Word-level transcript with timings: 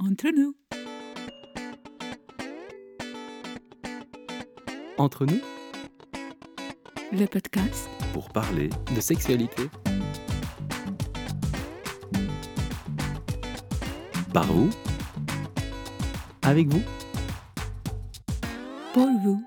Entre 0.00 0.28
nous. 0.28 0.54
Entre 4.96 5.26
nous, 5.26 5.40
Le 7.10 7.26
podcast 7.26 7.88
pour 8.12 8.28
parler 8.30 8.70
de 8.94 9.00
sexualité. 9.00 9.64
Par 14.32 14.46
vous, 14.46 14.70
avec 16.42 16.68
vous. 16.68 16.82
pour 18.94 19.08
vous. 19.24 19.42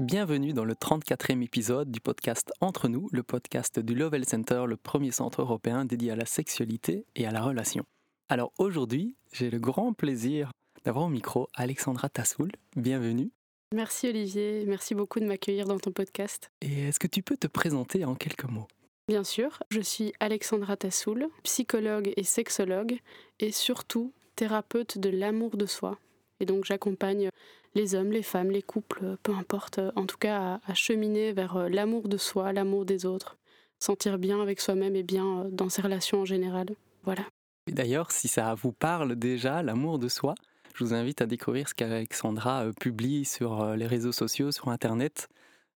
Bienvenue 0.00 0.52
dans 0.52 0.64
le 0.64 0.74
34e 0.74 1.44
épisode 1.44 1.92
du 1.92 2.00
podcast 2.00 2.50
Entre 2.60 2.88
nous, 2.88 3.08
le 3.12 3.22
podcast 3.22 3.78
du 3.78 3.94
Lovell 3.94 4.24
Center, 4.24 4.64
le 4.66 4.76
premier 4.76 5.12
centre 5.12 5.42
européen 5.42 5.84
dédié 5.84 6.10
à 6.10 6.16
la 6.16 6.26
sexualité 6.26 7.06
et 7.14 7.24
à 7.24 7.30
la 7.30 7.42
relation. 7.42 7.84
Alors 8.28 8.52
aujourd'hui, 8.58 9.16
j'ai 9.32 9.50
le 9.50 9.58
grand 9.58 9.92
plaisir 9.92 10.52
d'avoir 10.84 11.06
au 11.06 11.08
micro 11.08 11.48
Alexandra 11.54 12.08
Tassoul. 12.08 12.50
Bienvenue. 12.76 13.30
Merci 13.74 14.08
Olivier, 14.08 14.64
merci 14.66 14.94
beaucoup 14.94 15.20
de 15.20 15.26
m'accueillir 15.26 15.66
dans 15.66 15.78
ton 15.78 15.92
podcast. 15.92 16.50
Et 16.60 16.88
est-ce 16.88 16.98
que 16.98 17.06
tu 17.06 17.22
peux 17.22 17.36
te 17.36 17.46
présenter 17.46 18.04
en 18.04 18.14
quelques 18.14 18.44
mots? 18.44 18.68
Bien 19.08 19.24
sûr, 19.24 19.62
je 19.70 19.80
suis 19.80 20.12
Alexandra 20.20 20.76
Tassoul, 20.76 21.28
psychologue 21.42 22.12
et 22.16 22.22
sexologue, 22.22 22.98
et 23.40 23.50
surtout 23.50 24.12
thérapeute 24.36 24.98
de 24.98 25.08
l'amour 25.08 25.56
de 25.56 25.66
soi. 25.66 25.98
Et 26.40 26.46
donc 26.46 26.64
j'accompagne 26.64 27.30
les 27.74 27.94
hommes, 27.94 28.12
les 28.12 28.22
femmes, 28.22 28.50
les 28.50 28.62
couples, 28.62 29.16
peu 29.22 29.32
importe, 29.32 29.80
en 29.96 30.06
tout 30.06 30.18
cas 30.18 30.60
à, 30.66 30.70
à 30.70 30.74
cheminer 30.74 31.32
vers 31.32 31.56
euh, 31.56 31.68
l'amour 31.68 32.08
de 32.08 32.16
soi, 32.16 32.52
l'amour 32.52 32.84
des 32.84 33.06
autres, 33.06 33.38
sentir 33.78 34.18
bien 34.18 34.40
avec 34.40 34.60
soi-même 34.60 34.96
et 34.96 35.02
bien 35.02 35.40
euh, 35.40 35.48
dans 35.50 35.68
ses 35.68 35.82
relations 35.82 36.20
en 36.20 36.24
général. 36.24 36.66
Voilà. 37.04 37.24
D'ailleurs, 37.68 38.10
si 38.10 38.26
ça 38.26 38.54
vous 38.54 38.72
parle 38.72 39.14
déjà, 39.14 39.62
l'amour 39.62 40.00
de 40.00 40.08
soi, 40.08 40.34
je 40.74 40.82
vous 40.82 40.94
invite 40.94 41.22
à 41.22 41.26
découvrir 41.26 41.68
ce 41.68 41.74
qu'Alexandra 41.74 42.64
euh, 42.64 42.72
publie 42.72 43.24
sur 43.24 43.62
euh, 43.62 43.76
les 43.76 43.86
réseaux 43.86 44.10
sociaux, 44.10 44.50
sur 44.50 44.68
Internet. 44.68 45.28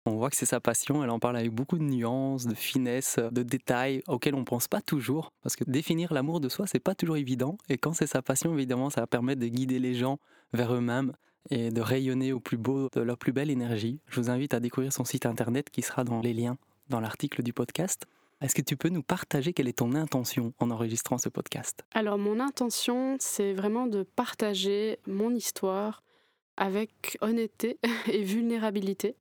On 0.08 0.16
voit 0.16 0.32
que 0.32 0.36
c'est 0.36 0.48
sa 0.48 0.60
passion, 0.60 1.04
elle 1.04 1.10
en 1.12 1.20
parle 1.20 1.38
avec 1.38 1.52
beaucoup 1.52 1.78
de 1.78 1.84
nuances, 1.84 2.48
de 2.48 2.56
finesse, 2.56 3.20
de 3.20 3.44
détails 3.44 4.02
auxquels 4.08 4.36
on 4.36 4.40
ne 4.40 4.46
pense 4.46 4.68
pas 4.68 4.82
toujours. 4.82 5.32
Parce 5.44 5.56
que 5.56 5.64
définir 5.64 6.14
l'amour 6.14 6.40
de 6.40 6.50
soi, 6.50 6.66
c'est 6.68 6.80
pas 6.80 6.96
toujours 6.96 7.18
évident. 7.18 7.58
Et 7.70 7.78
quand 7.78 7.94
c'est 7.94 8.08
sa 8.08 8.22
passion, 8.22 8.54
évidemment, 8.54 8.90
ça 8.90 9.02
va 9.02 9.08
permettre 9.08 9.42
de 9.42 9.48
guider 9.48 9.80
les 9.80 9.94
gens 9.94 10.20
vers 10.54 10.74
eux-mêmes 10.74 11.14
et 11.52 11.70
de 11.70 11.82
rayonner 11.82 12.34
au 12.34 12.40
plus 12.40 12.58
beau 12.58 12.90
de 12.94 13.02
leur 13.02 13.18
plus 13.18 13.32
belle 13.32 13.50
énergie. 13.52 14.00
Je 14.10 14.22
vous 14.22 14.30
invite 14.30 14.54
à 14.54 14.60
découvrir 14.60 14.92
son 14.92 15.06
site 15.06 15.26
internet 15.26 15.70
qui 15.70 15.82
sera 15.82 16.04
dans 16.04 16.22
les 16.22 16.34
liens 16.34 16.58
dans 16.90 17.00
l'article 17.00 17.44
du 17.44 17.54
podcast. 17.54 18.06
Est-ce 18.42 18.54
que 18.54 18.62
tu 18.62 18.76
peux 18.76 18.90
nous 18.90 19.02
partager 19.02 19.54
quelle 19.54 19.70
est 19.70 19.80
ton 19.80 19.96
intention 19.96 20.54
en 20.60 20.70
enregistrant 20.70 21.18
ce 21.18 21.30
podcast? 21.30 21.86
Alors 21.94 22.18
mon 22.18 22.40
intention, 22.40 23.16
c'est 23.20 23.54
vraiment 23.54 23.88
de 23.88 24.04
partager 24.04 25.00
mon 25.08 25.34
histoire 25.34 26.04
avec 26.58 27.18
honnêteté 27.22 27.80
et 28.12 28.24
vulnérabilité. 28.24 29.16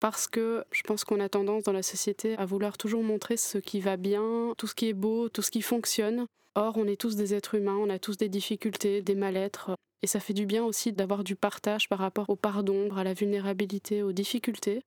Parce 0.00 0.26
que 0.26 0.64
je 0.72 0.82
pense 0.82 1.04
qu'on 1.04 1.20
a 1.20 1.28
tendance 1.28 1.64
dans 1.64 1.72
la 1.72 1.82
société 1.82 2.34
à 2.38 2.46
vouloir 2.46 2.78
toujours 2.78 3.02
montrer 3.02 3.36
ce 3.36 3.58
qui 3.58 3.80
va 3.80 3.98
bien, 3.98 4.54
tout 4.56 4.66
ce 4.66 4.74
qui 4.74 4.88
est 4.88 4.94
beau, 4.94 5.28
tout 5.28 5.42
ce 5.42 5.50
qui 5.50 5.60
fonctionne. 5.60 6.26
Or, 6.54 6.78
on 6.78 6.86
est 6.86 6.98
tous 6.98 7.16
des 7.16 7.34
êtres 7.34 7.54
humains, 7.54 7.76
on 7.76 7.90
a 7.90 7.98
tous 7.98 8.16
des 8.16 8.30
difficultés, 8.30 9.02
des 9.02 9.14
mal-être. 9.14 9.72
Et 10.02 10.06
ça 10.06 10.18
fait 10.18 10.32
du 10.32 10.46
bien 10.46 10.64
aussi 10.64 10.92
d'avoir 10.92 11.22
du 11.22 11.36
partage 11.36 11.88
par 11.90 11.98
rapport 11.98 12.30
aux 12.30 12.36
parts 12.36 12.64
d'ombre, 12.64 12.96
à 12.96 13.04
la 13.04 13.12
vulnérabilité, 13.12 14.02
aux 14.02 14.12
difficultés. 14.12 14.82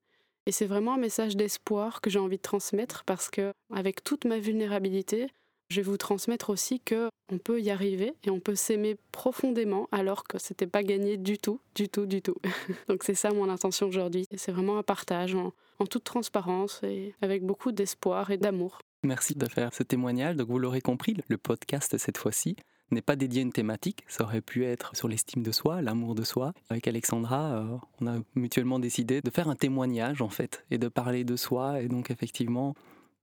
Et 0.45 0.51
c'est 0.51 0.65
vraiment 0.65 0.95
un 0.95 0.97
message 0.97 1.37
d'espoir 1.37 2.01
que 2.01 2.09
j'ai 2.09 2.19
envie 2.19 2.37
de 2.37 2.41
transmettre 2.41 3.03
parce 3.05 3.29
que, 3.29 3.53
avec 3.73 4.03
toute 4.03 4.25
ma 4.25 4.39
vulnérabilité, 4.39 5.27
je 5.69 5.77
vais 5.77 5.89
vous 5.89 5.97
transmettre 5.97 6.49
aussi 6.49 6.79
que 6.79 7.09
on 7.31 7.37
peut 7.37 7.61
y 7.61 7.71
arriver 7.71 8.13
et 8.23 8.29
on 8.29 8.39
peut 8.39 8.55
s'aimer 8.55 8.97
profondément 9.11 9.87
alors 9.91 10.25
que 10.25 10.37
c'était 10.37 10.67
pas 10.67 10.83
gagné 10.83 11.17
du 11.17 11.37
tout, 11.37 11.59
du 11.75 11.89
tout, 11.89 12.05
du 12.05 12.21
tout. 12.21 12.35
Donc 12.89 13.03
c'est 13.03 13.15
ça 13.15 13.31
mon 13.31 13.49
intention 13.49 13.87
aujourd'hui. 13.87 14.25
C'est 14.35 14.51
vraiment 14.51 14.77
un 14.77 14.83
partage 14.83 15.33
en, 15.33 15.53
en 15.79 15.85
toute 15.85 16.03
transparence 16.03 16.81
et 16.83 17.15
avec 17.21 17.43
beaucoup 17.43 17.71
d'espoir 17.71 18.29
et 18.29 18.37
d'amour. 18.37 18.79
Merci 19.03 19.35
de 19.35 19.47
faire 19.47 19.73
ce 19.73 19.83
témoignage. 19.83 20.35
Donc 20.35 20.49
vous 20.49 20.59
l'aurez 20.59 20.81
compris, 20.81 21.17
le 21.27 21.37
podcast 21.37 21.97
cette 21.97 22.17
fois-ci 22.17 22.55
n'est 22.93 23.01
pas 23.01 23.15
dédié 23.15 23.41
à 23.41 23.43
une 23.43 23.51
thématique. 23.51 24.03
Ça 24.07 24.23
aurait 24.23 24.41
pu 24.41 24.65
être 24.65 24.95
sur 24.95 25.07
l'estime 25.07 25.43
de 25.43 25.51
soi, 25.51 25.81
l'amour 25.81 26.15
de 26.15 26.23
soi. 26.23 26.53
Avec 26.69 26.87
Alexandra, 26.87 27.57
euh, 27.57 27.77
on 28.01 28.07
a 28.07 28.17
mutuellement 28.35 28.79
décidé 28.79 29.21
de 29.21 29.29
faire 29.29 29.49
un 29.49 29.55
témoignage 29.55 30.21
en 30.21 30.29
fait 30.29 30.65
et 30.71 30.77
de 30.77 30.87
parler 30.87 31.23
de 31.23 31.35
soi. 31.35 31.81
Et 31.81 31.87
donc 31.87 32.11
effectivement, 32.11 32.75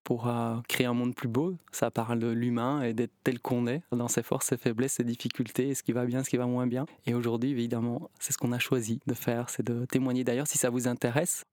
pour 0.05 0.29
euh, 0.29 0.57
créer 0.69 0.87
un 0.87 0.95
monde 0.95 1.15
plus 1.15 1.29
beau, 1.29 1.57
ça 1.73 1.91
parle 1.91 2.19
de 2.19 2.29
l'humain 2.29 2.83
et 2.83 2.95
d'être 2.95 3.13
tel 3.23 3.39
qu'on 3.39 3.67
est, 3.67 3.83
dans 3.93 4.09
ses 4.09 4.23
forces, 4.23 4.47
ses 4.47 4.57
faiblesses, 4.57 4.95
ses 4.95 5.05
difficultés, 5.05 5.75
ce 5.75 5.83
qui 5.83 5.93
va 5.93 6.07
bien, 6.07 6.25
ce 6.25 6.31
qui 6.31 6.37
va 6.37 6.47
moins 6.47 6.67
bien. 6.67 6.87
Et 7.07 7.15
aujourd'hui, 7.15 7.51
évidemment, 7.51 8.11
c'est 8.19 8.33
ce 8.33 8.39
qu'on 8.39 8.53
a 8.53 8.59
choisi 8.59 9.01
de 9.07 9.15
faire, 9.15 9.51
c'est 9.51 9.63
de 9.65 9.85
témoigner. 9.85 10.25
D'ailleurs, 10.25 10.47
si 10.47 10.59
ça 10.59 10.71
vous 10.71 10.89
intéresse, 10.89 11.45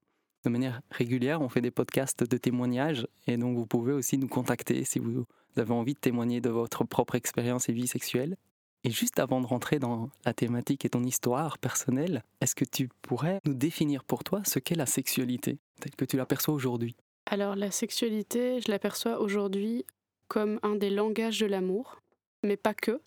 de 0.45 0.49
manière 0.49 0.81
régulière, 0.91 1.41
on 1.41 1.49
fait 1.49 1.61
des 1.61 1.71
podcasts 1.71 2.23
de 2.23 2.37
témoignages 2.37 3.07
et 3.25 3.37
donc 3.37 3.57
vous 3.57 3.65
pouvez 3.65 3.91
aussi 3.91 4.17
nous 4.17 4.27
contacter 4.27 4.83
si 4.85 4.99
vous 4.99 5.25
avez 5.55 5.73
envie 5.73 5.93
de 5.93 5.99
témoigner 5.99 6.41
de 6.41 6.49
votre 6.49 6.83
propre 6.83 7.15
expérience 7.15 7.69
et 7.69 7.73
vie 7.73 7.87
sexuelle. 7.87 8.37
Et 8.83 8.91
juste 8.91 9.19
avant 9.19 9.41
de 9.41 9.47
rentrer 9.47 9.79
dans 9.79 10.09
la 10.23 10.33
thématique 10.33 10.85
et 10.85 10.89
ton 10.89 11.03
histoire 11.03 11.57
personnelle, 11.57 12.23
est-ce 12.41 12.55
que 12.55 12.63
tu 12.63 12.89
pourrais 13.01 13.41
nous 13.45 13.53
définir 13.53 14.03
pour 14.03 14.23
toi 14.23 14.41
ce 14.45 14.59
qu'est 14.59 14.75
la 14.75 14.85
sexualité, 14.85 15.57
telle 15.81 15.95
que 15.95 16.05
tu 16.05 16.15
l'aperçois 16.15 16.53
aujourd'hui? 16.53 16.95
Alors 17.25 17.55
la 17.55 17.71
sexualité, 17.71 18.61
je 18.61 18.71
l'aperçois 18.71 19.19
aujourd'hui 19.19 19.83
comme 20.27 20.59
un 20.63 20.75
des 20.75 20.89
langages 20.89 21.39
de 21.39 21.45
l'amour, 21.45 22.01
mais 22.43 22.55
pas 22.55 22.73
que, 22.73 23.01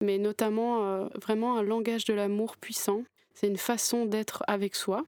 mais 0.00 0.18
notamment 0.18 0.84
euh, 0.84 1.08
vraiment 1.20 1.56
un 1.56 1.62
langage 1.62 2.04
de 2.04 2.14
l'amour 2.14 2.56
puissant. 2.56 3.02
C'est 3.34 3.48
une 3.48 3.56
façon 3.56 4.04
d'être 4.04 4.42
avec 4.46 4.74
soi, 4.74 5.04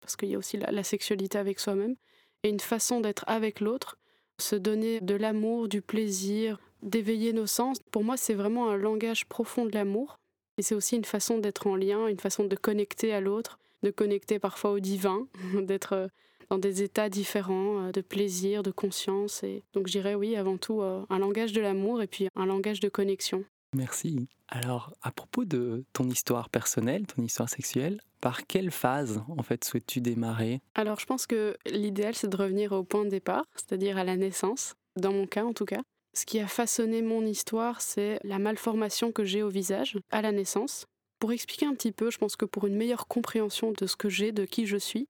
parce 0.00 0.16
qu'il 0.16 0.28
y 0.28 0.34
a 0.34 0.38
aussi 0.38 0.58
la 0.58 0.84
sexualité 0.84 1.38
avec 1.38 1.58
soi-même, 1.58 1.96
et 2.42 2.50
une 2.50 2.60
façon 2.60 3.00
d'être 3.00 3.24
avec 3.26 3.60
l'autre, 3.60 3.96
se 4.38 4.56
donner 4.56 5.00
de 5.00 5.14
l'amour, 5.14 5.68
du 5.68 5.80
plaisir, 5.80 6.58
d'éveiller 6.82 7.32
nos 7.32 7.46
sens. 7.46 7.78
Pour 7.90 8.04
moi, 8.04 8.16
c'est 8.16 8.34
vraiment 8.34 8.70
un 8.70 8.76
langage 8.76 9.26
profond 9.26 9.66
de 9.66 9.72
l'amour, 9.72 10.18
et 10.58 10.62
c'est 10.62 10.74
aussi 10.74 10.96
une 10.96 11.04
façon 11.04 11.38
d'être 11.38 11.66
en 11.66 11.76
lien, 11.76 12.06
une 12.06 12.20
façon 12.20 12.44
de 12.44 12.56
connecter 12.56 13.12
à 13.12 13.20
l'autre, 13.20 13.58
de 13.82 13.90
connecter 13.90 14.38
parfois 14.38 14.72
au 14.72 14.80
divin, 14.80 15.26
d'être 15.62 15.92
euh, 15.94 16.08
dans 16.50 16.58
des 16.58 16.82
états 16.82 17.08
différents, 17.08 17.86
euh, 17.86 17.92
de 17.92 18.00
plaisir, 18.00 18.62
de 18.62 18.70
conscience. 18.70 19.42
Et 19.42 19.62
donc, 19.72 19.86
je 19.86 19.92
dirais 19.92 20.14
oui, 20.14 20.36
avant 20.36 20.56
tout, 20.56 20.80
euh, 20.80 21.04
un 21.10 21.18
langage 21.18 21.52
de 21.52 21.60
l'amour 21.60 22.02
et 22.02 22.06
puis 22.06 22.28
un 22.36 22.46
langage 22.46 22.80
de 22.80 22.88
connexion. 22.88 23.44
Merci. 23.74 24.28
Alors, 24.48 24.92
à 25.02 25.10
propos 25.10 25.44
de 25.44 25.84
ton 25.92 26.08
histoire 26.08 26.48
personnelle, 26.48 27.06
ton 27.06 27.22
histoire 27.22 27.48
sexuelle, 27.48 28.00
par 28.24 28.46
quelle 28.46 28.70
phase 28.70 29.22
en 29.36 29.42
fait 29.42 29.64
souhaites-tu 29.64 30.00
démarrer? 30.00 30.62
Alors, 30.74 30.98
je 30.98 31.04
pense 31.04 31.26
que 31.26 31.58
l'idéal, 31.66 32.14
c'est 32.14 32.28
de 32.28 32.36
revenir 32.38 32.72
au 32.72 32.82
point 32.82 33.04
de 33.04 33.10
départ, 33.10 33.44
c'est-à-dire 33.54 33.98
à 33.98 34.04
la 34.04 34.16
naissance, 34.16 34.76
dans 34.96 35.12
mon 35.12 35.26
cas 35.26 35.44
en 35.44 35.52
tout 35.52 35.66
cas. 35.66 35.82
Ce 36.14 36.24
qui 36.24 36.40
a 36.40 36.46
façonné 36.46 37.02
mon 37.02 37.26
histoire, 37.26 37.82
c'est 37.82 38.18
la 38.24 38.38
malformation 38.38 39.12
que 39.12 39.24
j'ai 39.24 39.42
au 39.42 39.50
visage 39.50 39.98
à 40.10 40.22
la 40.22 40.32
naissance. 40.32 40.86
Pour 41.18 41.32
expliquer 41.32 41.66
un 41.66 41.74
petit 41.74 41.92
peu, 41.92 42.10
je 42.10 42.16
pense 42.16 42.34
que 42.34 42.46
pour 42.46 42.66
une 42.66 42.76
meilleure 42.76 43.08
compréhension 43.08 43.72
de 43.72 43.86
ce 43.86 43.94
que 43.94 44.08
j'ai, 44.08 44.32
de 44.32 44.46
qui 44.46 44.64
je 44.64 44.78
suis, 44.78 45.06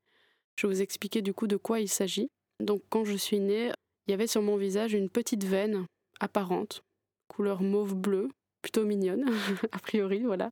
je 0.57 0.67
vais 0.67 0.75
vous 0.75 0.83
expliquer 0.83 1.23
du 1.23 1.33
coup 1.33 1.47
de 1.47 1.57
quoi 1.57 1.79
il 1.79 1.89
s'agit. 1.89 2.33
Donc, 2.59 2.83
quand 2.89 3.05
je 3.05 3.15
suis 3.15 3.39
née, 3.39 3.71
il 4.09 4.11
y 4.11 4.15
avait 4.15 4.27
sur 4.27 4.43
mon 4.43 4.57
visage 4.57 4.93
une 4.93 5.09
petite 5.09 5.45
veine 5.45 5.87
apparente, 6.19 6.83
couleur 7.29 7.63
mauve-bleu, 7.63 8.29
plutôt 8.61 8.85
mignonne, 8.85 9.25
a 9.71 9.79
priori, 9.79 10.25
voilà. 10.25 10.51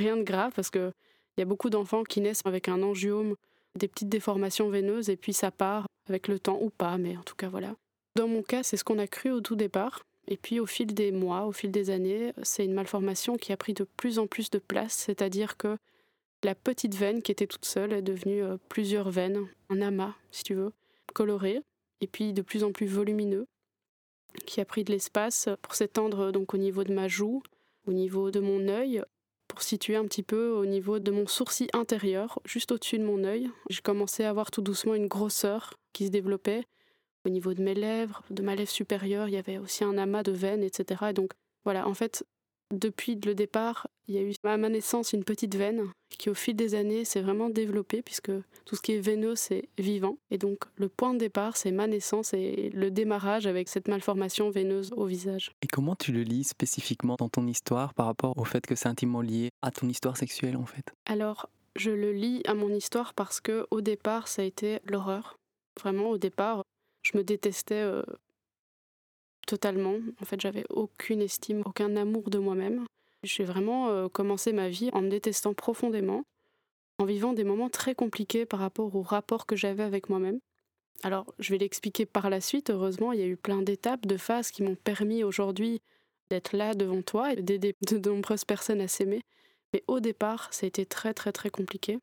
Rien 0.00 0.16
de 0.16 0.24
grave 0.24 0.52
parce 0.56 0.70
que 0.70 0.92
il 1.40 1.44
y 1.44 1.44
a 1.44 1.46
beaucoup 1.46 1.70
d'enfants 1.70 2.04
qui 2.04 2.20
naissent 2.20 2.42
avec 2.44 2.68
un 2.68 2.82
angiome, 2.82 3.34
des 3.74 3.88
petites 3.88 4.10
déformations 4.10 4.68
veineuses 4.68 5.08
et 5.08 5.16
puis 5.16 5.32
ça 5.32 5.50
part 5.50 5.86
avec 6.06 6.28
le 6.28 6.38
temps 6.38 6.58
ou 6.60 6.68
pas, 6.68 6.98
mais 6.98 7.16
en 7.16 7.22
tout 7.22 7.34
cas 7.34 7.48
voilà. 7.48 7.76
Dans 8.14 8.28
mon 8.28 8.42
cas, 8.42 8.62
c'est 8.62 8.76
ce 8.76 8.84
qu'on 8.84 8.98
a 8.98 9.06
cru 9.06 9.30
au 9.30 9.40
tout 9.40 9.56
départ. 9.56 10.02
Et 10.28 10.36
puis 10.36 10.60
au 10.60 10.66
fil 10.66 10.92
des 10.92 11.12
mois, 11.12 11.46
au 11.46 11.52
fil 11.52 11.70
des 11.70 11.88
années, 11.88 12.34
c'est 12.42 12.66
une 12.66 12.74
malformation 12.74 13.38
qui 13.38 13.54
a 13.54 13.56
pris 13.56 13.72
de 13.72 13.84
plus 13.84 14.18
en 14.18 14.26
plus 14.26 14.50
de 14.50 14.58
place, 14.58 14.92
c'est-à-dire 14.92 15.56
que 15.56 15.78
la 16.44 16.54
petite 16.54 16.94
veine 16.94 17.22
qui 17.22 17.32
était 17.32 17.46
toute 17.46 17.64
seule 17.64 17.94
est 17.94 18.02
devenue 18.02 18.42
euh, 18.42 18.58
plusieurs 18.68 19.10
veines, 19.10 19.48
un 19.70 19.80
amas, 19.80 20.14
si 20.30 20.44
tu 20.44 20.52
veux, 20.52 20.72
coloré, 21.14 21.62
et 22.02 22.06
puis 22.06 22.34
de 22.34 22.42
plus 22.42 22.64
en 22.64 22.72
plus 22.72 22.86
volumineux, 22.86 23.46
qui 24.44 24.60
a 24.60 24.66
pris 24.66 24.84
de 24.84 24.92
l'espace 24.92 25.48
pour 25.62 25.74
s'étendre 25.74 26.32
donc 26.32 26.52
au 26.52 26.58
niveau 26.58 26.84
de 26.84 26.92
ma 26.92 27.08
joue, 27.08 27.42
au 27.86 27.92
niveau 27.92 28.30
de 28.30 28.40
mon 28.40 28.68
œil, 28.68 29.02
pour 29.50 29.62
situer 29.62 29.96
un 29.96 30.04
petit 30.04 30.22
peu 30.22 30.50
au 30.50 30.64
niveau 30.64 31.00
de 31.00 31.10
mon 31.10 31.26
sourcil 31.26 31.68
intérieur, 31.72 32.38
juste 32.44 32.70
au-dessus 32.70 32.98
de 32.98 33.04
mon 33.04 33.24
œil. 33.24 33.50
J'ai 33.68 33.82
commencé 33.82 34.22
à 34.22 34.30
avoir 34.30 34.52
tout 34.52 34.62
doucement 34.62 34.94
une 34.94 35.08
grosseur 35.08 35.74
qui 35.92 36.06
se 36.06 36.10
développait 36.10 36.62
au 37.26 37.30
niveau 37.30 37.52
de 37.52 37.60
mes 37.60 37.74
lèvres, 37.74 38.22
de 38.30 38.42
ma 38.42 38.54
lèvre 38.54 38.70
supérieure. 38.70 39.26
Il 39.26 39.34
y 39.34 39.38
avait 39.38 39.58
aussi 39.58 39.82
un 39.82 39.98
amas 39.98 40.22
de 40.22 40.30
veines, 40.30 40.62
etc. 40.62 41.06
Et 41.10 41.12
donc 41.12 41.32
voilà, 41.64 41.88
en 41.88 41.94
fait, 41.94 42.24
depuis 42.70 43.18
le 43.24 43.34
départ, 43.34 43.88
il 44.08 44.14
y 44.14 44.18
a 44.18 44.22
eu 44.22 44.32
à 44.44 44.56
ma 44.56 44.68
naissance 44.68 45.12
une 45.12 45.24
petite 45.24 45.54
veine 45.56 45.88
qui 46.18 46.30
au 46.30 46.34
fil 46.34 46.54
des 46.54 46.74
années 46.74 47.04
s'est 47.04 47.20
vraiment 47.20 47.48
développée 47.48 48.02
puisque 48.02 48.32
tout 48.64 48.76
ce 48.76 48.80
qui 48.80 48.92
est 48.92 49.00
veineux 49.00 49.36
c'est 49.36 49.68
vivant 49.78 50.18
et 50.30 50.38
donc 50.38 50.64
le 50.76 50.88
point 50.88 51.14
de 51.14 51.18
départ 51.18 51.56
c'est 51.56 51.70
ma 51.70 51.86
naissance 51.86 52.34
et 52.34 52.70
le 52.74 52.90
démarrage 52.90 53.46
avec 53.46 53.68
cette 53.68 53.88
malformation 53.88 54.50
veineuse 54.50 54.90
au 54.96 55.06
visage. 55.06 55.52
Et 55.62 55.66
comment 55.66 55.94
tu 55.94 56.12
le 56.12 56.22
lis 56.22 56.44
spécifiquement 56.44 57.16
dans 57.18 57.28
ton 57.28 57.46
histoire 57.46 57.94
par 57.94 58.06
rapport 58.06 58.36
au 58.36 58.44
fait 58.44 58.66
que 58.66 58.74
c'est 58.74 58.88
intimement 58.88 59.20
lié 59.20 59.50
à 59.62 59.70
ton 59.70 59.88
histoire 59.88 60.16
sexuelle 60.16 60.56
en 60.56 60.66
fait? 60.66 60.92
Alors 61.06 61.48
je 61.76 61.90
le 61.90 62.12
lis 62.12 62.42
à 62.46 62.54
mon 62.54 62.70
histoire 62.70 63.14
parce 63.14 63.40
que 63.40 63.66
au 63.70 63.80
départ 63.80 64.28
ça 64.28 64.42
a 64.42 64.44
été 64.44 64.80
l'horreur. 64.84 65.38
Vraiment 65.80 66.10
au 66.10 66.18
départ 66.18 66.64
je 67.02 67.16
me 67.16 67.24
détestais 67.24 67.82
euh, 67.82 68.02
totalement. 69.50 69.96
En 70.22 70.24
fait, 70.24 70.40
j'avais 70.40 70.64
aucune 70.70 71.20
estime, 71.20 71.62
aucun 71.66 71.96
amour 71.96 72.30
de 72.30 72.38
moi-même. 72.38 72.84
J'ai 73.24 73.42
vraiment 73.42 73.88
euh, 73.88 74.08
commencé 74.08 74.52
ma 74.52 74.68
vie 74.68 74.90
en 74.92 75.02
me 75.02 75.08
détestant 75.08 75.54
profondément, 75.54 76.22
en 76.98 77.04
vivant 77.04 77.32
des 77.32 77.42
moments 77.42 77.68
très 77.68 77.96
compliqués 77.96 78.46
par 78.46 78.60
rapport 78.60 78.94
au 78.94 79.02
rapport 79.02 79.46
que 79.46 79.56
j'avais 79.56 79.82
avec 79.82 80.08
moi-même. 80.08 80.38
Alors, 81.02 81.34
je 81.40 81.50
vais 81.50 81.58
l'expliquer 81.58 82.06
par 82.06 82.30
la 82.30 82.40
suite. 82.40 82.70
Heureusement, 82.70 83.12
il 83.12 83.18
y 83.18 83.24
a 83.24 83.26
eu 83.26 83.36
plein 83.36 83.60
d'étapes, 83.60 84.06
de 84.06 84.16
phases 84.16 84.52
qui 84.52 84.62
m'ont 84.62 84.76
permis 84.76 85.24
aujourd'hui 85.24 85.80
d'être 86.30 86.56
là 86.56 86.74
devant 86.74 87.02
toi 87.02 87.32
et 87.32 87.42
d'aider 87.42 87.74
de 87.82 88.08
nombreuses 88.08 88.44
personnes 88.44 88.80
à 88.80 88.86
s'aimer. 88.86 89.22
Mais 89.72 89.82
au 89.88 89.98
départ, 89.98 90.54
ça 90.54 90.64
a 90.64 90.68
été 90.68 90.86
très, 90.86 91.12
très, 91.12 91.32
très 91.32 91.50
compliqué. 91.50 91.98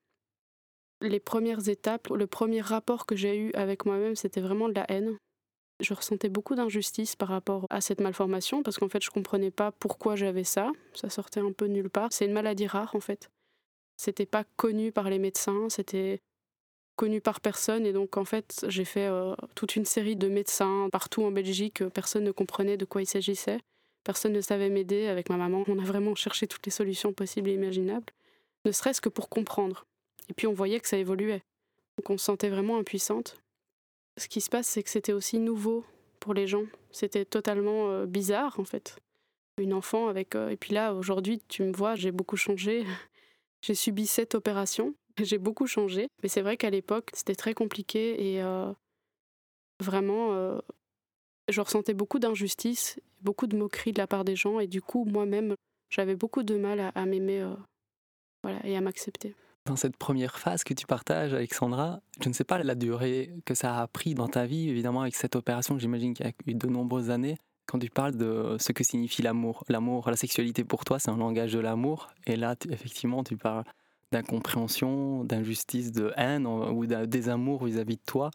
Les 1.00 1.22
premières 1.22 1.70
étapes, 1.70 2.10
le 2.10 2.28
premier 2.28 2.60
rapport 2.60 3.06
que 3.06 3.16
j'ai 3.16 3.38
eu 3.38 3.52
avec 3.54 3.86
moi-même, 3.86 4.18
c'était 4.18 4.42
vraiment 4.42 4.68
de 4.68 4.74
la 4.74 4.92
haine. 4.92 5.18
Je 5.80 5.94
ressentais 5.94 6.30
beaucoup 6.30 6.56
d'injustice 6.56 7.16
par 7.16 7.30
rapport 7.30 7.68
à 7.70 7.82
cette 7.82 8.02
malformation 8.02 8.64
parce 8.64 8.78
qu'en 8.78 8.90
fait 8.90 9.04
je 9.04 9.12
comprenais 9.12 9.52
pas 9.52 9.72
pourquoi 9.72 10.16
j'avais 10.16 10.44
ça. 10.44 10.72
Ça 10.94 11.10
sortait 11.10 11.40
un 11.40 11.52
peu 11.52 11.66
nulle 11.66 11.90
part. 11.90 12.08
C'est 12.12 12.26
une 12.26 12.34
maladie 12.34 12.66
rare 12.66 12.96
en 12.96 13.00
fait. 13.00 13.30
C'était 13.96 14.26
pas 14.26 14.44
connu 14.56 14.92
par 14.92 15.10
les 15.10 15.20
médecins, 15.20 15.70
c'était 15.70 16.20
connu 16.96 17.22
par 17.22 17.42
personne 17.42 17.86
et 17.86 17.94
donc 17.94 18.18
en 18.18 18.26
fait 18.26 18.66
j'ai 18.68 18.86
fait 18.86 19.08
euh, 19.08 19.36
toute 19.54 19.76
une 19.76 19.86
série 19.86 20.16
de 20.16 20.28
médecins 20.28 20.90
partout 20.92 21.24
en 21.24 21.32
Belgique. 21.32 21.88
Personne 21.90 22.24
ne 22.24 22.32
comprenait 22.32 22.78
de 22.78 22.86
quoi 22.86 23.04
il 23.04 23.08
s'agissait. 23.08 23.60
Personne 24.04 24.34
ne 24.34 24.42
savait 24.42 24.70
m'aider 24.70 25.08
avec 25.08 25.30
ma 25.30 25.38
maman. 25.38 25.64
On 25.68 25.78
a 25.78 25.84
vraiment 25.84 26.16
cherché 26.16 26.48
toutes 26.48 26.66
les 26.66 26.72
solutions 26.72 27.14
possibles 27.14 27.50
et 27.50 27.54
imaginables, 27.54 28.14
ne 28.66 28.72
serait-ce 28.72 29.02
que 29.02 29.10
pour 29.10 29.30
comprendre. 29.30 29.86
Et 30.30 30.34
puis 30.34 30.48
on 30.48 30.54
voyait 30.54 30.80
que 30.80 30.88
ça 30.88 30.98
évoluait. 30.98 31.44
Donc 31.98 32.10
on 32.10 32.18
se 32.18 32.26
sentait 32.26 32.50
vraiment 32.50 32.78
impuissante 32.80 33.38
ce 34.18 34.28
qui 34.28 34.42
se 34.42 34.50
passe, 34.50 34.68
c'est 34.68 34.84
que 34.84 34.90
c'était 34.90 35.14
aussi 35.14 35.40
nouveau 35.40 35.86
pour 36.20 36.34
les 36.34 36.48
gens. 36.48 36.64
C'était 36.92 37.26
totalement 37.26 37.90
euh, 37.90 38.06
bizarre, 38.06 38.60
en 38.60 38.66
fait. 38.66 38.98
Une 39.60 39.74
enfant 39.74 40.08
avec. 40.08 40.36
Euh, 40.36 40.50
et 40.50 40.58
puis 40.58 40.74
là, 40.74 40.94
aujourd'hui, 40.94 41.42
tu 41.48 41.64
me 41.64 41.72
vois, 41.72 41.96
j'ai 41.96 42.12
beaucoup 42.12 42.38
changé. 42.38 42.84
j'ai 43.62 43.76
subi 43.76 44.08
cette 44.08 44.36
opération. 44.36 44.94
J'ai 45.24 45.40
beaucoup 45.40 45.66
changé. 45.66 46.10
Mais 46.22 46.30
c'est 46.30 46.44
vrai 46.44 46.58
qu'à 46.58 46.70
l'époque, 46.70 47.10
c'était 47.14 47.34
très 47.34 47.56
compliqué 47.56 48.34
et 48.36 48.44
euh, 48.44 48.72
vraiment, 49.80 50.60
je 51.50 51.60
ressentais 51.60 51.96
beaucoup 51.96 52.20
d'injustice, 52.20 53.00
beaucoup 53.24 53.48
de 53.48 53.58
moqueries 53.58 53.94
de 53.94 53.98
la 53.98 54.06
part 54.06 54.24
des 54.26 54.36
gens. 54.36 54.60
Et 54.60 54.68
du 54.68 54.80
coup, 54.80 55.06
moi-même, 55.06 55.56
j'avais 55.90 56.16
beaucoup 56.16 56.44
de 56.44 56.56
mal 56.56 56.80
à, 56.80 56.90
à 56.90 57.08
m'aimer 57.08 57.44
voilà, 58.44 58.64
et 58.64 58.78
à 58.78 58.82
m'accepter. 58.82 59.34
Dans 59.68 59.76
cette 59.76 59.98
première 59.98 60.40
phase 60.40 60.64
que 60.64 60.74
tu 60.74 60.88
partages, 60.88 61.34
Alexandra, 61.34 62.00
je 62.22 62.30
ne 62.30 62.34
sais 62.34 62.46
pas 62.46 62.58
la 62.64 62.74
durée 62.74 63.34
que 63.44 63.54
ça 63.54 63.82
a 63.82 63.88
pris 63.88 64.14
dans 64.16 64.30
ta 64.30 64.46
vie, 64.46 64.70
évidemment, 64.70 65.02
avec 65.02 65.14
cette 65.14 65.36
opération, 65.36 65.78
j'imagine 65.78 66.14
qu'il 66.14 66.26
y 66.26 66.30
a 66.30 66.32
eu 66.48 66.54
de 66.54 66.68
nombreuses 66.68 67.10
années. 67.10 67.38
Quand 67.66 67.78
tu 67.78 67.90
parles 67.90 68.16
de 68.16 68.56
ce 68.60 68.72
que 68.72 68.86
signifie 68.86 69.22
l'amour, 69.22 69.66
l'amour, 69.68 70.10
la 70.10 70.16
sexualité 70.16 70.64
pour 70.64 70.86
toi, 70.86 71.00
c'est 71.00 71.12
un 71.12 71.18
langage 71.18 71.52
de 71.52 71.60
l'amour. 71.60 72.08
Et 72.28 72.38
là, 72.38 72.56
effectivement, 72.70 73.26
tu 73.26 73.36
parles 73.36 73.66
d'incompréhension, 74.14 75.26
d'injustice, 75.26 75.92
de 75.92 76.14
haine 76.16 76.48
ou 76.48 76.86
d'un 76.86 77.06
désamour 77.06 77.66
vis-à-vis 77.66 77.98
de 77.98 78.04
toi 78.06 78.32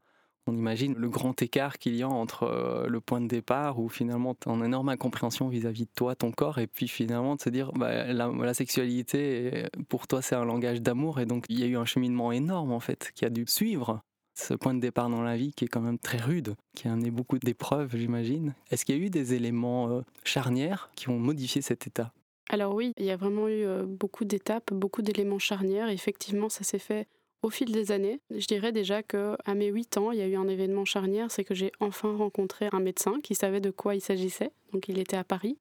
on 0.46 0.56
imagine 0.56 0.94
le 0.94 1.08
grand 1.08 1.40
écart 1.40 1.78
qu'il 1.78 1.94
y 1.94 2.02
a 2.02 2.08
entre 2.08 2.44
euh, 2.44 2.86
le 2.88 3.00
point 3.00 3.20
de 3.20 3.28
départ 3.28 3.78
où 3.78 3.88
finalement 3.88 4.34
tu 4.34 4.48
une 4.48 4.64
énorme 4.64 4.88
incompréhension 4.88 5.48
vis-à-vis 5.48 5.84
de 5.84 5.90
toi, 5.94 6.14
ton 6.14 6.32
corps, 6.32 6.58
et 6.58 6.66
puis 6.66 6.88
finalement 6.88 7.36
de 7.36 7.40
se 7.40 7.48
dire 7.48 7.72
bah, 7.72 8.12
la, 8.12 8.54
sexualité 8.54 9.66
pour 9.88 10.06
toi 10.06 10.20
c'est 10.20 10.34
un 10.34 10.44
langage 10.44 10.82
d'amour 10.82 11.20
et 11.20 11.26
donc 11.26 11.46
il 11.48 11.58
y 11.58 11.62
a 11.62 11.66
eu 11.66 11.76
un 11.76 11.84
cheminement 11.84 12.32
énorme 12.32 12.72
en 12.72 12.80
fait 12.80 13.12
qui 13.14 13.24
a 13.24 13.30
dû 13.30 13.44
suivre 13.46 14.02
ce 14.34 14.54
point 14.54 14.74
de 14.74 14.80
départ 14.80 15.08
dans 15.08 15.22
la 15.22 15.36
vie 15.36 15.52
qui 15.52 15.64
est 15.64 15.68
quand 15.68 15.80
même 15.80 15.98
très 15.98 16.18
rude, 16.18 16.54
qui 16.74 16.88
a 16.88 16.92
amené 16.92 17.10
beaucoup 17.10 17.38
d'épreuves 17.38 17.96
j'imagine. 17.96 18.54
Est-ce 18.70 18.84
qu'il 18.84 18.96
y 18.96 19.00
a 19.00 19.02
eu 19.02 19.10
des 19.10 19.34
éléments 19.34 19.90
euh, 19.90 20.00
charnières 20.24 20.90
qui 20.96 21.08
ont 21.08 21.18
modifié 21.18 21.62
cet 21.62 21.86
état? 21.86 22.12
Alors 22.48 22.74
oui, 22.74 22.92
il 22.98 23.06
y 23.06 23.10
a 23.10 23.16
vraiment 23.16 23.48
eu 23.48 23.64
euh, 23.64 23.84
beaucoup 23.86 24.24
d'étapes, 24.24 24.72
beaucoup 24.72 25.02
d'éléments 25.02 25.38
charnières. 25.38 25.88
Effectivement, 25.88 26.48
ça 26.48 26.64
s'est 26.64 26.78
fait 26.78 27.06
au 27.42 27.50
fil 27.50 27.72
des 27.72 27.90
années, 27.90 28.20
je 28.30 28.46
dirais 28.46 28.72
déjà 28.72 29.02
que 29.02 29.36
à 29.44 29.54
mes 29.54 29.66
8 29.66 29.98
ans, 29.98 30.12
il 30.12 30.18
y 30.18 30.22
a 30.22 30.26
eu 30.26 30.36
un 30.36 30.48
événement 30.48 30.84
charnière, 30.84 31.30
c'est 31.30 31.44
que 31.44 31.54
j'ai 31.54 31.72
enfin 31.80 32.16
rencontré 32.16 32.68
un 32.72 32.80
médecin 32.80 33.20
qui 33.20 33.34
savait 33.34 33.60
de 33.60 33.70
quoi 33.70 33.94
il 33.94 34.00
s'agissait. 34.00 34.52
Donc 34.72 34.88
il 34.88 34.98
était 34.98 35.16
à 35.16 35.24
Paris. 35.24 35.58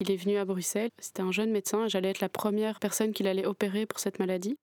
Il 0.00 0.10
est 0.10 0.16
venu 0.16 0.36
à 0.36 0.44
Bruxelles. 0.44 0.90
C'était 0.98 1.22
un 1.22 1.32
jeune 1.32 1.50
médecin 1.50 1.88
j'allais 1.88 2.10
être 2.10 2.20
la 2.20 2.28
première 2.28 2.80
personne 2.80 3.12
qu'il 3.12 3.28
allait 3.28 3.46
opérer 3.46 3.86
pour 3.86 4.00
cette 4.00 4.18
maladie. 4.18 4.58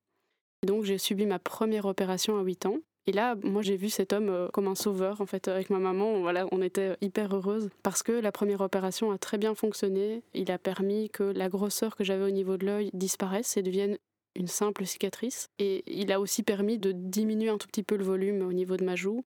donc 0.63 0.83
j'ai 0.83 0.97
subi 0.97 1.25
ma 1.25 1.39
première 1.39 1.85
opération 1.85 2.37
à 2.37 2.43
8 2.43 2.65
ans. 2.65 2.77
Et 3.05 3.11
là, 3.11 3.35
moi, 3.43 3.61
j'ai 3.61 3.75
vu 3.75 3.89
cet 3.89 4.13
homme 4.13 4.29
euh, 4.29 4.47
comme 4.53 4.67
un 4.67 4.75
sauveur, 4.75 5.19
en 5.19 5.25
fait, 5.25 5.49
avec 5.49 5.69
ma 5.69 5.79
maman. 5.79 6.21
Voilà, 6.21 6.45
on 6.53 6.61
était 6.61 6.95
hyper 7.01 7.35
heureuses 7.35 7.69
parce 7.83 8.01
que 8.01 8.13
la 8.13 8.31
première 8.31 8.61
opération 8.61 9.11
a 9.11 9.17
très 9.17 9.37
bien 9.37 9.55
fonctionné. 9.55 10.23
Il 10.33 10.49
a 10.51 10.57
permis 10.57 11.09
que 11.09 11.23
la 11.23 11.49
grosseur 11.49 11.97
que 11.97 12.05
j'avais 12.05 12.23
au 12.23 12.31
niveau 12.31 12.55
de 12.55 12.65
l'œil 12.65 12.89
disparaisse 12.93 13.57
et 13.57 13.61
devienne 13.61 13.97
une 14.35 14.47
simple 14.47 14.85
cicatrice. 14.85 15.49
Et 15.59 15.83
il 15.87 16.11
a 16.11 16.19
aussi 16.19 16.43
permis 16.43 16.77
de 16.77 16.91
diminuer 16.91 17.49
un 17.49 17.57
tout 17.57 17.67
petit 17.67 17.83
peu 17.83 17.95
le 17.95 18.03
volume 18.03 18.41
au 18.41 18.53
niveau 18.53 18.77
de 18.77 18.83
ma 18.83 18.95
joue. 18.95 19.23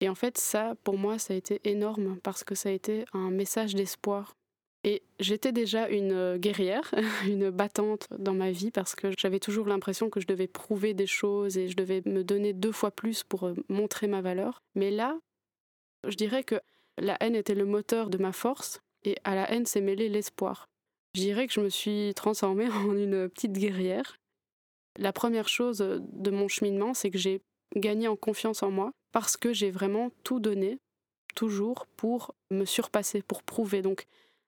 Et 0.00 0.08
en 0.08 0.14
fait, 0.14 0.38
ça, 0.38 0.74
pour 0.84 0.96
moi, 0.96 1.18
ça 1.18 1.34
a 1.34 1.36
été 1.36 1.60
énorme 1.64 2.18
parce 2.22 2.44
que 2.44 2.54
ça 2.54 2.68
a 2.68 2.72
été 2.72 3.04
un 3.12 3.30
message 3.30 3.74
d'espoir. 3.74 4.34
Et 4.84 5.02
j'étais 5.18 5.50
déjà 5.50 5.88
une 5.88 6.12
euh, 6.12 6.38
guerrière, 6.38 6.94
une 7.26 7.50
battante 7.50 8.06
dans 8.16 8.32
ma 8.32 8.52
vie 8.52 8.70
parce 8.70 8.94
que 8.94 9.10
j'avais 9.18 9.40
toujours 9.40 9.66
l'impression 9.66 10.08
que 10.08 10.20
je 10.20 10.26
devais 10.26 10.46
prouver 10.46 10.94
des 10.94 11.06
choses 11.06 11.58
et 11.58 11.68
je 11.68 11.76
devais 11.76 12.00
me 12.06 12.22
donner 12.22 12.52
deux 12.52 12.70
fois 12.70 12.92
plus 12.92 13.24
pour 13.24 13.48
euh, 13.48 13.54
montrer 13.68 14.06
ma 14.06 14.20
valeur. 14.20 14.62
Mais 14.76 14.92
là, 14.92 15.18
je 16.06 16.14
dirais 16.14 16.44
que 16.44 16.60
la 16.96 17.16
haine 17.20 17.34
était 17.34 17.56
le 17.56 17.64
moteur 17.64 18.08
de 18.08 18.18
ma 18.18 18.32
force 18.32 18.80
et 19.04 19.16
à 19.24 19.34
la 19.34 19.50
haine 19.50 19.66
s'est 19.66 19.80
mêlé 19.80 20.08
l'espoir. 20.08 20.68
Je 21.14 21.22
dirais 21.22 21.48
que 21.48 21.52
je 21.52 21.60
me 21.60 21.70
suis 21.70 22.12
transformée 22.14 22.68
en 22.70 22.96
une 22.96 23.28
petite 23.28 23.54
guerrière 23.54 24.16
la 24.98 25.12
première 25.12 25.48
chose 25.48 25.78
de 25.78 26.30
mon 26.30 26.48
cheminement, 26.48 26.92
c'est 26.92 27.10
que 27.10 27.18
j'ai 27.18 27.40
gagné 27.76 28.08
en 28.08 28.16
confiance 28.16 28.62
en 28.62 28.70
moi 28.70 28.92
parce 29.12 29.36
que 29.36 29.52
j'ai 29.52 29.70
vraiment 29.70 30.10
tout 30.24 30.40
donné, 30.40 30.78
toujours, 31.34 31.86
pour 31.96 32.34
me 32.50 32.64
surpasser, 32.64 33.22
pour 33.22 33.42
prouver. 33.42 33.80
Donc 33.80 34.06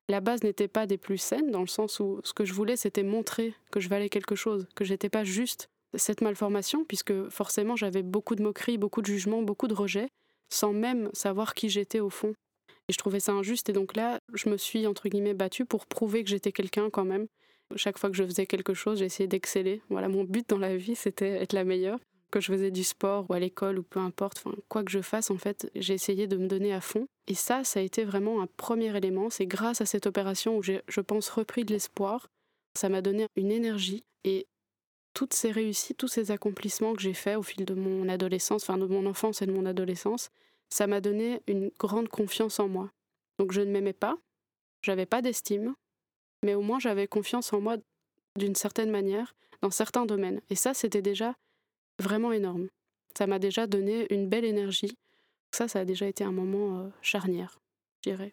la 0.08 0.20
base 0.20 0.42
n'était 0.42 0.68
pas 0.68 0.86
des 0.86 0.98
plus 0.98 1.18
saines, 1.18 1.50
dans 1.50 1.60
le 1.60 1.66
sens 1.66 2.00
où 2.00 2.20
ce 2.24 2.34
que 2.34 2.44
je 2.44 2.52
voulais, 2.52 2.76
c'était 2.76 3.04
montrer 3.04 3.54
que 3.70 3.80
je 3.80 3.88
valais 3.88 4.08
quelque 4.08 4.34
chose, 4.34 4.66
que 4.74 4.84
j'étais 4.84 5.08
pas 5.08 5.24
juste 5.24 5.70
cette 5.94 6.20
malformation, 6.20 6.84
puisque 6.84 7.28
forcément 7.28 7.76
j'avais 7.76 8.02
beaucoup 8.02 8.34
de 8.34 8.42
moqueries, 8.42 8.78
beaucoup 8.78 9.02
de 9.02 9.06
jugements, 9.06 9.42
beaucoup 9.42 9.68
de 9.68 9.74
rejets, 9.74 10.08
sans 10.48 10.72
même 10.72 11.10
savoir 11.12 11.54
qui 11.54 11.68
j'étais 11.68 12.00
au 12.00 12.10
fond. 12.10 12.34
Et 12.88 12.92
je 12.92 12.98
trouvais 12.98 13.20
ça 13.20 13.32
injuste, 13.32 13.68
et 13.68 13.72
donc 13.72 13.94
là, 13.94 14.18
je 14.34 14.48
me 14.48 14.56
suis, 14.56 14.86
entre 14.86 15.08
guillemets, 15.08 15.34
battue 15.34 15.64
pour 15.64 15.86
prouver 15.86 16.24
que 16.24 16.30
j'étais 16.30 16.50
quelqu'un 16.50 16.90
quand 16.90 17.04
même, 17.04 17.28
chaque 17.76 17.98
fois 17.98 18.10
que 18.10 18.16
je 18.16 18.24
faisais 18.24 18.46
quelque 18.46 18.74
chose, 18.74 18.98
j'essayais 18.98 19.26
d'exceller. 19.26 19.82
Voilà, 19.88 20.08
mon 20.08 20.24
but 20.24 20.48
dans 20.48 20.58
la 20.58 20.76
vie, 20.76 20.96
c'était 20.96 21.42
être 21.42 21.52
la 21.52 21.64
meilleure. 21.64 21.98
Que 22.30 22.40
je 22.40 22.52
faisais 22.52 22.70
du 22.70 22.84
sport 22.84 23.26
ou 23.28 23.32
à 23.32 23.40
l'école 23.40 23.80
ou 23.80 23.82
peu 23.82 23.98
importe, 23.98 24.38
enfin, 24.44 24.56
quoi 24.68 24.84
que 24.84 24.90
je 24.92 25.00
fasse, 25.00 25.32
en 25.32 25.36
fait, 25.36 25.68
j'ai 25.74 25.94
essayé 25.94 26.28
de 26.28 26.36
me 26.36 26.46
donner 26.46 26.72
à 26.72 26.80
fond. 26.80 27.06
Et 27.26 27.34
ça, 27.34 27.64
ça 27.64 27.80
a 27.80 27.82
été 27.82 28.04
vraiment 28.04 28.40
un 28.40 28.46
premier 28.46 28.96
élément. 28.96 29.30
C'est 29.30 29.46
grâce 29.46 29.80
à 29.80 29.86
cette 29.86 30.06
opération 30.06 30.56
où 30.56 30.62
j'ai, 30.62 30.80
je 30.86 31.00
pense, 31.00 31.28
repris 31.28 31.64
de 31.64 31.72
l'espoir. 31.72 32.28
Ça 32.78 32.88
m'a 32.88 33.02
donné 33.02 33.26
une 33.34 33.50
énergie. 33.50 34.04
Et 34.22 34.46
toutes 35.12 35.34
ces 35.34 35.50
réussites, 35.50 35.96
tous 35.96 36.08
ces 36.08 36.30
accomplissements 36.30 36.94
que 36.94 37.02
j'ai 37.02 37.14
faits 37.14 37.36
au 37.36 37.42
fil 37.42 37.64
de 37.64 37.74
mon 37.74 38.08
adolescence, 38.08 38.62
enfin 38.62 38.78
de 38.78 38.86
mon 38.86 39.06
enfance 39.06 39.42
et 39.42 39.46
de 39.46 39.52
mon 39.52 39.66
adolescence, 39.66 40.30
ça 40.68 40.86
m'a 40.86 41.00
donné 41.00 41.40
une 41.46 41.70
grande 41.78 42.08
confiance 42.08 42.60
en 42.60 42.68
moi. 42.68 42.90
Donc 43.38 43.52
je 43.52 43.60
ne 43.60 43.70
m'aimais 43.70 43.92
pas, 43.92 44.16
j'avais 44.82 45.06
pas 45.06 45.22
d'estime, 45.22 45.74
mais 46.42 46.54
au 46.54 46.62
moins 46.62 46.78
j'avais 46.78 47.06
confiance 47.06 47.52
en 47.52 47.60
moi 47.60 47.76
d'une 48.36 48.54
certaine 48.54 48.90
manière, 48.90 49.34
dans 49.62 49.70
certains 49.70 50.06
domaines. 50.06 50.40
Et 50.50 50.54
ça, 50.54 50.74
c'était 50.74 51.02
déjà 51.02 51.34
vraiment 51.98 52.32
énorme. 52.32 52.68
Ça 53.16 53.26
m'a 53.26 53.38
déjà 53.38 53.66
donné 53.66 54.12
une 54.12 54.28
belle 54.28 54.44
énergie. 54.44 54.96
Ça, 55.52 55.68
ça 55.68 55.80
a 55.80 55.84
déjà 55.84 56.06
été 56.06 56.24
un 56.24 56.32
moment 56.32 56.78
euh, 56.78 56.88
charnière, 57.02 57.60
je 57.96 58.10
dirais. 58.10 58.32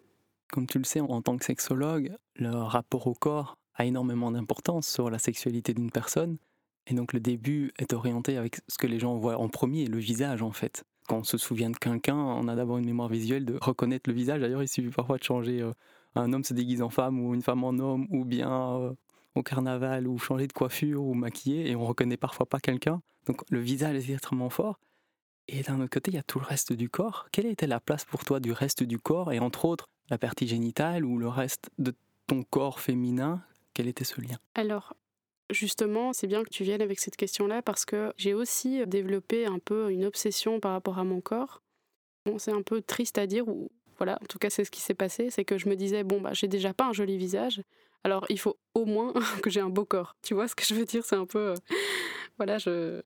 Comme 0.49 0.67
tu 0.67 0.77
le 0.77 0.83
sais, 0.83 1.01
en 1.01 1.21
tant 1.21 1.37
que 1.37 1.43
sexologue, 1.43 2.15
le 2.35 2.49
rapport 2.49 3.07
au 3.07 3.13
corps 3.13 3.57
a 3.75 3.85
énormément 3.85 4.31
d'importance 4.31 4.87
sur 4.87 5.09
la 5.09 5.19
sexualité 5.19 5.73
d'une 5.73 5.91
personne. 5.91 6.37
Et 6.85 6.93
donc 6.93 7.11
le 7.11 7.19
début 7.19 7.73
est 7.79 7.91
orienté 7.91 8.37
avec 8.37 8.61
ce 8.67 8.77
que 8.77 8.87
les 8.87 8.99
gens 8.99 9.17
voient 9.17 9.37
en 9.37 9.49
premier, 9.49 9.87
le 9.87 9.97
visage 9.97 10.41
en 10.41 10.51
fait. 10.51 10.85
Quand 11.07 11.19
on 11.19 11.23
se 11.23 11.37
souvient 11.37 11.69
de 11.69 11.77
quelqu'un, 11.77 12.15
on 12.15 12.47
a 12.47 12.55
d'abord 12.55 12.77
une 12.77 12.85
mémoire 12.85 13.09
visuelle 13.09 13.45
de 13.45 13.57
reconnaître 13.59 14.09
le 14.09 14.15
visage. 14.15 14.41
D'ailleurs, 14.41 14.63
il 14.63 14.67
suffit 14.67 14.89
parfois 14.89 15.17
de 15.17 15.23
changer 15.23 15.61
euh, 15.61 15.73
un 16.21 16.33
homme 16.33 16.43
se 16.43 16.53
déguise 16.53 16.81
en 16.81 16.89
femme 16.89 17.19
ou 17.19 17.33
une 17.33 17.41
femme 17.41 17.63
en 17.63 17.77
homme, 17.79 18.07
ou 18.09 18.25
bien 18.25 18.51
euh, 18.51 18.93
au 19.35 19.43
carnaval, 19.43 20.07
ou 20.07 20.17
changer 20.17 20.47
de 20.47 20.53
coiffure, 20.53 21.03
ou 21.03 21.13
maquiller, 21.13 21.69
et 21.69 21.75
on 21.75 21.85
reconnaît 21.85 22.17
parfois 22.17 22.45
pas 22.45 22.59
quelqu'un. 22.59 23.01
Donc 23.25 23.41
le 23.49 23.59
visage 23.59 23.95
est 23.95 24.13
extrêmement 24.13 24.49
fort. 24.49 24.79
Et 25.47 25.61
d'un 25.63 25.79
autre 25.79 25.91
côté, 25.91 26.11
il 26.11 26.15
y 26.15 26.19
a 26.19 26.23
tout 26.23 26.39
le 26.39 26.45
reste 26.45 26.73
du 26.73 26.89
corps. 26.89 27.27
Quelle 27.31 27.45
était 27.45 27.67
la 27.67 27.79
place 27.79 28.03
pour 28.03 28.25
toi 28.25 28.39
du 28.39 28.51
reste 28.51 28.83
du 28.83 28.99
corps, 28.99 29.31
et 29.31 29.39
entre 29.39 29.65
autres 29.65 29.85
la 30.09 30.17
partie 30.17 30.47
génitale 30.47 31.05
ou 31.05 31.17
le 31.17 31.27
reste 31.27 31.69
de 31.77 31.93
ton 32.27 32.43
corps 32.43 32.79
féminin? 32.79 33.41
Quel 33.73 33.87
était 33.87 34.05
ce 34.05 34.19
lien? 34.21 34.37
Alors, 34.55 34.93
Justement, 35.49 36.11
c'est 36.11 36.27
bien 36.27 36.43
que 36.43 36.49
tu 36.49 36.63
viennes 36.63 36.81
avec 36.81 36.99
cette 36.99 37.15
question-là 37.15 37.61
parce 37.61 37.85
que 37.85 38.11
j'ai 38.17 38.33
aussi 38.33 38.85
développé 38.85 39.45
un 39.45 39.59
peu 39.59 39.91
une 39.91 40.03
obsession 40.03 40.59
par 40.59 40.73
rapport 40.73 40.99
à 40.99 41.05
mon 41.05 41.21
corps. 41.21 41.61
Bon, 42.25 42.37
c'est 42.37 42.51
un 42.51 42.61
peu 42.61 42.81
triste 42.81 43.17
à 43.17 43.27
dire, 43.27 43.47
ou 43.47 43.71
voilà, 43.97 44.17
en 44.21 44.25
tout 44.25 44.37
cas 44.37 44.49
c'est 44.49 44.63
ce 44.63 44.71
qui 44.71 44.81
s'est 44.81 44.93
passé, 44.93 45.29
c'est 45.29 45.45
que 45.45 45.57
je 45.57 45.69
me 45.69 45.75
disais 45.75 46.03
bon 46.03 46.21
bah 46.21 46.33
j'ai 46.33 46.47
déjà 46.47 46.73
pas 46.73 46.85
un 46.85 46.93
joli 46.93 47.17
visage, 47.17 47.61
alors 48.03 48.25
il 48.29 48.39
faut 48.39 48.57
au 48.73 48.85
moins 48.85 49.13
que 49.43 49.49
j'ai 49.49 49.61
un 49.61 49.69
beau 49.69 49.85
corps. 49.85 50.15
Tu 50.21 50.33
vois 50.33 50.47
ce 50.47 50.55
que 50.55 50.63
je 50.65 50.75
veux 50.75 50.85
dire? 50.85 51.05
C'est 51.05 51.15
un 51.15 51.25
peu, 51.25 51.49
euh, 51.49 51.55
voilà, 52.37 52.57
je 52.57 53.01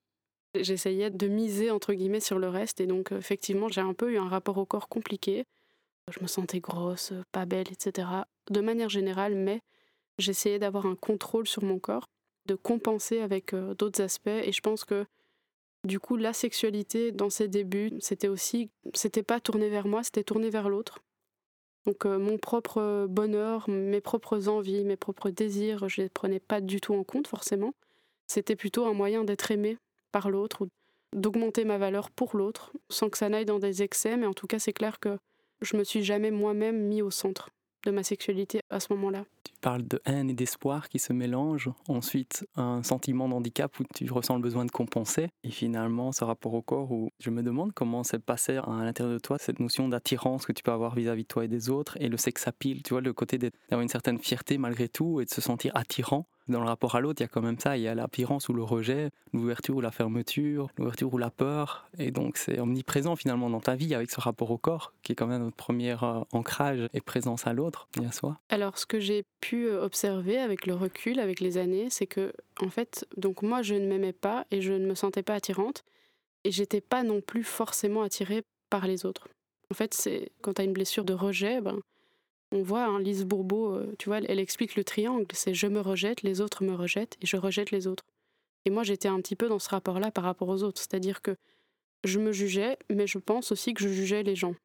j'essayais 0.56 1.10
de 1.10 1.28
miser 1.28 1.72
entre 1.72 1.94
guillemets 1.94 2.20
sur 2.20 2.38
le 2.38 2.50
reste 2.50 2.82
et 2.82 2.86
donc 2.86 3.14
effectivement 3.14 3.70
j'ai 3.70 3.80
un 3.80 3.94
peu 3.94 4.12
eu 4.12 4.18
un 4.18 4.28
rapport 4.28 4.58
au 4.58 4.66
corps 4.66 4.90
compliqué. 4.90 5.46
Je 6.10 6.22
me 6.22 6.28
sentais 6.28 6.60
grosse, 6.60 7.14
pas 7.32 7.46
belle, 7.46 7.68
etc. 7.72 8.08
De 8.50 8.60
manière 8.60 8.90
générale, 8.90 9.36
mais 9.36 9.62
j'essayais 10.18 10.60
d'avoir 10.60 10.86
un 10.86 10.96
contrôle 10.96 11.48
sur 11.48 11.64
mon 11.64 11.80
corps 11.80 12.08
de 12.48 12.56
compenser 12.56 13.20
avec 13.22 13.54
euh, 13.54 13.76
d'autres 13.76 14.02
aspects. 14.02 14.28
Et 14.28 14.52
je 14.52 14.62
pense 14.62 14.84
que 14.84 15.06
du 15.84 16.00
coup, 16.00 16.16
la 16.16 16.34
sexualité 16.34 17.12
dans 17.12 17.30
ses 17.30 17.48
débuts, 17.48 17.92
c'était 18.00 18.28
aussi, 18.28 18.70
c'était 18.94 19.24
pas 19.24 19.40
tourné 19.40 19.70
vers 19.70 19.88
moi, 19.88 20.04
c'était 20.04 20.24
tourné 20.24 20.50
vers 20.50 20.70
l'autre. 20.70 21.00
Donc 21.86 22.06
euh, 22.06 22.20
mon 22.20 22.38
propre 22.38 23.08
bonheur, 23.10 23.68
mes 23.68 24.02
propres 24.02 24.48
envies, 24.48 24.84
mes 24.84 24.98
propres 24.98 25.32
désirs, 25.32 25.90
je 25.90 26.02
les 26.02 26.10
prenais 26.10 26.40
pas 26.40 26.62
du 26.62 26.80
tout 26.80 26.94
en 26.94 27.04
compte 27.04 27.28
forcément. 27.28 27.74
C'était 28.28 28.56
plutôt 28.56 28.86
un 28.86 28.94
moyen 28.94 29.24
d'être 29.24 29.50
aimé 29.50 29.78
par 30.12 30.30
l'autre 30.30 30.66
ou 30.66 30.70
d'augmenter 31.14 31.66
ma 31.66 31.78
valeur 31.78 32.12
pour 32.12 32.38
l'autre, 32.38 32.72
sans 32.90 33.10
que 33.10 33.18
ça 33.18 33.30
n'aille 33.30 33.46
dans 33.46 33.60
des 33.60 33.82
excès. 33.82 34.16
Mais 34.18 34.28
en 34.28 34.34
tout 34.34 34.48
cas, 34.48 34.60
c'est 34.60 34.74
clair 34.74 35.00
que 35.00 35.18
je 35.62 35.76
me 35.76 35.84
suis 35.84 36.04
jamais 36.04 36.32
moi-même 36.32 36.80
mis 36.88 37.02
au 37.02 37.10
centre 37.10 37.50
de 37.84 37.92
ma 37.92 38.04
sexualité 38.04 38.62
à 38.70 38.80
ce 38.80 38.94
moment-là. 38.94 39.26
Tu 39.44 39.54
parles 39.62 39.88
de 39.88 40.02
haine 40.06 40.30
et 40.30 40.34
d'espoir 40.34 40.90
qui 40.90 41.00
se 41.00 41.14
mélangent, 41.14 41.70
ensuite 41.88 42.48
un 42.56 42.84
sentiment 42.84 43.30
d'handicap 43.30 43.80
où 43.80 43.84
tu 43.94 44.12
ressens 44.12 44.36
le 44.36 44.42
besoin 44.42 44.66
de 44.66 44.72
compenser, 44.72 45.30
et 45.44 45.52
finalement 45.52 46.12
ce 46.12 46.24
rapport 46.24 46.54
au 46.54 46.62
corps 46.62 46.92
où 46.92 47.12
je 47.20 47.30
me 47.30 47.44
demande 47.44 47.74
comment 47.74 48.04
s'est 48.04 48.20
passé 48.20 48.58
à 48.58 48.84
l'intérieur 48.84 49.14
de 49.14 49.20
toi 49.20 49.38
cette 49.40 49.60
notion 49.60 49.88
d'attirance 49.88 50.46
que 50.46 50.52
tu 50.52 50.64
peux 50.64 50.72
avoir 50.72 50.96
vis-à-vis 50.96 51.24
de 51.24 51.28
toi 51.28 51.46
et 51.46 51.48
des 51.48 51.70
autres, 51.70 51.98
et 52.00 52.10
le 52.10 52.18
sexe 52.18 52.46
pile, 52.58 52.84
tu 52.84 52.94
vois, 52.94 53.02
le 53.02 53.14
côté 53.14 53.38
d'avoir 53.38 53.82
une 53.82 53.90
certaine 53.90 54.20
fierté 54.20 54.58
malgré 54.58 54.88
tout 54.88 55.22
et 55.22 55.26
de 55.26 55.30
se 55.30 55.42
sentir 55.42 55.72
attirant 55.76 56.28
dans 56.48 56.60
le 56.60 56.68
rapport 56.68 56.96
à 56.96 57.02
l'autre, 57.02 57.22
il 57.22 57.24
y 57.24 57.26
a 57.26 57.28
quand 57.28 57.42
même 57.42 57.60
ça, 57.60 57.78
il 57.78 57.84
y 57.84 57.88
a 57.88 57.96
l'apparence 57.96 58.50
ou 58.50 58.54
le 58.54 58.64
rejet, 58.64 59.10
l'ouverture 59.34 59.76
ou 59.76 59.82
la 59.82 59.92
fermeture, 59.92 60.68
l'ouverture 60.78 61.14
ou 61.14 61.18
la 61.18 61.30
peur, 61.30 61.88
et 61.98 62.12
donc 62.12 62.38
c'est 62.38 62.60
omniprésent 62.60 63.16
finalement 63.16 63.50
dans 63.50 63.60
ta 63.60 63.76
vie 63.76 63.94
avec 63.96 64.12
ce 64.12 64.20
rapport 64.20 64.52
au 64.52 64.58
corps, 64.58 64.94
qui 65.04 65.12
est 65.12 65.16
quand 65.16 65.28
même 65.28 65.44
notre 65.44 65.56
premier 65.56 65.96
euh, 66.04 66.22
ancrage 66.32 66.88
et 66.94 67.02
présence 67.02 67.48
à 67.48 67.54
l'autre 67.54 67.88
et 68.02 68.06
à 68.06 68.12
soi. 68.12 68.40
Alors 68.50 68.78
ce 68.78 68.86
que 68.86 69.00
j'ai 69.00 69.24
pu 69.40 69.68
euh, 69.68 69.84
observer 69.84 70.38
avec 70.40 70.66
le 70.66 70.74
recul, 70.74 71.20
avec 71.20 71.40
les 71.40 71.58
années, 71.58 71.90
c'est 71.90 72.08
que 72.08 72.34
en 72.62 72.70
fait, 72.70 73.06
donc 73.18 73.42
moi 73.42 73.62
je 73.62 73.76
ne 73.76 73.88
m'aimais 73.88 74.14
pas 74.14 74.46
et 74.52 74.62
je 74.62 74.74
ne 74.74 74.86
me 74.86 74.96
sentais 74.96 75.24
pas 75.24 75.36
attirante, 75.36 75.84
et 76.44 76.52
j'étais 76.52 76.82
pas 76.82 77.04
non 77.04 77.22
plus 77.22 77.44
forcément 77.44 78.02
attirée 78.02 78.44
par 78.70 78.88
les 78.88 79.06
autres. 79.06 79.28
En 79.72 79.74
fait, 79.74 79.94
c'est 79.94 80.32
quand 80.42 80.56
tu 80.56 80.62
as 80.62 80.66
une 80.66 80.74
blessure 80.74 81.06
de 81.06 81.14
rejet, 81.14 81.62
ben, 81.62 81.80
on 82.52 82.64
voit 82.64 82.84
hein, 82.84 83.00
Lise 83.00 83.26
Bourbeau, 83.26 83.76
euh, 83.76 83.96
tu 83.98 84.10
vois, 84.10 84.20
elle, 84.20 84.40
explique 84.40 84.76
le 84.76 84.84
triangle, 84.84 85.26
c'est 85.34 85.54
je 85.54 85.68
me 85.68 85.80
rejette, 85.80 86.22
les 86.22 86.42
autres 86.42 86.64
me 86.64 86.74
rejettent 86.74 87.18
et 87.22 87.26
je 87.26 87.38
rejette 87.38 87.72
les 87.72 87.88
autres. 87.88 88.04
Et 88.66 88.70
moi 88.70 88.84
j'étais 88.84 89.08
un 89.08 89.20
petit 89.22 89.36
peu 89.36 89.48
dans 89.48 89.60
ce 89.60 89.70
rapport-là 89.70 90.12
par 90.12 90.24
rapport 90.24 90.50
aux 90.50 90.64
autres, 90.64 90.80
c'est-à-dire 90.80 91.22
que 91.22 91.36
je 92.04 92.20
me 92.20 92.32
jugeais, 92.32 92.78
mais 92.90 93.08
je 93.08 93.20
pense 93.20 93.52
aussi 93.52 93.74
que 93.74 93.84
je 93.84 93.90
jugeais 93.90 94.24
les 94.24 94.36
gens. 94.36 94.56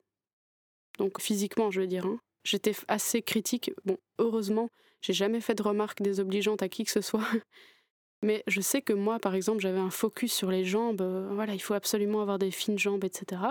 Donc 0.98 1.20
physiquement, 1.20 1.70
je 1.70 1.80
veux 1.80 1.86
dire. 1.86 2.06
Hein. 2.06 2.18
J'étais 2.44 2.74
assez 2.88 3.22
critique. 3.22 3.72
Bon, 3.84 3.98
heureusement, 4.18 4.70
j'ai 5.02 5.12
jamais 5.12 5.40
fait 5.40 5.54
de 5.54 5.62
remarques 5.62 6.00
désobligeantes 6.02 6.62
à 6.62 6.68
qui 6.68 6.84
que 6.84 6.90
ce 6.90 7.00
soit. 7.00 7.24
Mais 8.22 8.42
je 8.46 8.60
sais 8.60 8.80
que 8.80 8.94
moi, 8.94 9.18
par 9.18 9.34
exemple, 9.34 9.60
j'avais 9.60 9.78
un 9.78 9.90
focus 9.90 10.32
sur 10.32 10.50
les 10.50 10.64
jambes. 10.64 11.02
Euh, 11.02 11.28
voilà, 11.34 11.54
il 11.54 11.60
faut 11.60 11.74
absolument 11.74 12.22
avoir 12.22 12.38
des 12.38 12.50
fines 12.50 12.78
jambes, 12.78 13.04
etc. 13.04 13.42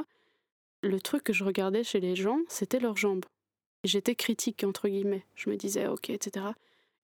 Le 0.82 1.00
truc 1.00 1.24
que 1.24 1.34
je 1.34 1.44
regardais 1.44 1.84
chez 1.84 2.00
les 2.00 2.15
gens, 2.15 2.39
c'était 2.48 2.80
leurs 2.80 2.98
jambes 2.98 3.25
j'étais 3.88 4.15
critique, 4.15 4.63
entre 4.63 4.88
guillemets. 4.88 5.25
Je 5.36 5.50
me 5.50 5.56
disais, 5.56 5.88
ok, 5.88 6.10
etc. 6.10 6.48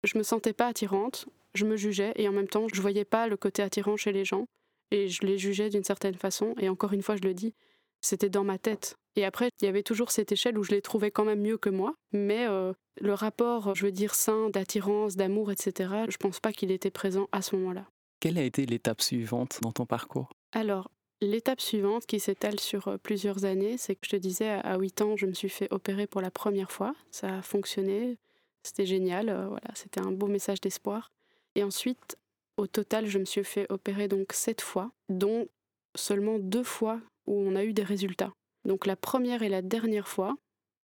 Je 0.03 0.17
me 0.17 0.23
sentais 0.23 0.53
pas 0.53 0.67
attirante, 0.67 1.27
je 1.53 1.65
me 1.65 1.75
jugeais, 1.75 2.13
et 2.15 2.27
en 2.27 2.31
même 2.31 2.47
temps, 2.47 2.67
je 2.73 2.81
voyais 2.81 3.05
pas 3.05 3.27
le 3.27 3.37
côté 3.37 3.61
attirant 3.61 3.97
chez 3.97 4.11
les 4.11 4.25
gens, 4.25 4.45
et 4.91 5.07
je 5.07 5.25
les 5.25 5.37
jugeais 5.37 5.69
d'une 5.69 5.83
certaine 5.83 6.15
façon, 6.15 6.55
et 6.59 6.69
encore 6.69 6.93
une 6.93 7.01
fois, 7.01 7.15
je 7.15 7.21
le 7.21 7.33
dis, 7.33 7.53
c'était 8.01 8.29
dans 8.29 8.43
ma 8.43 8.57
tête. 8.57 8.95
Et 9.15 9.25
après, 9.25 9.49
il 9.61 9.65
y 9.65 9.67
avait 9.67 9.83
toujours 9.83 10.11
cette 10.11 10.31
échelle 10.31 10.57
où 10.57 10.63
je 10.63 10.71
les 10.71 10.81
trouvais 10.81 11.11
quand 11.11 11.25
même 11.25 11.41
mieux 11.41 11.57
que 11.57 11.69
moi, 11.69 11.95
mais 12.13 12.47
euh, 12.47 12.73
le 12.99 13.13
rapport, 13.13 13.75
je 13.75 13.85
veux 13.85 13.91
dire, 13.91 14.15
sain, 14.15 14.49
d'attirance, 14.49 15.15
d'amour, 15.15 15.51
etc., 15.51 15.93
je 16.09 16.17
pense 16.17 16.39
pas 16.39 16.53
qu'il 16.53 16.71
était 16.71 16.91
présent 16.91 17.27
à 17.31 17.41
ce 17.41 17.55
moment-là. 17.57 17.85
Quelle 18.19 18.37
a 18.37 18.43
été 18.43 18.65
l'étape 18.65 19.01
suivante 19.01 19.59
dans 19.61 19.71
ton 19.71 19.85
parcours? 19.85 20.29
Alors, 20.53 20.91
L'étape 21.23 21.61
suivante, 21.61 22.07
qui 22.07 22.19
s'étale 22.19 22.59
sur 22.59 22.87
euh, 22.87 22.97
plusieurs 22.97 23.45
années, 23.45 23.77
c'est 23.77 23.93
que 23.93 24.05
je 24.05 24.09
te 24.09 24.15
disais, 24.15 24.49
à 24.49 24.77
8 24.77 25.01
ans, 25.01 25.15
je 25.15 25.27
me 25.27 25.33
suis 25.33 25.49
fait 25.49 25.71
opérer 25.71 26.07
pour 26.07 26.19
la 26.19 26.31
première 26.31 26.71
fois. 26.71 26.95
Ça 27.11 27.37
a 27.37 27.41
fonctionné, 27.43 28.17
c'était 28.63 28.87
génial, 28.87 29.29
euh, 29.29 29.47
voilà, 29.47 29.67
c'était 29.75 30.01
un 30.01 30.11
beau 30.11 30.25
message 30.25 30.61
d'espoir. 30.61 31.11
Et 31.53 31.63
ensuite, 31.63 32.17
au 32.57 32.65
total, 32.65 33.05
je 33.05 33.19
me 33.19 33.25
suis 33.25 33.43
fait 33.43 33.71
opérer 33.71 34.07
donc 34.07 34.33
7 34.33 34.61
fois, 34.61 34.91
dont 35.09 35.47
seulement 35.95 36.39
deux 36.39 36.63
fois 36.63 36.99
où 37.27 37.35
on 37.35 37.55
a 37.55 37.63
eu 37.63 37.73
des 37.73 37.83
résultats. 37.83 38.33
Donc 38.65 38.87
la 38.87 38.95
première 38.95 39.43
et 39.43 39.49
la 39.49 39.61
dernière 39.61 40.07
fois, 40.07 40.35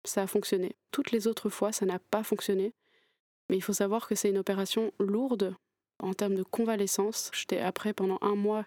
ça 0.04 0.22
a 0.22 0.26
fonctionné. 0.26 0.76
Toutes 0.92 1.10
les 1.10 1.26
autres 1.26 1.50
fois, 1.50 1.72
ça 1.72 1.84
n'a 1.84 1.98
pas 1.98 2.22
fonctionné. 2.22 2.72
Mais 3.50 3.56
il 3.56 3.62
faut 3.62 3.72
savoir 3.74 4.08
que 4.08 4.14
c'est 4.14 4.30
une 4.30 4.38
opération 4.38 4.92
lourde 4.98 5.54
en 5.98 6.14
termes 6.14 6.36
de 6.36 6.42
convalescence. 6.42 7.30
J'étais 7.34 7.58
après 7.58 7.92
pendant 7.92 8.18
un 8.22 8.34
mois 8.34 8.64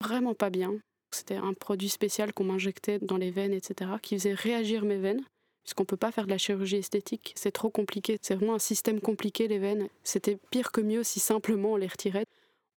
vraiment 0.00 0.34
pas 0.34 0.50
bien. 0.50 0.74
C'était 1.10 1.36
un 1.36 1.54
produit 1.54 1.88
spécial 1.88 2.32
qu'on 2.32 2.44
m'injectait 2.44 2.98
dans 3.00 3.16
les 3.16 3.30
veines, 3.30 3.52
etc., 3.52 3.92
qui 4.00 4.16
faisait 4.16 4.34
réagir 4.34 4.84
mes 4.84 4.98
veines, 4.98 5.24
puisqu'on 5.64 5.82
ne 5.82 5.86
peut 5.86 5.96
pas 5.96 6.12
faire 6.12 6.24
de 6.24 6.30
la 6.30 6.38
chirurgie 6.38 6.76
esthétique, 6.76 7.32
c'est 7.36 7.50
trop 7.50 7.70
compliqué, 7.70 8.18
c'est 8.22 8.34
vraiment 8.34 8.54
un 8.54 8.60
système 8.60 9.00
compliqué, 9.00 9.48
les 9.48 9.58
veines. 9.58 9.88
C'était 10.04 10.38
pire 10.50 10.72
que 10.72 10.80
mieux 10.80 11.02
si 11.02 11.20
simplement 11.20 11.72
on 11.72 11.76
les 11.76 11.88
retirait. 11.88 12.26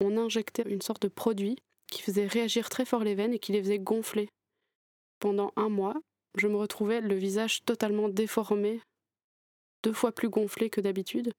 On 0.00 0.16
injectait 0.16 0.64
une 0.66 0.82
sorte 0.82 1.02
de 1.02 1.08
produit 1.08 1.56
qui 1.90 2.02
faisait 2.02 2.26
réagir 2.26 2.68
très 2.70 2.84
fort 2.84 3.04
les 3.04 3.14
veines 3.14 3.34
et 3.34 3.38
qui 3.38 3.52
les 3.52 3.62
faisait 3.62 3.78
gonfler. 3.78 4.28
Pendant 5.20 5.52
un 5.56 5.68
mois, 5.68 5.94
je 6.36 6.48
me 6.48 6.56
retrouvais 6.56 7.00
le 7.00 7.14
visage 7.14 7.64
totalement 7.64 8.08
déformé, 8.08 8.80
deux 9.82 9.92
fois 9.92 10.12
plus 10.12 10.30
gonflé 10.30 10.70
que 10.70 10.80
d'habitude. 10.80 11.32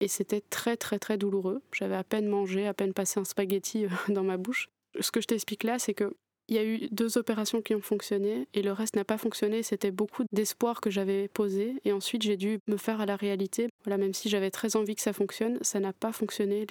Et 0.00 0.08
c'était 0.08 0.42
très 0.42 0.76
très 0.76 0.98
très 0.98 1.16
douloureux. 1.16 1.62
J'avais 1.72 1.96
à 1.96 2.04
peine 2.04 2.28
mangé, 2.28 2.66
à 2.66 2.74
peine 2.74 2.92
passé 2.92 3.18
un 3.18 3.24
spaghetti 3.24 3.86
euh, 3.86 3.88
dans 4.08 4.22
ma 4.22 4.36
bouche 4.36 4.68
ce 5.00 5.10
que 5.10 5.20
je 5.20 5.26
t'explique 5.26 5.64
là, 5.64 5.78
c'est 5.78 5.94
que 5.94 6.14
il 6.48 6.54
y 6.54 6.58
a 6.58 6.64
eu 6.64 6.88
deux 6.92 7.18
opérations 7.18 7.60
qui 7.60 7.74
ont 7.74 7.80
fonctionné 7.80 8.46
et 8.54 8.62
le 8.62 8.70
reste 8.72 8.94
n'a 8.94 9.04
pas 9.04 9.18
fonctionné. 9.18 9.62
C'était 9.64 9.90
beaucoup 9.90 10.22
d'espoir 10.32 10.80
que 10.80 10.90
j'avais 10.90 11.26
posé 11.28 11.74
et 11.84 11.92
ensuite 11.92 12.22
j'ai 12.22 12.36
dû 12.36 12.60
me 12.68 12.76
faire 12.76 13.00
à 13.00 13.06
la 13.06 13.16
réalité. 13.16 13.68
Voilà, 13.84 13.98
même 13.98 14.14
si 14.14 14.28
j'avais 14.28 14.52
très 14.52 14.76
envie 14.76 14.94
que 14.94 15.00
ça 15.00 15.12
fonctionne, 15.12 15.58
ça 15.62 15.80
n'a 15.80 15.92
pas 15.92 16.12
fonctionné 16.12 16.64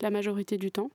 la 0.00 0.10
majorité 0.10 0.58
du 0.58 0.70
temps. 0.70 0.90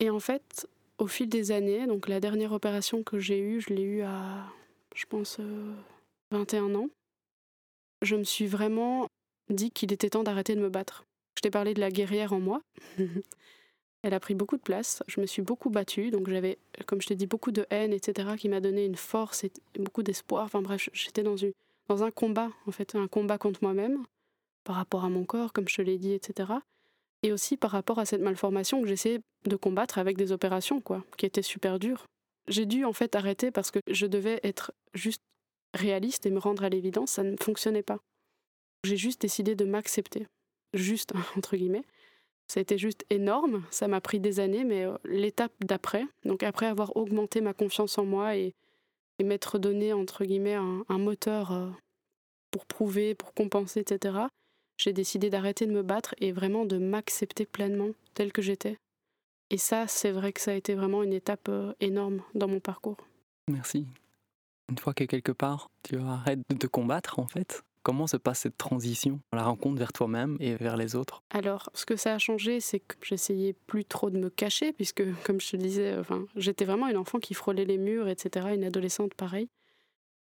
Et 0.00 0.10
en 0.10 0.18
fait, 0.18 0.66
au 0.98 1.06
fil 1.06 1.28
des 1.28 1.52
années, 1.52 1.86
donc 1.86 2.08
la 2.08 2.20
dernière 2.20 2.52
opération 2.52 3.02
que 3.02 3.18
j'ai 3.18 3.38
eue, 3.38 3.60
je 3.60 3.72
l'ai 3.72 3.82
eue 3.82 4.02
à, 4.02 4.46
je 4.94 5.06
pense, 5.06 5.38
21 6.32 6.70
euh, 6.70 6.74
ans. 6.74 6.88
Je 8.02 8.16
me 8.16 8.24
suis 8.24 8.46
vraiment 8.46 9.06
dit 9.48 9.70
qu'il 9.70 9.92
était 9.92 10.10
temps 10.10 10.24
d'arrêter 10.24 10.54
de 10.54 10.60
me 10.60 10.68
battre. 10.68 11.04
Je 11.36 11.42
t'ai 11.42 11.50
parlé 11.50 11.74
de 11.74 11.80
la 11.80 11.90
guerrière 11.90 12.32
en 12.32 12.40
moi. 12.40 12.60
Elle 14.06 14.14
a 14.14 14.20
pris 14.20 14.36
beaucoup 14.36 14.56
de 14.56 14.62
place. 14.62 15.02
Je 15.08 15.20
me 15.20 15.26
suis 15.26 15.42
beaucoup 15.42 15.68
battue, 15.68 16.12
donc 16.12 16.30
j'avais, 16.30 16.58
comme 16.86 17.02
je 17.02 17.08
t'ai 17.08 17.16
dit, 17.16 17.26
beaucoup 17.26 17.50
de 17.50 17.66
haine, 17.70 17.92
etc., 17.92 18.36
qui 18.38 18.48
m'a 18.48 18.60
donné 18.60 18.84
une 18.84 18.94
force 18.94 19.42
et 19.42 19.50
beaucoup 19.80 20.04
d'espoir. 20.04 20.44
Enfin 20.44 20.62
bref, 20.62 20.88
j'étais 20.92 21.24
dans, 21.24 21.34
dans 21.88 22.04
un 22.04 22.12
combat, 22.12 22.52
en 22.68 22.70
fait, 22.70 22.94
un 22.94 23.08
combat 23.08 23.36
contre 23.36 23.58
moi-même, 23.62 24.04
par 24.62 24.76
rapport 24.76 25.04
à 25.04 25.08
mon 25.08 25.24
corps, 25.24 25.52
comme 25.52 25.66
je 25.68 25.74
te 25.74 25.82
l'ai 25.82 25.98
dit, 25.98 26.12
etc. 26.12 26.52
Et 27.24 27.32
aussi 27.32 27.56
par 27.56 27.72
rapport 27.72 27.98
à 27.98 28.04
cette 28.04 28.20
malformation 28.20 28.80
que 28.80 28.86
j'essayais 28.86 29.18
de 29.44 29.56
combattre 29.56 29.98
avec 29.98 30.16
des 30.16 30.30
opérations, 30.30 30.80
quoi, 30.80 31.04
qui 31.16 31.26
étaient 31.26 31.42
super 31.42 31.80
dures. 31.80 32.06
J'ai 32.46 32.64
dû 32.64 32.84
en 32.84 32.92
fait 32.92 33.16
arrêter 33.16 33.50
parce 33.50 33.72
que 33.72 33.80
je 33.88 34.06
devais 34.06 34.38
être 34.44 34.70
juste 34.94 35.22
réaliste 35.74 36.26
et 36.26 36.30
me 36.30 36.38
rendre 36.38 36.62
à 36.62 36.68
l'évidence, 36.68 37.10
ça 37.10 37.24
ne 37.24 37.36
fonctionnait 37.36 37.82
pas. 37.82 37.98
J'ai 38.84 38.96
juste 38.96 39.20
décidé 39.20 39.56
de 39.56 39.64
m'accepter, 39.64 40.28
juste 40.74 41.12
entre 41.36 41.56
guillemets, 41.56 41.84
ça 42.46 42.60
a 42.60 42.62
été 42.62 42.78
juste 42.78 43.04
énorme, 43.10 43.64
ça 43.70 43.88
m'a 43.88 44.00
pris 44.00 44.20
des 44.20 44.40
années, 44.40 44.64
mais 44.64 44.84
euh, 44.84 44.96
l'étape 45.04 45.52
d'après, 45.60 46.04
donc 46.24 46.42
après 46.42 46.66
avoir 46.66 46.96
augmenté 46.96 47.40
ma 47.40 47.52
confiance 47.52 47.98
en 47.98 48.04
moi 48.04 48.36
et, 48.36 48.54
m'être 49.22 49.58
donné, 49.58 49.94
entre 49.94 50.26
guillemets, 50.26 50.54
un, 50.54 50.98
moteur 50.98 51.50
euh, 51.50 51.70
pour 52.50 52.66
prouver, 52.66 53.14
pour 53.14 53.32
compenser, 53.32 53.80
etc., 53.80 54.18
j'ai 54.76 54.92
décidé 54.92 55.30
d'arrêter 55.30 55.64
de 55.64 55.72
me 55.72 55.82
battre 55.82 56.14
et 56.18 56.32
vraiment 56.32 56.66
de 56.66 56.76
m'accepter 56.76 57.46
pleinement 57.46 57.88
telle 58.12 58.30
que 58.30 58.42
j'étais. 58.42 58.76
Et 59.48 59.56
ça, 59.56 59.86
c'est 59.88 60.10
vrai 60.12 60.34
que 60.34 60.40
ça 60.42 60.50
a 60.50 60.54
été 60.54 60.74
vraiment 60.74 61.02
une 61.02 61.14
étape 61.14 61.48
euh, 61.48 61.72
énorme 61.80 62.22
dans 62.34 62.46
mon 62.46 62.60
parcours. 62.60 62.98
Merci. 63.50 63.86
Une 64.68 64.76
fois 64.76 64.92
que 64.92 65.04
quelque 65.04 65.32
part 65.32 65.70
tu 65.82 65.96
arrêtes 65.98 66.40
de 66.50 66.56
te 66.56 66.66
combattre, 66.66 67.18
en 67.18 67.26
fait, 67.26 67.62
comment 67.86 68.08
se 68.08 68.16
passe 68.16 68.40
cette 68.40 68.58
transition, 68.58 69.20
la 69.32 69.44
rencontre 69.44 69.78
vers 69.78 69.92
toi-même 69.92 70.36
et 70.40 70.56
vers 70.56 70.76
les 70.76 70.96
autres? 70.96 71.22
Alors, 71.30 71.70
ce 71.72 71.86
que 71.86 71.94
ça 71.94 72.14
a 72.14 72.18
changé, 72.18 72.58
c'est 72.58 72.80
que 72.80 72.96
j'essayais 73.00 73.52
plus 73.52 73.84
trop 73.84 74.10
de 74.10 74.18
me 74.18 74.28
cacher, 74.28 74.72
puisque, 74.72 75.04
comme 75.24 75.40
je 75.40 75.52
te 75.52 75.56
disais, 75.56 75.96
enfin, 75.96 76.26
j'étais 76.34 76.64
vraiment 76.64 76.88
une 76.88 76.96
enfant 76.96 77.20
qui 77.20 77.32
frôlait 77.32 77.64
les 77.64 77.78
murs, 77.78 78.08
etc., 78.08 78.48
une 78.52 78.64
adolescente 78.64 79.14
pareille. 79.14 79.48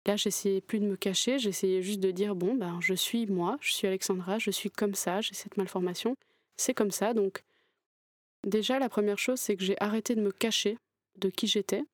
Là, 0.07 0.17
j'essayais 0.17 0.61
plus 0.61 0.81
de 0.81 0.87
me 0.87 0.97
cacher, 0.97 1.39
j'essayais 1.39 1.83
juste 1.83 2.01
de 2.01 2.11
dire 2.11 2.35
bon, 2.35 2.57
ben, 2.57 2.81
je 2.81 2.95
suis 2.95 3.29
moi, 3.29 3.59
je 3.61 3.73
suis 3.73 3.87
Alexandra, 3.87 4.41
je 4.41 4.51
suis 4.51 4.69
comme 4.69 4.97
ça, 4.97 5.21
j'ai 5.21 5.35
cette 5.35 5.57
malformation, 5.57 6.17
c'est 6.57 6.75
comme 6.75 6.91
ça. 6.91 7.15
Donc, 7.15 7.45
déjà, 8.45 8.81
la 8.81 8.89
première 8.89 9.21
chose, 9.21 9.39
c'est 9.39 9.55
que 9.55 9.63
j'ai 9.63 9.81
arrêté 9.81 10.17
de 10.17 10.21
me 10.21 10.33
cacher 10.33 10.79
de 11.17 11.31
qui 11.31 11.47
j'étais 11.47 11.85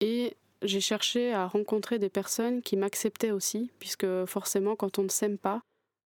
et 0.00 0.34
j'ai 0.62 0.80
cherché 0.80 1.32
à 1.32 1.46
rencontrer 1.46 1.98
des 1.98 2.08
personnes 2.08 2.62
qui 2.62 2.76
m'acceptaient 2.76 3.30
aussi, 3.30 3.70
puisque 3.78 4.06
forcément, 4.26 4.76
quand 4.76 4.98
on 4.98 5.04
ne 5.04 5.08
s'aime 5.08 5.38
pas, 5.38 5.62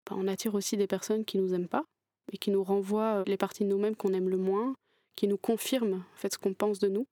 ben, 0.09 0.15
on 0.17 0.27
attire 0.27 0.55
aussi 0.55 0.77
des 0.77 0.87
personnes 0.87 1.25
qui 1.25 1.37
nous 1.37 1.53
aiment 1.53 1.67
pas 1.67 1.85
et 2.31 2.37
qui 2.37 2.51
nous 2.51 2.63
renvoient 2.63 3.23
les 3.25 3.37
parties 3.37 3.63
de 3.63 3.69
nous-mêmes 3.69 3.95
qu'on 3.95 4.13
aime 4.13 4.29
le 4.29 4.37
moins, 4.37 4.75
qui 5.15 5.27
nous 5.27 5.37
confirment 5.37 6.03
en 6.13 6.17
fait 6.17 6.33
ce 6.33 6.37
qu'on 6.37 6.53
pense 6.53 6.79
de 6.79 6.87
nous. 6.87 7.07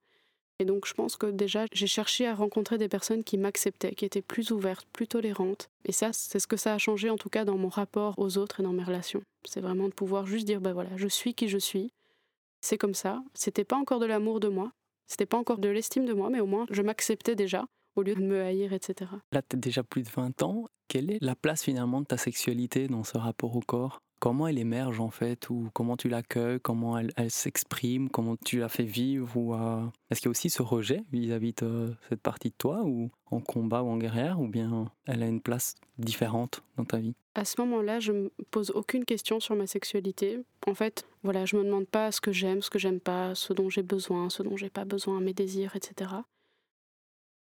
Et 0.59 0.65
donc 0.65 0.87
je 0.87 0.93
pense 0.93 1.17
que 1.17 1.27
déjà 1.27 1.65
j'ai 1.73 1.87
cherché 1.87 2.25
à 2.27 2.33
rencontrer 2.33 2.77
des 2.77 2.87
personnes 2.87 3.23
qui 3.23 3.37
m'acceptaient, 3.37 3.93
qui 3.93 4.05
étaient 4.05 4.21
plus 4.21 4.51
ouvertes, 4.51 4.87
plus 4.93 5.07
tolérantes. 5.07 5.69
Et 5.83 5.91
ça, 5.91 6.13
c'est 6.13 6.39
ce 6.39 6.47
que 6.47 6.55
ça 6.55 6.73
a 6.73 6.77
changé 6.77 7.09
en 7.09 7.17
tout 7.17 7.29
cas 7.29 7.43
dans 7.43 7.57
mon 7.57 7.67
rapport 7.67 8.17
aux 8.17 8.37
autres 8.37 8.61
et 8.61 8.63
dans 8.63 8.71
mes 8.71 8.83
relations. 8.83 9.21
C'est 9.43 9.59
vraiment 9.59 9.89
de 9.89 9.93
pouvoir 9.93 10.25
juste 10.25 10.45
dire, 10.45 10.61
ben 10.61 10.73
voilà, 10.73 10.91
je 10.95 11.07
suis 11.07 11.33
qui 11.33 11.49
je 11.49 11.57
suis. 11.57 11.91
C'est 12.61 12.77
comme 12.77 12.93
ça. 12.93 13.21
C'était 13.33 13.65
pas 13.65 13.75
encore 13.75 13.99
de 13.99 14.05
l'amour 14.05 14.39
de 14.39 14.47
moi, 14.47 14.71
c'était 15.07 15.25
pas 15.25 15.37
encore 15.37 15.59
de 15.59 15.69
l'estime 15.69 16.05
de 16.05 16.13
moi, 16.13 16.29
mais 16.29 16.39
au 16.39 16.45
moins 16.45 16.65
je 16.71 16.81
m'acceptais 16.81 17.35
déjà 17.35 17.65
au 17.95 18.01
lieu 18.01 18.15
de 18.15 18.21
me 18.21 18.41
haïr, 18.41 18.73
etc. 18.73 19.11
Là, 19.31 19.41
tu 19.41 19.55
as 19.55 19.59
déjà 19.59 19.83
plus 19.83 20.03
de 20.03 20.09
20 20.09 20.43
ans. 20.43 20.65
Quelle 20.87 21.11
est 21.11 21.17
la 21.21 21.35
place 21.35 21.63
finalement 21.63 22.01
de 22.01 22.05
ta 22.05 22.17
sexualité 22.17 22.87
dans 22.87 23.03
ce 23.03 23.17
rapport 23.17 23.55
au 23.55 23.61
corps? 23.61 24.01
Comment 24.19 24.47
elle 24.47 24.57
émerge 24.57 24.99
en 24.99 25.09
fait 25.09 25.49
Ou 25.49 25.69
comment 25.73 25.97
tu 25.97 26.09
l'accueilles 26.09 26.59
Comment 26.61 26.97
elle, 26.97 27.11
s'exprime 27.29 28.09
Comment 28.09 28.35
tu 28.37 28.59
la 28.59 28.69
fais 28.69 28.83
vivre 28.83 29.35
ou 29.35 29.53
euh, 29.53 29.85
Est-ce 30.09 30.21
qu'il 30.21 30.27
y 30.27 30.29
a 30.29 30.31
aussi 30.31 30.49
ce 30.49 30.61
rejet 30.61 31.03
vis-à-vis 31.11 31.53
de 31.53 31.93
cette 32.09 32.21
partie 32.21 32.49
de 32.49 32.55
toi 32.57 32.81
ou 32.83 33.11
en 33.29 33.39
combat 33.39 33.83
ou 33.83 33.89
en 33.89 33.97
guerrière 33.97 34.39
Ou 34.39 34.47
bien 34.47 34.91
elle 35.05 35.23
a 35.23 35.27
une 35.27 35.41
place 35.41 35.75
différente 35.97 36.63
dans 36.77 36.85
ta 36.85 36.97
vie? 36.97 37.15
À 37.35 37.43
ce 37.43 37.59
moment-là, 37.61 37.99
je 37.99 38.13
me 38.13 38.31
pose 38.51 38.71
aucune 38.71 39.03
question 39.03 39.39
sur 39.39 39.55
ma 39.55 39.67
sexualité. 39.67 40.39
En 40.67 40.73
fait, 40.73 41.05
voilà, 41.23 41.45
je 41.45 41.57
me 41.57 41.63
demande 41.63 41.87
pas 41.87 42.11
ce 42.11 42.21
que 42.21 42.31
j'aime, 42.31 42.61
ce 42.61 42.69
que 42.69 42.79
j'aime 42.79 43.01
pas, 43.01 43.35
ce 43.35 43.51
dont 43.51 43.69
j'ai 43.69 43.83
besoin, 43.83 44.29
ce 44.29 44.41
dont 44.41 44.55
j'ai 44.55 44.69
pas 44.69 44.85
besoin, 44.85 45.19
mes 45.19 45.33
désirs, 45.33 45.75
etc 45.75 46.11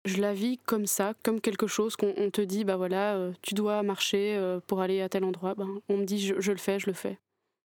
je 0.04 0.20
la 0.20 0.34
vis 0.34 0.58
comme 0.58 0.86
ça, 0.86 1.14
comme 1.22 1.40
quelque 1.40 1.66
chose 1.66 1.96
qu'on 1.96 2.30
te 2.30 2.40
dit, 2.40 2.64
bah 2.64 2.76
voilà, 2.76 3.16
euh, 3.16 3.32
tu 3.42 3.54
dois 3.54 3.82
marcher 3.82 4.36
euh, 4.36 4.60
pour 4.66 4.80
aller 4.80 5.00
à 5.00 5.08
tel 5.08 5.24
endroit. 5.24 5.54
Ben, 5.54 5.80
on 5.88 5.96
me 5.96 6.04
dit, 6.04 6.18
je, 6.18 6.52
le 6.52 6.58
fais, 6.58 6.78
je 6.78 6.86
le 6.86 6.92
fais. 6.92 7.18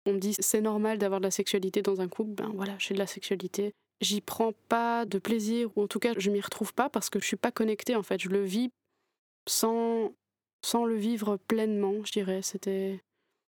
On 0.06 0.14
me 0.14 0.18
dit, 0.18 0.34
c'est 0.38 0.60
normal 0.60 0.98
d'avoir 0.98 1.20
de 1.20 1.26
la 1.26 1.30
sexualité 1.30 1.82
dans 1.82 2.00
un 2.00 2.08
couple. 2.08 2.32
Ben 2.32 2.50
voilà, 2.54 2.74
j'ai 2.78 2.94
de 2.94 2.98
la 2.98 3.06
sexualité. 3.06 3.72
J'y 4.00 4.20
prends 4.20 4.52
pas 4.68 5.04
de 5.04 5.18
plaisir, 5.18 5.70
ou 5.76 5.82
en 5.82 5.86
tout 5.86 6.00
cas, 6.00 6.12
je 6.16 6.30
m'y 6.30 6.40
retrouve 6.40 6.74
pas 6.74 6.88
parce 6.88 7.08
que 7.08 7.20
je 7.20 7.26
suis 7.26 7.36
pas 7.36 7.52
connectée. 7.52 7.94
En 7.96 8.02
fait, 8.02 8.20
je 8.20 8.28
le 8.28 8.42
vis 8.42 8.70
sans, 9.48 10.12
sans 10.64 10.84
le 10.84 10.96
vivre 10.96 11.36
pleinement, 11.48 12.04
je 12.04 12.12
dirais. 12.12 12.42
C'était. 12.42 13.00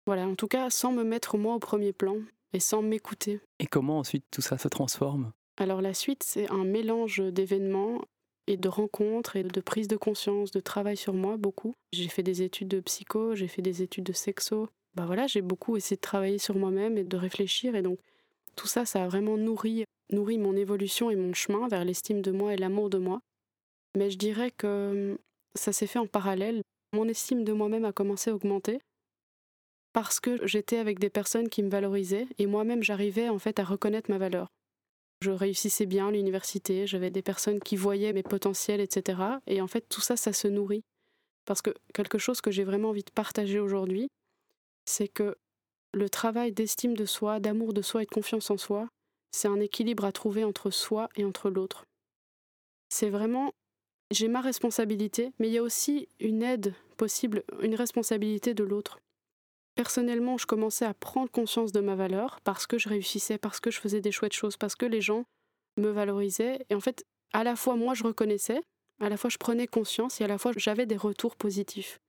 Voilà, 0.06 0.28
en 0.28 0.36
tout 0.36 0.48
cas, 0.48 0.70
sans 0.70 0.92
me 0.92 1.04
mettre 1.04 1.38
moi 1.38 1.56
au 1.56 1.60
premier 1.60 1.94
plan 1.94 2.18
et 2.54 2.60
sans 2.60 2.82
m'écouter. 2.84 3.40
Et 3.60 3.66
comment 3.66 4.00
ensuite 4.00 4.26
tout 4.30 4.42
ça 4.42 4.58
se 4.58 4.68
transforme? 4.68 5.32
Alors 5.58 5.82
la 5.82 5.94
suite, 5.94 6.22
c'est 6.22 6.52
un 6.52 6.64
mélange 6.64 7.22
d'événements 7.22 8.02
et 8.48 8.58
de 8.58 8.70
rencontres 8.70 9.36
et 9.36 9.44
de 9.44 9.62
prise 9.62 9.88
de 9.88 9.98
conscience, 9.98 10.52
de 10.52 10.60
travail 10.60 10.98
sur 10.98 11.14
moi 11.14 11.38
beaucoup. 11.38 11.74
J'ai 11.94 12.08
fait 12.08 12.24
des 12.24 12.42
études 12.42 12.68
de 12.68 12.80
psycho, 12.80 13.36
j'ai 13.36 13.48
fait 13.48 13.62
des 13.62 13.82
études 13.82 14.04
de 14.04 14.14
sexo. 14.14 14.70
Bah 14.96 15.06
voilà, 15.06 15.28
j'ai 15.28 15.42
beaucoup 15.42 15.78
essayé 15.78 15.98
de 15.98 16.02
travailler 16.02 16.38
sur 16.38 16.56
moi-même 16.56 16.98
et 16.98 17.04
de 17.04 17.18
réfléchir 17.18 17.76
et 17.76 17.82
donc 17.82 18.00
tout 18.56 18.68
ça 18.68 18.86
ça 18.86 19.04
a 19.04 19.08
vraiment 19.08 19.38
nourri 19.38 19.84
nourri 20.12 20.38
mon 20.38 20.56
évolution 20.56 21.10
et 21.10 21.16
mon 21.16 21.34
chemin 21.34 21.68
vers 21.68 21.84
l'estime 21.84 22.22
de 22.22 22.32
moi 22.32 22.54
et 22.54 22.58
l'amour 22.58 22.90
de 22.90 22.98
moi. 22.98 23.20
Mais 23.98 24.10
je 24.10 24.18
dirais 24.18 24.52
que 24.52 25.12
hum, 25.12 25.18
ça 25.56 25.74
s'est 25.74 25.88
fait 25.88 26.00
en 26.00 26.08
parallèle. 26.08 26.62
Mon 26.94 27.08
estime 27.08 27.44
de 27.44 27.54
moi-même 27.54 27.86
a 27.86 27.92
commencé 27.92 28.30
à 28.30 28.36
augmenter 28.36 28.80
parce 29.94 30.20
que 30.20 30.46
j'étais 30.46 30.78
avec 30.78 31.00
des 31.00 31.10
personnes 31.10 31.50
qui 31.50 31.64
me 31.64 31.70
valorisaient 31.70 32.28
et 32.38 32.46
moi-même 32.48 32.84
j'arrivais 32.84 33.30
en 33.30 33.40
fait 33.40 33.60
à 33.60 33.64
reconnaître 33.64 34.12
ma 34.12 34.18
valeur. 34.18 34.50
Je 35.26 35.32
réussissais 35.32 35.88
bien 35.88 36.12
l'université, 36.12 36.86
j'avais 36.86 37.10
des 37.10 37.24
personnes 37.24 37.60
qui 37.60 37.78
voyaient 37.78 38.14
mes 38.14 38.22
potentiels, 38.22 38.80
etc. 38.80 39.40
Et 39.48 39.60
en 39.60 39.66
fait, 39.66 39.90
tout 39.90 40.00
ça, 40.00 40.18
ça 40.18 40.34
se 40.34 40.48
nourrit. 40.48 40.84
Parce 41.46 41.64
que 41.64 41.72
quelque 41.96 42.20
chose 42.20 42.42
que 42.42 42.52
j'ai 42.52 42.64
vraiment 42.64 42.90
envie 42.90 43.02
de 43.02 43.10
partager 43.10 43.60
aujourd'hui, 43.60 44.08
c'est 44.86 45.08
que 45.08 45.36
le 45.96 46.10
travail 46.12 46.52
d'estime 46.52 46.96
de 46.96 47.06
soi, 47.06 47.40
d'amour 47.40 47.74
de 47.74 47.82
soi 47.82 48.04
et 48.04 48.06
de 48.06 48.12
confiance 48.12 48.52
en 48.52 48.58
soi, 48.58 48.88
c'est 49.32 49.48
un 49.48 49.60
équilibre 49.60 50.06
à 50.06 50.12
trouver 50.12 50.44
entre 50.44 50.70
soi 50.70 51.10
et 51.16 51.26
entre 51.26 51.50
l'autre. 51.50 51.86
C'est 52.90 53.10
vraiment, 53.10 53.52
j'ai 54.12 54.28
ma 54.28 54.42
responsabilité, 54.42 55.32
mais 55.40 55.48
il 55.48 55.54
y 55.54 55.58
a 55.58 55.64
aussi 55.64 56.08
une 56.20 56.44
aide 56.44 56.76
possible, 56.98 57.44
une 57.64 57.74
responsabilité 57.74 58.54
de 58.54 58.64
l'autre. 58.64 59.00
Personnellement, 59.76 60.38
je 60.38 60.46
commençais 60.46 60.86
à 60.86 60.94
prendre 60.94 61.30
conscience 61.30 61.74
de 61.74 61.82
ma 61.82 61.96
valeur 61.96 62.40
parce 62.46 62.66
que 62.66 62.78
je 62.78 62.88
réussissais, 62.88 63.38
parce 63.38 63.60
que 63.60 63.72
je 63.72 63.80
faisais 63.80 64.00
des 64.00 64.12
chouettes 64.12 64.34
choses, 64.34 64.56
parce 64.56 64.76
que 64.76 64.86
les 64.86 65.02
gens 65.02 65.26
me 65.78 65.90
valorisaient. 65.90 66.66
Et 66.70 66.76
en 66.76 66.80
fait, 66.80 67.04
à 67.34 67.44
la 67.44 67.58
fois 67.58 67.76
moi 67.76 67.94
je 67.94 68.04
reconnaissais, 68.04 68.62
à 69.02 69.10
la 69.10 69.18
fois 69.18 69.30
je 69.30 69.38
prenais 69.38 69.68
conscience 69.68 70.22
et 70.22 70.24
à 70.24 70.28
la 70.28 70.38
fois 70.38 70.54
j'avais 70.56 70.86
des 70.86 70.96
retours 70.96 71.36
positifs. 71.36 72.00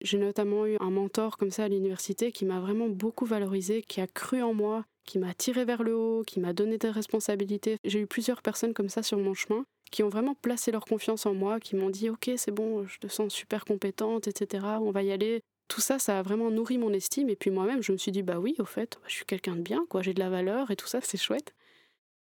J'ai 0.00 0.18
notamment 0.18 0.66
eu 0.66 0.76
un 0.80 0.90
mentor 0.90 1.36
comme 1.36 1.50
ça 1.50 1.64
à 1.64 1.68
l'université 1.68 2.30
qui 2.30 2.44
m'a 2.44 2.60
vraiment 2.60 2.88
beaucoup 2.88 3.24
valorisé, 3.24 3.82
qui 3.82 4.00
a 4.00 4.06
cru 4.06 4.42
en 4.42 4.54
moi, 4.54 4.84
qui 5.04 5.18
m'a 5.18 5.34
tiré 5.34 5.64
vers 5.64 5.82
le 5.82 5.96
haut, 5.96 6.22
qui 6.24 6.38
m'a 6.38 6.52
donné 6.52 6.78
des 6.78 6.90
responsabilités. 6.90 7.78
J'ai 7.84 8.00
eu 8.00 8.06
plusieurs 8.06 8.42
personnes 8.42 8.74
comme 8.74 8.88
ça 8.88 9.02
sur 9.02 9.18
mon 9.18 9.34
chemin 9.34 9.64
qui 9.90 10.02
ont 10.02 10.08
vraiment 10.08 10.34
placé 10.34 10.72
leur 10.72 10.84
confiance 10.84 11.26
en 11.26 11.34
moi, 11.34 11.60
qui 11.60 11.74
m'ont 11.76 11.90
dit 11.90 12.08
ok 12.08 12.30
c'est 12.36 12.52
bon, 12.52 12.86
je 12.86 12.98
te 12.98 13.08
sens 13.08 13.32
super 13.32 13.64
compétente, 13.64 14.28
etc. 14.28 14.64
On 14.80 14.90
va 14.90 15.02
y 15.02 15.10
aller 15.10 15.42
tout 15.68 15.80
ça, 15.80 15.98
ça 15.98 16.18
a 16.18 16.22
vraiment 16.22 16.50
nourri 16.50 16.78
mon 16.78 16.92
estime. 16.92 17.28
Et 17.30 17.36
puis 17.36 17.50
moi-même, 17.50 17.82
je 17.82 17.92
me 17.92 17.96
suis 17.96 18.12
dit, 18.12 18.22
bah 18.22 18.38
oui, 18.38 18.54
au 18.58 18.64
fait, 18.64 18.98
je 19.06 19.14
suis 19.14 19.24
quelqu'un 19.24 19.56
de 19.56 19.62
bien, 19.62 19.86
quoi, 19.88 20.02
j'ai 20.02 20.14
de 20.14 20.20
la 20.20 20.30
valeur 20.30 20.70
et 20.70 20.76
tout 20.76 20.86
ça, 20.86 21.00
c'est 21.00 21.18
chouette. 21.18 21.54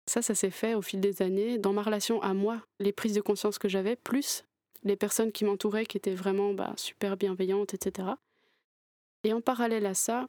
Ça, 0.06 0.22
ça 0.22 0.34
s'est 0.34 0.50
fait 0.50 0.74
au 0.74 0.82
fil 0.82 1.00
des 1.00 1.22
années, 1.22 1.58
dans 1.58 1.72
ma 1.72 1.82
relation 1.82 2.20
à 2.22 2.34
moi, 2.34 2.60
les 2.80 2.92
prises 2.92 3.14
de 3.14 3.20
conscience 3.20 3.58
que 3.58 3.68
j'avais, 3.68 3.96
plus 3.96 4.44
les 4.84 4.96
personnes 4.96 5.30
qui 5.30 5.44
m'entouraient, 5.44 5.86
qui 5.86 5.96
étaient 5.96 6.14
vraiment 6.14 6.54
bah, 6.54 6.74
super 6.76 7.16
bienveillantes, 7.16 7.74
etc. 7.74 8.08
Et 9.24 9.32
en 9.32 9.40
parallèle 9.40 9.86
à 9.86 9.94
ça, 9.94 10.26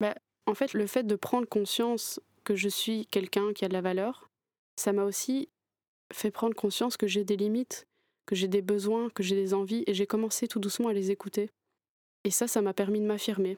bah, 0.00 0.14
en 0.46 0.54
fait, 0.54 0.74
le 0.74 0.86
fait 0.86 1.04
de 1.04 1.16
prendre 1.16 1.48
conscience 1.48 2.20
que 2.44 2.54
je 2.54 2.68
suis 2.68 3.06
quelqu'un 3.06 3.52
qui 3.54 3.64
a 3.64 3.68
de 3.68 3.72
la 3.72 3.80
valeur, 3.80 4.28
ça 4.76 4.92
m'a 4.92 5.04
aussi 5.04 5.48
fait 6.12 6.30
prendre 6.30 6.54
conscience 6.54 6.96
que 6.98 7.06
j'ai 7.06 7.24
des 7.24 7.36
limites, 7.36 7.86
que 8.26 8.34
j'ai 8.34 8.48
des 8.48 8.62
besoins, 8.62 9.08
que 9.08 9.22
j'ai 9.22 9.36
des 9.36 9.54
envies, 9.54 9.84
et 9.86 9.94
j'ai 9.94 10.06
commencé 10.06 10.48
tout 10.48 10.60
doucement 10.60 10.88
à 10.88 10.92
les 10.92 11.10
écouter. 11.10 11.50
Et 12.24 12.30
ça, 12.30 12.48
ça 12.48 12.62
m'a 12.62 12.72
permis 12.72 13.00
de 13.00 13.06
m'affirmer. 13.06 13.56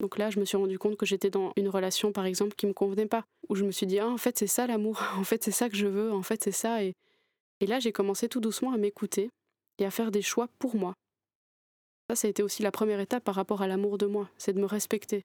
Donc 0.00 0.18
là, 0.18 0.30
je 0.30 0.38
me 0.38 0.44
suis 0.44 0.56
rendu 0.56 0.78
compte 0.78 0.96
que 0.96 1.06
j'étais 1.06 1.30
dans 1.30 1.52
une 1.56 1.68
relation, 1.68 2.12
par 2.12 2.24
exemple, 2.24 2.54
qui 2.54 2.66
me 2.66 2.72
convenait 2.72 3.06
pas, 3.06 3.24
où 3.48 3.56
je 3.56 3.64
me 3.64 3.72
suis 3.72 3.86
dit, 3.86 3.98
ah, 3.98 4.08
en 4.08 4.18
fait, 4.18 4.38
c'est 4.38 4.46
ça 4.46 4.66
l'amour, 4.66 5.02
en 5.16 5.24
fait, 5.24 5.42
c'est 5.42 5.50
ça 5.52 5.68
que 5.68 5.76
je 5.76 5.86
veux, 5.86 6.12
en 6.12 6.22
fait, 6.22 6.42
c'est 6.42 6.52
ça. 6.52 6.84
Et, 6.84 6.92
et 7.60 7.66
là, 7.66 7.80
j'ai 7.80 7.92
commencé 7.92 8.28
tout 8.28 8.40
doucement 8.40 8.72
à 8.72 8.76
m'écouter 8.76 9.30
et 9.78 9.84
à 9.84 9.90
faire 9.90 10.10
des 10.10 10.22
choix 10.22 10.48
pour 10.58 10.76
moi. 10.76 10.94
Ça, 12.08 12.16
ça 12.16 12.28
a 12.28 12.30
été 12.30 12.42
aussi 12.42 12.62
la 12.62 12.70
première 12.70 13.00
étape 13.00 13.24
par 13.24 13.34
rapport 13.34 13.62
à 13.62 13.66
l'amour 13.66 13.98
de 13.98 14.06
moi, 14.06 14.30
c'est 14.38 14.52
de 14.52 14.60
me 14.60 14.66
respecter. 14.66 15.22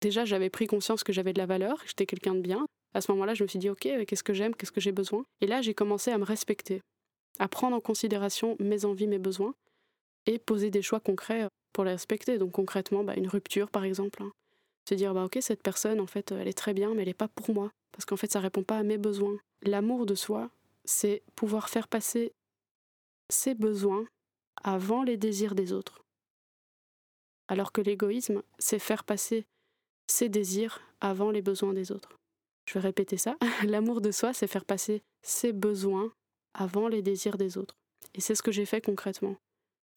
Déjà, 0.00 0.24
j'avais 0.24 0.50
pris 0.50 0.66
conscience 0.66 1.04
que 1.04 1.12
j'avais 1.12 1.32
de 1.32 1.38
la 1.38 1.46
valeur, 1.46 1.82
que 1.82 1.88
j'étais 1.88 2.06
quelqu'un 2.06 2.34
de 2.34 2.40
bien. 2.40 2.64
À 2.94 3.00
ce 3.00 3.12
moment-là, 3.12 3.34
je 3.34 3.42
me 3.42 3.48
suis 3.48 3.58
dit, 3.58 3.68
ok, 3.68 3.86
qu'est-ce 4.06 4.22
que 4.22 4.32
j'aime, 4.32 4.54
qu'est-ce 4.54 4.72
que 4.72 4.80
j'ai 4.80 4.92
besoin? 4.92 5.24
Et 5.40 5.46
là, 5.46 5.60
j'ai 5.60 5.74
commencé 5.74 6.10
à 6.10 6.18
me 6.18 6.24
respecter, 6.24 6.80
à 7.38 7.48
prendre 7.48 7.76
en 7.76 7.80
considération 7.80 8.56
mes 8.58 8.84
envies, 8.84 9.06
mes 9.06 9.18
besoins, 9.18 9.52
et 10.26 10.38
poser 10.38 10.70
des 10.70 10.82
choix 10.82 11.00
concrets 11.00 11.48
pour 11.72 11.84
les 11.84 11.92
respecter. 11.92 12.38
Donc 12.38 12.52
concrètement, 12.52 13.04
bah, 13.04 13.14
une 13.16 13.28
rupture 13.28 13.70
par 13.70 13.84
exemple. 13.84 14.22
Hein. 14.22 14.32
Se 14.88 14.94
dire, 14.94 15.14
bah, 15.14 15.24
ok, 15.24 15.38
cette 15.40 15.62
personne, 15.62 16.00
en 16.00 16.06
fait, 16.06 16.32
elle 16.32 16.48
est 16.48 16.56
très 16.56 16.74
bien, 16.74 16.94
mais 16.94 17.02
elle 17.02 17.08
n'est 17.08 17.14
pas 17.14 17.28
pour 17.28 17.54
moi. 17.54 17.70
Parce 17.92 18.04
qu'en 18.04 18.16
fait, 18.16 18.30
ça 18.30 18.40
répond 18.40 18.62
pas 18.62 18.78
à 18.78 18.82
mes 18.82 18.98
besoins. 18.98 19.38
L'amour 19.62 20.06
de 20.06 20.14
soi, 20.14 20.50
c'est 20.84 21.22
pouvoir 21.36 21.68
faire 21.68 21.88
passer 21.88 22.32
ses 23.28 23.54
besoins 23.54 24.04
avant 24.62 25.02
les 25.02 25.16
désirs 25.16 25.54
des 25.54 25.72
autres. 25.72 26.02
Alors 27.48 27.72
que 27.72 27.80
l'égoïsme, 27.80 28.42
c'est 28.58 28.78
faire 28.78 29.04
passer 29.04 29.46
ses 30.06 30.28
désirs 30.28 30.80
avant 31.00 31.30
les 31.30 31.42
besoins 31.42 31.72
des 31.72 31.92
autres. 31.92 32.16
Je 32.66 32.74
vais 32.74 32.80
répéter 32.80 33.16
ça. 33.16 33.36
L'amour 33.64 34.00
de 34.00 34.10
soi, 34.10 34.32
c'est 34.32 34.46
faire 34.46 34.64
passer 34.64 35.02
ses 35.22 35.52
besoins 35.52 36.12
avant 36.54 36.88
les 36.88 37.02
désirs 37.02 37.38
des 37.38 37.58
autres. 37.58 37.76
Et 38.14 38.20
c'est 38.20 38.34
ce 38.34 38.42
que 38.42 38.52
j'ai 38.52 38.66
fait 38.66 38.80
concrètement 38.80 39.36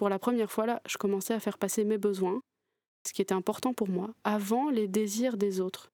pour 0.04 0.10
la 0.10 0.20
première 0.20 0.52
fois, 0.52 0.66
là, 0.66 0.82
je 0.86 0.98
commençais 0.98 1.34
à 1.34 1.40
faire 1.40 1.58
passer 1.58 1.86
mes 1.86 1.98
besoins, 1.98 2.42
ce 3.08 3.14
qui 3.14 3.22
était 3.22 3.34
important 3.34 3.74
pour 3.74 3.88
moi, 3.88 4.14
avant 4.26 4.70
les 4.70 4.90
désirs 4.90 5.38
des 5.38 5.62
autres. 5.62 5.94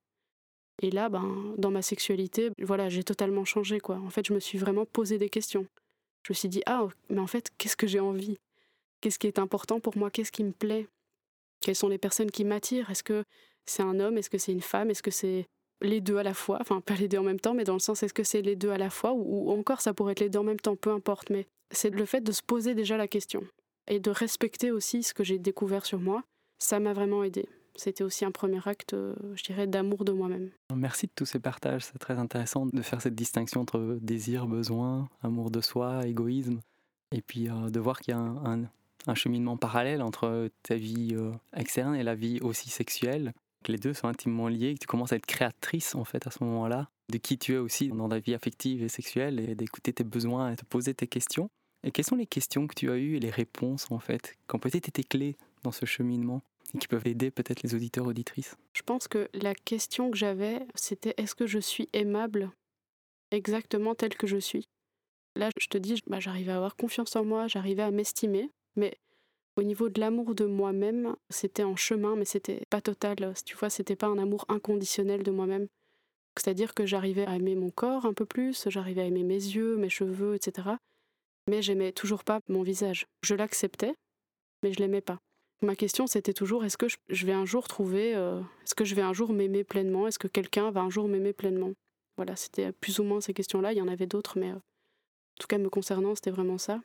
Et 0.81 0.89
là, 0.89 1.09
ben, 1.09 1.53
dans 1.59 1.69
ma 1.69 1.83
sexualité, 1.83 2.49
voilà, 2.59 2.89
j'ai 2.89 3.03
totalement 3.03 3.45
changé, 3.45 3.79
quoi. 3.79 3.97
En 3.97 4.09
fait, 4.09 4.25
je 4.25 4.33
me 4.33 4.39
suis 4.39 4.57
vraiment 4.57 4.87
posé 4.87 5.19
des 5.19 5.29
questions. 5.29 5.67
Je 6.23 6.31
me 6.31 6.35
suis 6.35 6.49
dit, 6.49 6.63
ah, 6.65 6.87
mais 7.11 7.19
en 7.19 7.27
fait, 7.27 7.51
qu'est-ce 7.59 7.77
que 7.77 7.85
j'ai 7.85 7.99
envie? 7.99 8.39
Qu'est-ce 8.99 9.19
qui 9.19 9.27
est 9.27 9.37
important 9.37 9.79
pour 9.79 9.95
moi? 9.95 10.09
Qu'est-ce 10.09 10.31
qui 10.31 10.43
me 10.43 10.53
plaît? 10.53 10.87
Quelles 11.61 11.75
sont 11.75 11.87
les 11.87 11.99
personnes 11.99 12.31
qui 12.31 12.45
m'attirent? 12.45 12.89
Est-ce 12.89 13.03
que 13.03 13.23
c'est 13.67 13.83
un 13.83 13.99
homme? 13.99 14.17
Est-ce 14.17 14.31
que 14.31 14.39
c'est 14.39 14.53
une 14.53 14.61
femme? 14.61 14.89
Est-ce 14.89 15.03
que 15.03 15.11
c'est 15.11 15.45
les 15.81 16.01
deux 16.01 16.17
à 16.17 16.23
la 16.23 16.33
fois? 16.33 16.57
Enfin, 16.61 16.81
pas 16.81 16.95
les 16.95 17.07
deux 17.07 17.19
en 17.19 17.23
même 17.23 17.39
temps, 17.39 17.53
mais 17.53 17.63
dans 17.63 17.73
le 17.73 17.79
sens, 17.79 18.01
est-ce 18.01 18.15
que 18.15 18.23
c'est 18.23 18.41
les 18.41 18.55
deux 18.55 18.71
à 18.71 18.79
la 18.79 18.89
fois? 18.89 19.13
Ou, 19.13 19.51
encore, 19.51 19.81
ça 19.81 19.93
pourrait 19.93 20.13
être 20.13 20.19
les 20.19 20.29
deux 20.29 20.39
en 20.39 20.43
même 20.43 20.59
temps, 20.59 20.75
peu 20.75 20.89
importe. 20.89 21.29
Mais 21.29 21.45
c'est 21.69 21.91
le 21.91 22.05
fait 22.05 22.21
de 22.21 22.31
se 22.31 22.41
poser 22.41 22.73
déjà 22.73 22.97
la 22.97 23.07
question 23.07 23.43
et 23.89 23.99
de 23.99 24.11
respecter 24.11 24.71
aussi 24.71 25.03
ce 25.03 25.13
que 25.13 25.23
j'ai 25.23 25.39
découvert 25.39 25.85
sur 25.85 25.99
moi. 25.99 26.23
Ça 26.59 26.79
m'a 26.79 26.93
vraiment 26.93 27.23
aidé. 27.23 27.47
C'était 27.75 28.03
aussi 28.03 28.25
un 28.25 28.31
premier 28.31 28.59
acte, 28.65 28.93
euh, 28.93 29.15
je 29.35 29.43
dirais, 29.43 29.65
d'amour 29.65 30.03
de 30.03 30.11
moi-même. 30.11 30.49
Merci 30.75 31.07
de 31.07 31.11
tous 31.15 31.25
ces 31.25 31.39
partages. 31.39 31.85
C'est 31.85 31.97
très 31.97 32.17
intéressant 32.17 32.65
de 32.65 32.81
faire 32.81 33.01
cette 33.01 33.15
distinction 33.15 33.61
entre 33.61 33.97
désir, 34.01 34.47
besoin, 34.47 35.07
amour 35.23 35.49
de 35.49 35.61
soi, 35.61 36.05
égoïsme. 36.05 36.59
Et 37.15 37.21
puis 37.21 37.49
euh, 37.49 37.69
de 37.69 37.79
voir 37.79 38.01
qu'il 38.01 38.13
y 38.13 38.17
a 38.17 38.19
un, 38.19 38.69
cheminement 39.15 39.57
parallèle 39.57 40.01
entre 40.01 40.49
ta 40.61 40.75
vie 40.75 41.15
euh, 41.15 41.31
externe 41.55 41.95
et 41.95 42.03
la 42.03 42.15
vie 42.15 42.39
aussi 42.41 42.69
sexuelle. 42.69 43.33
Que 43.63 43.71
les 43.71 43.77
deux 43.77 43.93
sont 43.93 44.07
intimement 44.07 44.49
liés, 44.49 44.73
que 44.73 44.79
tu 44.79 44.87
commences 44.87 45.13
à 45.13 45.15
être 45.15 45.25
créatrice 45.25 45.95
en 45.95 46.03
fait 46.03 46.27
à 46.27 46.31
ce 46.31 46.43
moment-là, 46.43 46.89
de 47.11 47.17
qui 47.17 47.37
tu 47.37 47.53
es 47.53 47.57
aussi 47.57 47.89
dans 47.89 48.09
ta 48.09 48.19
vie 48.19 48.33
affective 48.33 48.83
et 48.83 48.89
sexuelle 48.89 49.39
et 49.39 49.55
d'écouter 49.55 49.93
tes 49.93 50.03
besoins 50.03 50.51
et 50.51 50.55
de 50.55 50.63
poser 50.63 50.93
tes 50.93 51.07
questions. 51.07 51.49
Et 51.83 51.91
quelles 51.91 52.05
sont 52.05 52.15
les 52.15 52.25
questions 52.25 52.67
que 52.67 52.75
tu 52.75 52.91
as 52.91 52.97
eues 52.97 53.15
et 53.15 53.19
les 53.19 53.29
réponses 53.29 53.89
en 53.91 53.99
fait, 53.99 54.37
qui 54.47 54.55
ont 54.55 54.59
peut-être 54.59 54.89
été 54.89 55.03
clés 55.03 55.37
dans 55.63 55.71
ce 55.71 55.85
cheminement 55.85 56.41
et 56.73 56.77
qui 56.77 56.87
peuvent 56.87 57.07
aider 57.07 57.31
peut-être 57.31 57.63
les 57.63 57.73
auditeurs 57.73 58.05
auditrices? 58.05 58.55
Je 58.73 58.81
pense 58.81 59.07
que 59.07 59.29
la 59.33 59.55
question 59.55 60.11
que 60.11 60.17
j'avais, 60.17 60.59
c'était 60.75 61.13
est-ce 61.17 61.35
que 61.35 61.47
je 61.47 61.59
suis 61.59 61.89
aimable 61.93 62.51
exactement 63.31 63.95
tel 63.95 64.15
que 64.15 64.27
je 64.27 64.37
suis? 64.37 64.67
Là, 65.35 65.49
je 65.57 65.67
te 65.67 65.77
dis, 65.77 66.01
bah, 66.07 66.19
j'arrivais 66.19 66.51
à 66.51 66.57
avoir 66.57 66.75
confiance 66.75 67.15
en 67.15 67.23
moi, 67.23 67.47
j'arrivais 67.47 67.83
à 67.83 67.91
m'estimer, 67.91 68.49
mais 68.75 68.97
au 69.55 69.63
niveau 69.63 69.89
de 69.89 69.99
l'amour 69.99 70.35
de 70.35 70.45
moi-même, 70.45 71.15
c'était 71.29 71.63
en 71.63 71.75
chemin, 71.75 72.15
mais 72.15 72.25
c'était 72.25 72.63
pas 72.69 72.81
total. 72.81 73.33
Tu 73.45 73.55
vois, 73.55 73.69
c'était 73.69 73.95
pas 73.95 74.07
un 74.07 74.17
amour 74.17 74.45
inconditionnel 74.49 75.23
de 75.23 75.31
moi-même. 75.31 75.67
C'est-à-dire 76.37 76.73
que 76.73 76.85
j'arrivais 76.85 77.25
à 77.25 77.35
aimer 77.35 77.55
mon 77.55 77.69
corps 77.69 78.05
un 78.05 78.13
peu 78.13 78.25
plus, 78.25 78.67
j'arrivais 78.69 79.01
à 79.01 79.05
aimer 79.05 79.23
mes 79.23 79.33
yeux, 79.33 79.77
mes 79.77 79.89
cheveux, 79.89 80.35
etc. 80.35 80.69
Mais 81.49 81.63
j'aimais 81.63 81.91
toujours 81.91 82.23
pas 82.23 82.41
mon 82.47 82.61
visage. 82.61 83.07
Je 83.23 83.33
l'acceptais, 83.33 83.95
mais 84.61 84.71
je 84.71 84.77
l'aimais 84.77 85.01
pas. 85.01 85.17
Ma 85.63 85.75
question, 85.75 86.05
c'était 86.05 86.31
toujours 86.31 86.63
est-ce 86.63 86.77
que 86.77 86.85
je 87.09 87.25
vais 87.25 87.33
un 87.33 87.45
jour 87.45 87.67
trouver, 87.67 88.15
euh, 88.15 88.39
est-ce 88.63 88.75
que 88.75 88.85
je 88.85 88.93
vais 88.93 89.01
un 89.01 89.13
jour 89.13 89.33
m'aimer 89.33 89.63
pleinement? 89.63 90.07
Est-ce 90.07 90.19
que 90.19 90.27
quelqu'un 90.27 90.69
va 90.69 90.81
un 90.81 90.91
jour 90.91 91.07
m'aimer 91.07 91.33
pleinement? 91.33 91.71
Voilà, 92.17 92.35
c'était 92.35 92.71
plus 92.71 92.99
ou 92.99 93.03
moins 93.03 93.19
ces 93.19 93.33
questions-là. 93.33 93.73
Il 93.73 93.79
y 93.79 93.81
en 93.81 93.87
avait 93.87 94.05
d'autres, 94.05 94.37
mais 94.37 94.51
euh, 94.51 94.57
en 94.57 95.39
tout 95.39 95.47
cas 95.47 95.57
me 95.57 95.69
concernant, 95.69 96.13
c'était 96.13 96.29
vraiment 96.29 96.59
ça. 96.59 96.81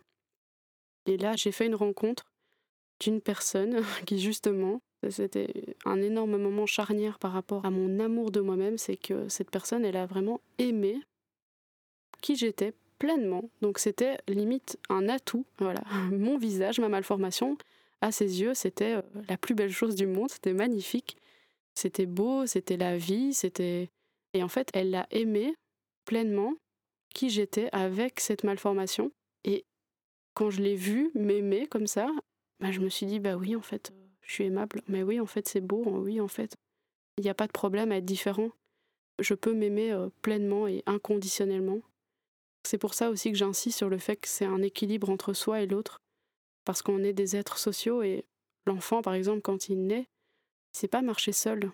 Et 1.04 1.18
là, 1.18 1.36
j'ai 1.36 1.52
fait 1.52 1.66
une 1.66 1.74
rencontre 1.74 2.24
d'une 3.00 3.20
personne 3.20 3.82
qui, 4.06 4.18
justement, 4.18 4.80
c'était 5.10 5.76
un 5.84 6.00
énorme 6.00 6.38
moment 6.38 6.64
charnière 6.64 7.18
par 7.18 7.32
rapport 7.32 7.66
à 7.66 7.70
mon 7.70 8.00
amour 8.00 8.30
de 8.30 8.40
moi-même, 8.40 8.78
c'est 8.78 8.96
que 8.96 9.28
cette 9.28 9.50
personne, 9.50 9.84
elle 9.84 9.98
a 9.98 10.06
vraiment 10.06 10.40
aimé 10.56 11.02
qui 12.22 12.34
j'étais 12.34 12.72
pleinement. 12.98 13.48
Donc 13.60 13.78
c'était 13.78 14.18
limite 14.28 14.78
un 14.88 15.08
atout, 15.08 15.44
voilà. 15.58 15.82
Mon 16.10 16.38
visage, 16.38 16.80
ma 16.80 16.88
malformation, 16.88 17.56
à 18.00 18.12
ses 18.12 18.40
yeux, 18.40 18.54
c'était 18.54 18.96
euh, 18.96 19.02
la 19.28 19.36
plus 19.36 19.54
belle 19.54 19.72
chose 19.72 19.94
du 19.94 20.06
monde, 20.06 20.30
c'était 20.30 20.52
magnifique. 20.52 21.16
C'était 21.74 22.06
beau, 22.06 22.46
c'était 22.46 22.76
la 22.76 22.96
vie, 22.96 23.34
c'était... 23.34 23.88
Et 24.32 24.42
en 24.42 24.48
fait, 24.48 24.68
elle 24.74 24.90
l'a 24.90 25.06
aimé 25.10 25.54
pleinement 26.04 26.54
qui 27.14 27.30
j'étais 27.30 27.68
avec 27.72 28.20
cette 28.20 28.44
malformation. 28.44 29.10
Et 29.44 29.64
quand 30.34 30.50
je 30.50 30.60
l'ai 30.60 30.74
vu 30.74 31.10
m'aimer 31.14 31.66
comme 31.66 31.86
ça, 31.86 32.08
bah, 32.60 32.72
je 32.72 32.80
me 32.80 32.88
suis 32.88 33.06
dit, 33.06 33.20
bah 33.20 33.36
oui, 33.36 33.56
en 33.56 33.62
fait, 33.62 33.92
je 34.22 34.32
suis 34.32 34.44
aimable. 34.44 34.82
Mais 34.88 35.02
oui, 35.02 35.20
en 35.20 35.26
fait, 35.26 35.48
c'est 35.48 35.60
beau. 35.60 35.82
Oui, 35.86 36.20
en 36.20 36.28
fait, 36.28 36.56
il 37.16 37.24
n'y 37.24 37.30
a 37.30 37.34
pas 37.34 37.46
de 37.46 37.52
problème 37.52 37.92
à 37.92 37.96
être 37.96 38.04
différent. 38.04 38.50
Je 39.20 39.34
peux 39.34 39.54
m'aimer 39.54 39.92
euh, 39.92 40.08
pleinement 40.22 40.66
et 40.66 40.82
inconditionnellement. 40.86 41.80
C'est 42.66 42.78
pour 42.78 42.94
ça 42.94 43.10
aussi 43.10 43.30
que 43.30 43.38
j'insiste 43.38 43.78
sur 43.78 43.88
le 43.88 43.98
fait 43.98 44.16
que 44.16 44.28
c'est 44.28 44.46
un 44.46 44.62
équilibre 44.62 45.10
entre 45.10 45.32
soi 45.32 45.60
et 45.60 45.66
l'autre. 45.66 46.00
Parce 46.64 46.82
qu'on 46.82 47.04
est 47.04 47.12
des 47.12 47.36
êtres 47.36 47.58
sociaux 47.58 48.02
et 48.02 48.24
l'enfant, 48.66 49.02
par 49.02 49.14
exemple, 49.14 49.42
quand 49.42 49.68
il 49.68 49.86
naît, 49.86 50.08
c'est 50.72 50.88
pas 50.88 51.02
marcher 51.02 51.32
seul. 51.32 51.70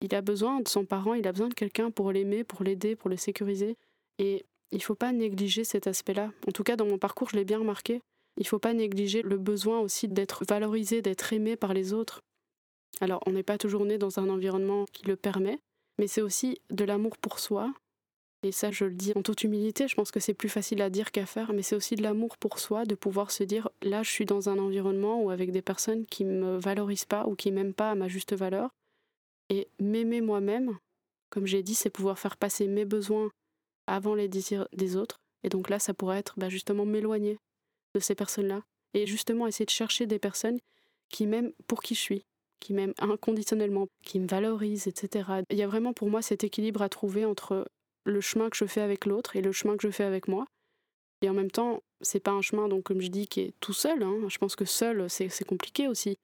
Il 0.00 0.14
a 0.14 0.22
besoin 0.22 0.60
de 0.60 0.68
son 0.68 0.86
parent, 0.86 1.14
il 1.14 1.26
a 1.26 1.32
besoin 1.32 1.48
de 1.48 1.54
quelqu'un 1.54 1.90
pour 1.90 2.12
l'aimer, 2.12 2.44
pour 2.44 2.62
l'aider, 2.62 2.96
pour 2.96 3.10
le 3.10 3.16
sécuriser. 3.16 3.76
Et 4.18 4.46
il 4.70 4.82
faut 4.82 4.94
pas 4.94 5.12
négliger 5.12 5.64
cet 5.64 5.86
aspect-là. 5.86 6.32
En 6.46 6.52
tout 6.52 6.62
cas, 6.62 6.76
dans 6.76 6.86
mon 6.86 6.98
parcours, 6.98 7.30
je 7.30 7.36
l'ai 7.36 7.44
bien 7.44 7.58
remarqué. 7.58 8.00
Il 8.36 8.46
faut 8.46 8.58
pas 8.58 8.72
négliger 8.72 9.22
le 9.22 9.36
besoin 9.36 9.80
aussi 9.80 10.08
d'être 10.08 10.44
valorisé, 10.48 11.02
d'être 11.02 11.32
aimé 11.32 11.56
par 11.56 11.74
les 11.74 11.92
autres. 11.92 12.22
Alors, 13.00 13.20
on 13.26 13.32
n'est 13.32 13.42
pas 13.42 13.58
toujours 13.58 13.84
né 13.84 13.98
dans 13.98 14.18
un 14.20 14.28
environnement 14.28 14.86
qui 14.92 15.04
le 15.06 15.16
permet, 15.16 15.58
mais 15.98 16.06
c'est 16.06 16.22
aussi 16.22 16.60
de 16.70 16.84
l'amour 16.84 17.18
pour 17.18 17.38
soi. 17.38 17.74
Et 18.42 18.52
ça, 18.52 18.70
je 18.70 18.86
le 18.86 18.94
dis 18.94 19.12
en 19.14 19.22
toute 19.22 19.44
humilité, 19.44 19.86
je 19.86 19.94
pense 19.94 20.10
que 20.10 20.20
c'est 20.20 20.32
plus 20.32 20.48
facile 20.48 20.80
à 20.80 20.88
dire 20.88 21.12
qu'à 21.12 21.26
faire, 21.26 21.52
mais 21.52 21.62
c'est 21.62 21.76
aussi 21.76 21.94
de 21.94 22.02
l'amour 22.02 22.38
pour 22.38 22.58
soi, 22.58 22.84
de 22.86 22.94
pouvoir 22.94 23.30
se 23.30 23.44
dire, 23.44 23.68
là, 23.82 24.02
je 24.02 24.10
suis 24.10 24.24
dans 24.24 24.48
un 24.48 24.58
environnement 24.58 25.22
ou 25.22 25.30
avec 25.30 25.52
des 25.52 25.60
personnes 25.60 26.06
qui 26.06 26.24
ne 26.24 26.32
me 26.32 26.58
valorisent 26.58 27.04
pas 27.04 27.26
ou 27.26 27.36
qui 27.36 27.52
m'aiment 27.52 27.74
pas 27.74 27.90
à 27.90 27.94
ma 27.94 28.08
juste 28.08 28.32
valeur. 28.32 28.70
Et 29.50 29.68
m'aimer 29.78 30.22
moi-même, 30.22 30.78
comme 31.28 31.46
j'ai 31.46 31.62
dit, 31.62 31.74
c'est 31.74 31.90
pouvoir 31.90 32.18
faire 32.18 32.38
passer 32.38 32.66
mes 32.66 32.86
besoins 32.86 33.30
avant 33.86 34.14
les 34.14 34.28
désirs 34.28 34.68
des 34.72 34.96
autres. 34.96 35.18
Et 35.42 35.48
donc 35.48 35.68
là, 35.68 35.78
ça 35.78 35.92
pourrait 35.92 36.18
être 36.18 36.34
bah, 36.38 36.48
justement 36.48 36.86
m'éloigner 36.86 37.38
de 37.94 38.00
ces 38.00 38.14
personnes-là. 38.14 38.62
Et 38.94 39.06
justement 39.06 39.46
essayer 39.46 39.66
de 39.66 39.70
chercher 39.70 40.06
des 40.06 40.18
personnes 40.18 40.58
qui 41.10 41.26
m'aiment 41.26 41.52
pour 41.66 41.82
qui 41.82 41.94
je 41.94 42.00
suis, 42.00 42.24
qui 42.60 42.72
m'aiment 42.72 42.94
inconditionnellement, 42.98 43.88
qui 44.04 44.18
me 44.18 44.26
valorisent, 44.26 44.86
etc. 44.86 45.42
Il 45.50 45.58
y 45.58 45.62
a 45.62 45.68
vraiment 45.68 45.92
pour 45.92 46.08
moi 46.08 46.22
cet 46.22 46.44
équilibre 46.44 46.82
à 46.82 46.88
trouver 46.88 47.24
entre 47.24 47.66
le 48.04 48.20
chemin 48.20 48.50
que 48.50 48.56
je 48.56 48.64
fais 48.64 48.80
avec 48.80 49.06
l'autre 49.06 49.36
et 49.36 49.42
le 49.42 49.52
chemin 49.52 49.76
que 49.76 49.86
je 49.86 49.92
fais 49.92 50.04
avec 50.04 50.28
moi. 50.28 50.46
Et 51.22 51.28
en 51.28 51.34
même 51.34 51.50
temps, 51.50 51.82
c'est 52.00 52.20
pas 52.20 52.30
un 52.30 52.40
chemin, 52.40 52.68
donc 52.68 52.84
comme 52.84 53.00
je 53.00 53.08
dis, 53.08 53.26
qui 53.28 53.40
est 53.40 53.54
tout 53.60 53.72
seul. 53.72 54.02
Hein. 54.02 54.28
Je 54.28 54.38
pense 54.38 54.56
que 54.56 54.64
seul, 54.64 55.08
c'est 55.10 55.44
compliqué 55.44 55.86
aussi. 55.86 56.16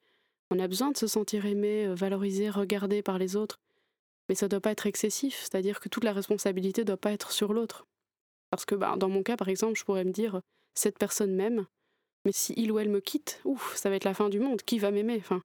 On 0.50 0.58
a 0.58 0.68
besoin 0.68 0.90
de 0.90 0.96
se 0.96 1.06
sentir 1.06 1.44
aimé, 1.44 1.86
valorisé, 1.94 2.50
regardé 2.50 3.02
par 3.02 3.18
les 3.18 3.36
autres. 3.36 3.58
Mais 4.28 4.34
ça 4.34 4.48
doit 4.48 4.60
pas 4.60 4.70
être 4.70 4.86
excessif, 4.86 5.40
c'est-à-dire 5.40 5.80
que 5.80 5.88
toute 5.88 6.04
la 6.04 6.12
responsabilité 6.12 6.84
doit 6.84 6.96
pas 6.96 7.12
être 7.12 7.30
sur 7.30 7.52
l'autre. 7.52 7.86
Parce 8.50 8.64
que 8.64 8.74
bah, 8.74 8.96
dans 8.96 9.08
mon 9.08 9.22
cas, 9.22 9.36
par 9.36 9.48
exemple, 9.48 9.78
je 9.78 9.84
pourrais 9.84 10.04
me 10.04 10.12
dire, 10.12 10.40
cette 10.74 10.98
personne 10.98 11.34
m'aime, 11.34 11.66
mais 12.24 12.32
si 12.32 12.54
il 12.56 12.72
ou 12.72 12.78
elle 12.78 12.88
me 12.88 13.00
quitte, 13.00 13.40
ouf, 13.44 13.76
ça 13.76 13.90
va 13.90 13.96
être 13.96 14.04
la 14.04 14.14
fin 14.14 14.28
du 14.28 14.40
monde, 14.40 14.62
qui 14.62 14.78
va 14.78 14.90
m'aimer 14.90 15.16
enfin, 15.18 15.42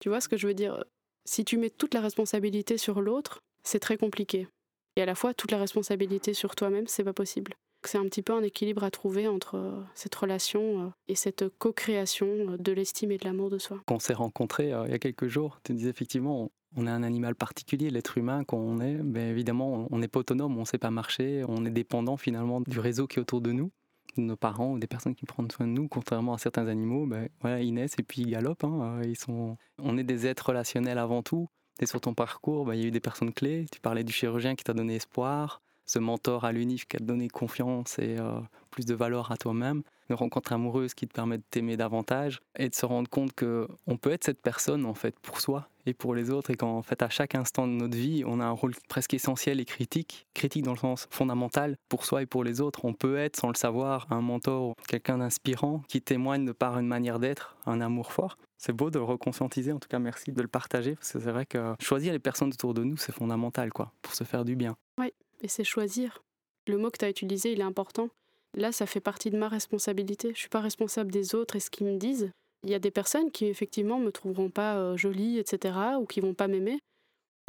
Tu 0.00 0.08
vois 0.08 0.20
ce 0.20 0.28
que 0.28 0.36
je 0.36 0.46
veux 0.46 0.54
dire? 0.54 0.84
Si 1.26 1.44
tu 1.44 1.56
mets 1.56 1.70
toute 1.70 1.94
la 1.94 2.00
responsabilité 2.00 2.78
sur 2.78 3.00
l'autre, 3.00 3.40
c'est 3.62 3.80
très 3.80 3.96
compliqué. 3.96 4.46
Et 4.96 5.02
à 5.02 5.06
la 5.06 5.14
fois, 5.14 5.34
toute 5.34 5.50
la 5.50 5.58
responsabilité 5.58 6.34
sur 6.34 6.54
toi-même, 6.54 6.86
c'est 6.86 7.04
pas 7.04 7.12
possible. 7.12 7.54
C'est 7.86 7.98
un 7.98 8.04
petit 8.04 8.22
peu 8.22 8.32
un 8.32 8.42
équilibre 8.42 8.84
à 8.84 8.90
trouver 8.90 9.28
entre 9.28 9.56
euh, 9.56 9.82
cette 9.94 10.14
relation 10.14 10.86
euh, 10.86 10.88
et 11.08 11.14
cette 11.14 11.50
co-création 11.58 12.26
euh, 12.26 12.56
de 12.56 12.72
l'estime 12.72 13.10
et 13.10 13.18
de 13.18 13.24
l'amour 13.24 13.50
de 13.50 13.58
soi. 13.58 13.82
Quand 13.86 13.96
on 13.96 14.00
s'est 14.00 14.14
rencontrés 14.14 14.68
il 14.86 14.90
y 14.90 14.94
a 14.94 14.98
quelques 14.98 15.26
jours, 15.26 15.60
tu 15.64 15.74
disais 15.74 15.90
effectivement, 15.90 16.50
on 16.76 16.86
est 16.86 16.90
un 16.90 17.02
animal 17.02 17.34
particulier, 17.34 17.90
l'être 17.90 18.16
humain 18.16 18.44
qu'on 18.44 18.80
est, 18.80 18.94
mais 18.94 19.28
évidemment, 19.28 19.86
on 19.90 19.98
n'est 19.98 20.08
pas 20.08 20.20
autonome, 20.20 20.56
on 20.56 20.60
ne 20.60 20.64
sait 20.64 20.78
pas 20.78 20.90
marcher, 20.90 21.44
on 21.46 21.66
est 21.66 21.70
dépendant 21.70 22.16
finalement 22.16 22.62
du 22.62 22.80
réseau 22.80 23.06
qui 23.06 23.18
est 23.18 23.20
autour 23.20 23.42
de 23.42 23.52
nous, 23.52 23.70
de 24.16 24.22
nos 24.22 24.36
parents 24.36 24.72
ou 24.72 24.78
des 24.78 24.86
personnes 24.86 25.14
qui 25.14 25.26
prennent 25.26 25.50
soin 25.50 25.66
de 25.66 25.72
nous, 25.72 25.88
contrairement 25.88 26.34
à 26.34 26.38
certains 26.38 26.66
animaux, 26.66 27.06
ben, 27.06 27.28
ils 27.58 27.74
naissent 27.74 27.98
et 27.98 28.02
puis 28.02 28.22
ils 28.22 28.30
galopent. 28.30 28.64
Hein, 28.64 29.02
ils 29.04 29.18
sont... 29.18 29.56
On 29.78 29.98
est 29.98 30.04
des 30.04 30.26
êtres 30.26 30.48
relationnels 30.48 30.98
avant 30.98 31.22
tout. 31.22 31.48
Et 31.80 31.86
sur 31.86 32.00
ton 32.00 32.14
parcours, 32.14 32.66
ben, 32.66 32.74
il 32.74 32.80
y 32.80 32.84
a 32.84 32.88
eu 32.88 32.90
des 32.90 33.00
personnes 33.00 33.32
clés. 33.32 33.66
Tu 33.70 33.80
parlais 33.80 34.04
du 34.04 34.12
chirurgien 34.12 34.54
qui 34.54 34.64
t'a 34.64 34.74
donné 34.74 34.96
espoir, 34.96 35.60
ce 35.86 35.98
mentor 35.98 36.44
à 36.44 36.52
l'UNIF 36.52 36.86
qui 36.86 36.96
t'a 36.96 37.04
donné 37.04 37.28
confiance 37.28 37.98
et 37.98 38.16
euh, 38.18 38.40
plus 38.70 38.86
de 38.86 38.94
valeur 38.94 39.32
à 39.32 39.36
toi-même 39.36 39.82
une 40.08 40.16
rencontre 40.16 40.52
amoureuse 40.52 40.94
qui 40.94 41.06
te 41.06 41.12
permet 41.12 41.38
de 41.38 41.44
t'aimer 41.50 41.76
davantage 41.76 42.40
et 42.58 42.68
de 42.68 42.74
se 42.74 42.86
rendre 42.86 43.08
compte 43.08 43.32
que 43.32 43.68
on 43.86 43.96
peut 43.96 44.12
être 44.12 44.24
cette 44.24 44.42
personne 44.42 44.84
en 44.86 44.94
fait 44.94 45.18
pour 45.20 45.40
soi 45.40 45.68
et 45.86 45.94
pour 45.94 46.14
les 46.14 46.30
autres 46.30 46.50
et 46.50 46.56
qu'en 46.56 46.82
fait 46.82 47.02
à 47.02 47.08
chaque 47.08 47.34
instant 47.34 47.66
de 47.66 47.72
notre 47.72 47.96
vie 47.96 48.24
on 48.26 48.40
a 48.40 48.44
un 48.44 48.50
rôle 48.50 48.74
presque 48.88 49.14
essentiel 49.14 49.60
et 49.60 49.64
critique 49.64 50.26
critique 50.34 50.64
dans 50.64 50.72
le 50.72 50.78
sens 50.78 51.06
fondamental. 51.10 51.76
Pour 51.88 52.04
soi 52.04 52.22
et 52.22 52.26
pour 52.26 52.44
les 52.44 52.60
autres 52.60 52.84
on 52.84 52.92
peut 52.92 53.16
être 53.16 53.36
sans 53.36 53.48
le 53.48 53.56
savoir 53.56 54.06
un 54.10 54.20
mentor 54.20 54.74
quelqu'un 54.88 55.18
d'inspirant 55.18 55.82
qui 55.88 56.02
témoigne 56.02 56.44
de 56.44 56.52
par 56.52 56.78
une 56.78 56.86
manière 56.86 57.18
d'être 57.18 57.56
un 57.66 57.80
amour 57.80 58.12
fort. 58.12 58.36
C'est 58.58 58.72
beau 58.72 58.90
de 58.90 58.98
le 58.98 59.04
reconscientiser 59.04 59.72
en 59.72 59.78
tout 59.78 59.88
cas 59.88 59.98
merci 59.98 60.32
de 60.32 60.42
le 60.42 60.48
partager 60.48 60.94
parce 60.94 61.12
que 61.12 61.20
c'est 61.20 61.30
vrai 61.30 61.46
que 61.46 61.74
choisir 61.80 62.12
les 62.12 62.18
personnes 62.18 62.48
autour 62.48 62.74
de 62.74 62.84
nous 62.84 62.96
c'est 62.96 63.12
fondamental 63.12 63.72
quoi 63.72 63.92
pour 64.02 64.14
se 64.14 64.24
faire 64.24 64.44
du 64.44 64.56
bien. 64.56 64.76
Oui 64.98 65.12
et 65.40 65.48
c'est 65.48 65.64
choisir. 65.64 66.22
Le 66.66 66.78
mot 66.78 66.90
que 66.90 66.98
tu 66.98 67.04
as 67.04 67.10
utilisé 67.10 67.52
il 67.52 67.60
est 67.60 67.64
important 67.64 68.08
Là, 68.56 68.72
ça 68.72 68.86
fait 68.86 69.00
partie 69.00 69.30
de 69.30 69.36
ma 69.36 69.48
responsabilité. 69.48 70.32
Je 70.34 70.38
suis 70.38 70.48
pas 70.48 70.60
responsable 70.60 71.10
des 71.10 71.34
autres 71.34 71.56
et 71.56 71.60
ce 71.60 71.70
qu'ils 71.70 71.86
me 71.86 71.96
disent. 71.96 72.30
Il 72.62 72.70
y 72.70 72.74
a 72.74 72.78
des 72.78 72.90
personnes 72.90 73.30
qui 73.30 73.46
effectivement 73.46 73.98
me 73.98 74.10
trouveront 74.10 74.48
pas 74.48 74.76
euh, 74.76 74.96
jolie, 74.96 75.38
etc., 75.38 75.76
ou 76.00 76.06
qui 76.06 76.20
vont 76.20 76.34
pas 76.34 76.48
m'aimer. 76.48 76.78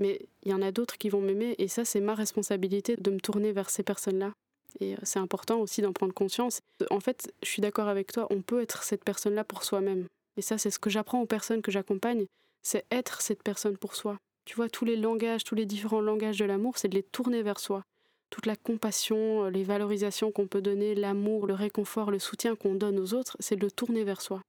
Mais 0.02 0.20
il 0.44 0.52
y 0.52 0.54
en 0.54 0.62
a 0.62 0.72
d'autres 0.72 0.98
qui 0.98 1.10
vont 1.10 1.22
m'aimer 1.22 1.56
et 1.58 1.68
ça, 1.68 1.86
c'est 1.86 2.02
ma 2.02 2.16
responsabilité 2.16 2.98
de 2.98 3.12
me 3.12 3.20
tourner 3.20 3.54
vers 3.54 3.70
ces 3.70 3.84
personnes-là. 3.84 4.34
Et 4.82 4.94
euh, 4.94 4.98
c'est 5.04 5.20
important 5.20 5.60
aussi 5.60 5.82
d'en 5.82 5.94
prendre 5.94 6.14
conscience. 6.14 6.60
En 6.90 7.00
fait, 7.00 7.32
je 7.44 7.50
suis 7.50 7.62
d'accord 7.62 7.88
avec 7.88 8.12
toi, 8.12 8.28
on 8.30 8.42
peut 8.42 8.62
être 8.62 8.84
cette 8.84 9.06
personne-là 9.06 9.44
pour 9.44 9.64
soi-même. 9.64 10.08
Et 10.38 10.42
ça, 10.42 10.58
c'est 10.58 10.72
ce 10.72 10.80
que 10.80 10.90
j'apprends 10.90 11.22
aux 11.22 11.26
personnes 11.26 11.62
que 11.62 11.72
j'accompagne, 11.72 12.26
c'est 12.62 12.86
être 12.92 13.22
cette 13.22 13.44
personne 13.44 13.78
pour 13.78 13.96
soi. 13.96 14.18
Tu 14.44 14.56
vois, 14.56 14.70
tous 14.70 14.86
les 14.86 14.98
langages, 14.98 15.44
tous 15.44 15.56
les 15.56 15.66
différents 15.66 16.02
langages 16.02 16.38
de 16.38 16.46
l'amour, 16.46 16.78
c'est 16.78 16.90
de 16.90 16.96
les 16.96 17.04
tourner 17.04 17.42
vers 17.42 17.60
soi. 17.60 17.84
Toute 18.30 18.46
la 18.46 18.56
compassion, 18.56 19.46
euh, 19.46 19.50
les 19.50 19.64
valorisations 19.64 20.32
qu'on 20.32 20.48
peut 20.48 20.62
donner, 20.62 20.96
l'amour, 20.96 21.48
le 21.48 21.54
réconfort, 21.54 22.12
le 22.12 22.20
soutien 22.20 22.56
qu'on 22.56 22.76
donne 22.76 23.00
aux 23.00 23.14
autres, 23.14 23.38
c'est 23.40 23.56
de 23.56 23.62
le 23.62 23.72
tourner 23.72 24.04
vers 24.04 24.22
soi. 24.22 24.42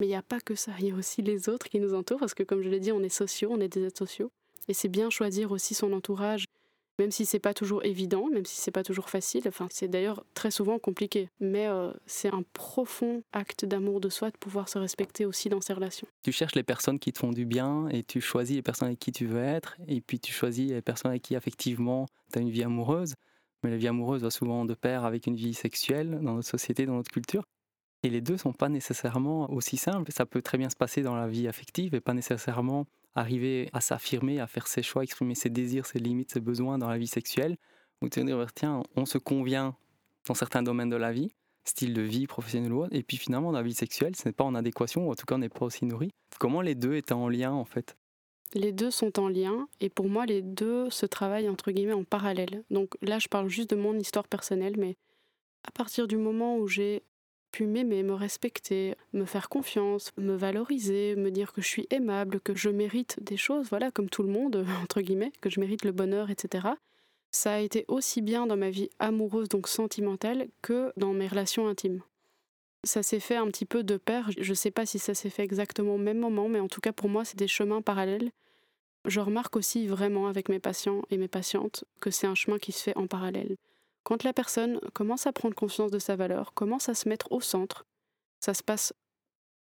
Mais 0.00 0.06
il 0.06 0.10
n'y 0.10 0.16
a 0.16 0.22
pas 0.22 0.40
que 0.40 0.54
ça, 0.54 0.72
il 0.78 0.86
y 0.86 0.90
a 0.90 0.94
aussi 0.94 1.22
les 1.22 1.48
autres 1.48 1.68
qui 1.68 1.78
nous 1.78 1.94
entourent, 1.94 2.20
parce 2.20 2.34
que 2.34 2.42
comme 2.42 2.62
je 2.62 2.68
l'ai 2.68 2.80
dit, 2.80 2.92
on 2.92 3.02
est 3.02 3.08
sociaux, 3.08 3.50
on 3.52 3.60
est 3.60 3.68
des 3.68 3.84
êtres 3.84 3.98
sociaux. 3.98 4.30
Et 4.68 4.74
c'est 4.74 4.88
bien 4.88 5.10
choisir 5.10 5.52
aussi 5.52 5.74
son 5.74 5.92
entourage, 5.92 6.44
même 6.98 7.10
si 7.10 7.26
c'est 7.26 7.38
pas 7.38 7.54
toujours 7.54 7.84
évident, 7.84 8.28
même 8.28 8.44
si 8.44 8.60
c'est 8.60 8.70
pas 8.70 8.82
toujours 8.82 9.08
facile. 9.08 9.42
Enfin, 9.46 9.66
c'est 9.70 9.88
d'ailleurs 9.88 10.24
très 10.34 10.50
souvent 10.50 10.78
compliqué. 10.78 11.28
Mais 11.40 11.66
euh, 11.66 11.90
c'est 12.06 12.32
un 12.32 12.44
profond 12.52 13.22
acte 13.32 13.64
d'amour 13.64 14.00
de 14.00 14.08
soi 14.08 14.30
de 14.30 14.36
pouvoir 14.36 14.68
se 14.68 14.78
respecter 14.78 15.24
aussi 15.24 15.48
dans 15.48 15.60
ses 15.60 15.72
relations. 15.72 16.06
Tu 16.22 16.32
cherches 16.32 16.54
les 16.54 16.62
personnes 16.62 16.98
qui 16.98 17.12
te 17.12 17.18
font 17.18 17.32
du 17.32 17.44
bien 17.44 17.88
et 17.88 18.02
tu 18.02 18.20
choisis 18.20 18.56
les 18.56 18.62
personnes 18.62 18.88
avec 18.88 18.98
qui 18.98 19.10
tu 19.10 19.26
veux 19.26 19.42
être. 19.42 19.76
Et 19.88 20.00
puis 20.00 20.20
tu 20.20 20.32
choisis 20.32 20.70
les 20.70 20.82
personnes 20.82 21.10
avec 21.10 21.22
qui 21.22 21.34
effectivement 21.34 22.06
tu 22.32 22.38
as 22.38 22.42
une 22.42 22.50
vie 22.50 22.62
amoureuse. 22.62 23.14
Mais 23.62 23.70
la 23.70 23.76
vie 23.76 23.88
amoureuse 23.88 24.22
va 24.22 24.30
souvent 24.30 24.64
de 24.64 24.74
pair 24.74 25.04
avec 25.04 25.26
une 25.26 25.36
vie 25.36 25.54
sexuelle 25.54 26.18
dans 26.22 26.34
notre 26.34 26.48
société, 26.48 26.84
dans 26.86 26.94
notre 26.94 27.10
culture. 27.10 27.44
Et 28.02 28.10
les 28.10 28.20
deux 28.20 28.36
sont 28.36 28.52
pas 28.52 28.68
nécessairement 28.68 29.50
aussi 29.52 29.76
simples. 29.76 30.10
Ça 30.12 30.26
peut 30.26 30.42
très 30.42 30.58
bien 30.58 30.68
se 30.68 30.76
passer 30.76 31.02
dans 31.02 31.14
la 31.14 31.28
vie 31.28 31.46
affective 31.46 31.94
et 31.94 32.00
pas 32.00 32.14
nécessairement 32.14 32.86
arriver 33.14 33.68
à 33.72 33.80
s'affirmer, 33.80 34.40
à 34.40 34.46
faire 34.46 34.66
ses 34.66 34.82
choix, 34.82 35.04
exprimer 35.04 35.34
ses 35.34 35.50
désirs, 35.50 35.86
ses 35.86 35.98
limites, 35.98 36.32
ses 36.32 36.40
besoins 36.40 36.78
dans 36.78 36.88
la 36.88 36.98
vie 36.98 37.06
sexuelle, 37.06 37.56
ou 38.00 38.08
te 38.08 38.20
dire, 38.20 38.52
tiens, 38.52 38.82
on 38.96 39.06
se 39.06 39.18
convient 39.18 39.76
dans 40.26 40.34
certains 40.34 40.62
domaines 40.62 40.90
de 40.90 40.96
la 40.96 41.12
vie, 41.12 41.32
style 41.64 41.94
de 41.94 42.02
vie, 42.02 42.26
professionnel 42.26 42.72
ou 42.72 42.82
autre, 42.82 42.94
et 42.94 43.02
puis 43.02 43.16
finalement, 43.16 43.52
dans 43.52 43.58
la 43.58 43.64
vie 43.64 43.74
sexuelle, 43.74 44.16
ce 44.16 44.26
n'est 44.26 44.32
pas 44.32 44.44
en 44.44 44.54
adéquation, 44.54 45.06
ou 45.06 45.12
en 45.12 45.14
tout 45.14 45.26
cas, 45.26 45.34
on 45.34 45.38
n'est 45.38 45.48
pas 45.48 45.64
aussi 45.64 45.84
nourri. 45.84 46.10
Comment 46.38 46.62
les 46.62 46.74
deux 46.74 46.94
étaient 46.94 47.12
en 47.12 47.28
lien, 47.28 47.52
en 47.52 47.64
fait? 47.64 47.96
Les 48.54 48.72
deux 48.72 48.90
sont 48.90 49.18
en 49.18 49.28
lien, 49.28 49.66
et 49.80 49.88
pour 49.88 50.08
moi, 50.08 50.26
les 50.26 50.42
deux 50.42 50.90
se 50.90 51.06
travaillent, 51.06 51.48
entre 51.48 51.70
guillemets, 51.70 51.92
en 51.94 52.04
parallèle. 52.04 52.64
Donc 52.70 52.96
là, 53.00 53.18
je 53.18 53.28
parle 53.28 53.48
juste 53.48 53.70
de 53.70 53.76
mon 53.76 53.98
histoire 53.98 54.28
personnelle, 54.28 54.74
mais 54.76 54.96
à 55.64 55.70
partir 55.70 56.06
du 56.06 56.16
moment 56.16 56.58
où 56.58 56.68
j'ai 56.68 57.02
pu 57.50 57.66
m'aimer, 57.66 58.02
me 58.02 58.14
respecter, 58.14 58.94
me 59.12 59.24
faire 59.24 59.48
confiance, 59.48 60.10
me 60.16 60.34
valoriser, 60.34 61.14
me 61.16 61.30
dire 61.30 61.52
que 61.52 61.62
je 61.62 61.68
suis 61.68 61.86
aimable, 61.90 62.40
que 62.40 62.54
je 62.54 62.70
mérite 62.70 63.22
des 63.22 63.36
choses, 63.36 63.68
voilà, 63.68 63.90
comme 63.90 64.10
tout 64.10 64.22
le 64.22 64.30
monde, 64.30 64.66
entre 64.82 65.00
guillemets, 65.00 65.32
que 65.40 65.50
je 65.50 65.60
mérite 65.60 65.84
le 65.84 65.92
bonheur, 65.92 66.30
etc. 66.30 66.68
Ça 67.30 67.54
a 67.54 67.60
été 67.60 67.84
aussi 67.88 68.20
bien 68.20 68.46
dans 68.46 68.56
ma 68.56 68.70
vie 68.70 68.90
amoureuse, 68.98 69.48
donc 69.48 69.68
sentimentale, 69.68 70.48
que 70.60 70.92
dans 70.96 71.12
mes 71.12 71.28
relations 71.28 71.68
intimes. 71.68 72.02
Ça 72.84 73.02
s'est 73.02 73.20
fait 73.20 73.36
un 73.36 73.46
petit 73.46 73.64
peu 73.64 73.84
de 73.84 73.96
pair, 73.96 74.30
je 74.36 74.50
ne 74.50 74.54
sais 74.54 74.72
pas 74.72 74.84
si 74.84 74.98
ça 74.98 75.14
s'est 75.14 75.30
fait 75.30 75.44
exactement 75.44 75.94
au 75.94 75.98
même 75.98 76.18
moment, 76.18 76.48
mais 76.48 76.58
en 76.58 76.68
tout 76.68 76.80
cas 76.80 76.92
pour 76.92 77.08
moi 77.08 77.24
c'est 77.24 77.38
des 77.38 77.46
chemins 77.46 77.80
parallèles. 77.80 78.32
Je 79.04 79.20
remarque 79.20 79.56
aussi 79.56 79.86
vraiment 79.86 80.28
avec 80.28 80.48
mes 80.48 80.60
patients 80.60 81.02
et 81.10 81.16
mes 81.16 81.28
patientes 81.28 81.84
que 82.00 82.10
c'est 82.10 82.26
un 82.26 82.34
chemin 82.34 82.58
qui 82.58 82.72
se 82.72 82.82
fait 82.82 82.96
en 82.96 83.06
parallèle. 83.06 83.56
Quand 84.04 84.24
la 84.24 84.32
personne 84.32 84.80
commence 84.94 85.26
à 85.26 85.32
prendre 85.32 85.54
conscience 85.54 85.90
de 85.90 85.98
sa 85.98 86.16
valeur, 86.16 86.54
commence 86.54 86.88
à 86.88 86.94
se 86.94 87.08
mettre 87.08 87.30
au 87.32 87.40
centre, 87.40 87.84
ça 88.40 88.54
se 88.54 88.62
passe 88.62 88.92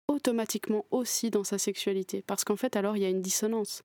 automatiquement 0.08 0.84
aussi 0.90 1.30
dans 1.30 1.44
sa 1.44 1.58
sexualité. 1.58 2.22
Parce 2.22 2.44
qu'en 2.44 2.56
fait, 2.56 2.76
alors, 2.76 2.96
il 2.96 3.02
y 3.02 3.06
a 3.06 3.10
une 3.10 3.22
dissonance. 3.22 3.82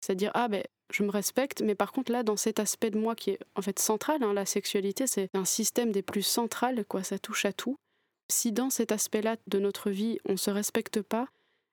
C'est-à-dire, 0.00 0.30
ah 0.34 0.48
ben, 0.48 0.62
je 0.90 1.02
me 1.02 1.10
respecte, 1.10 1.62
mais 1.62 1.74
par 1.74 1.92
contre, 1.92 2.12
là, 2.12 2.22
dans 2.22 2.36
cet 2.36 2.60
aspect 2.60 2.90
de 2.90 2.98
moi 2.98 3.14
qui 3.14 3.30
est 3.30 3.38
en 3.56 3.62
fait 3.62 3.78
central, 3.78 4.22
hein, 4.22 4.32
la 4.32 4.46
sexualité, 4.46 5.06
c'est 5.06 5.30
un 5.34 5.44
système 5.44 5.92
des 5.92 6.02
plus 6.02 6.22
centrales, 6.22 6.84
quoi, 6.84 7.02
ça 7.02 7.18
touche 7.18 7.44
à 7.44 7.52
tout. 7.52 7.78
Si 8.30 8.52
dans 8.52 8.70
cet 8.70 8.92
aspect-là 8.92 9.36
de 9.46 9.58
notre 9.58 9.90
vie, 9.90 10.18
on 10.26 10.32
ne 10.32 10.36
se 10.38 10.50
respecte 10.50 11.02
pas, 11.02 11.28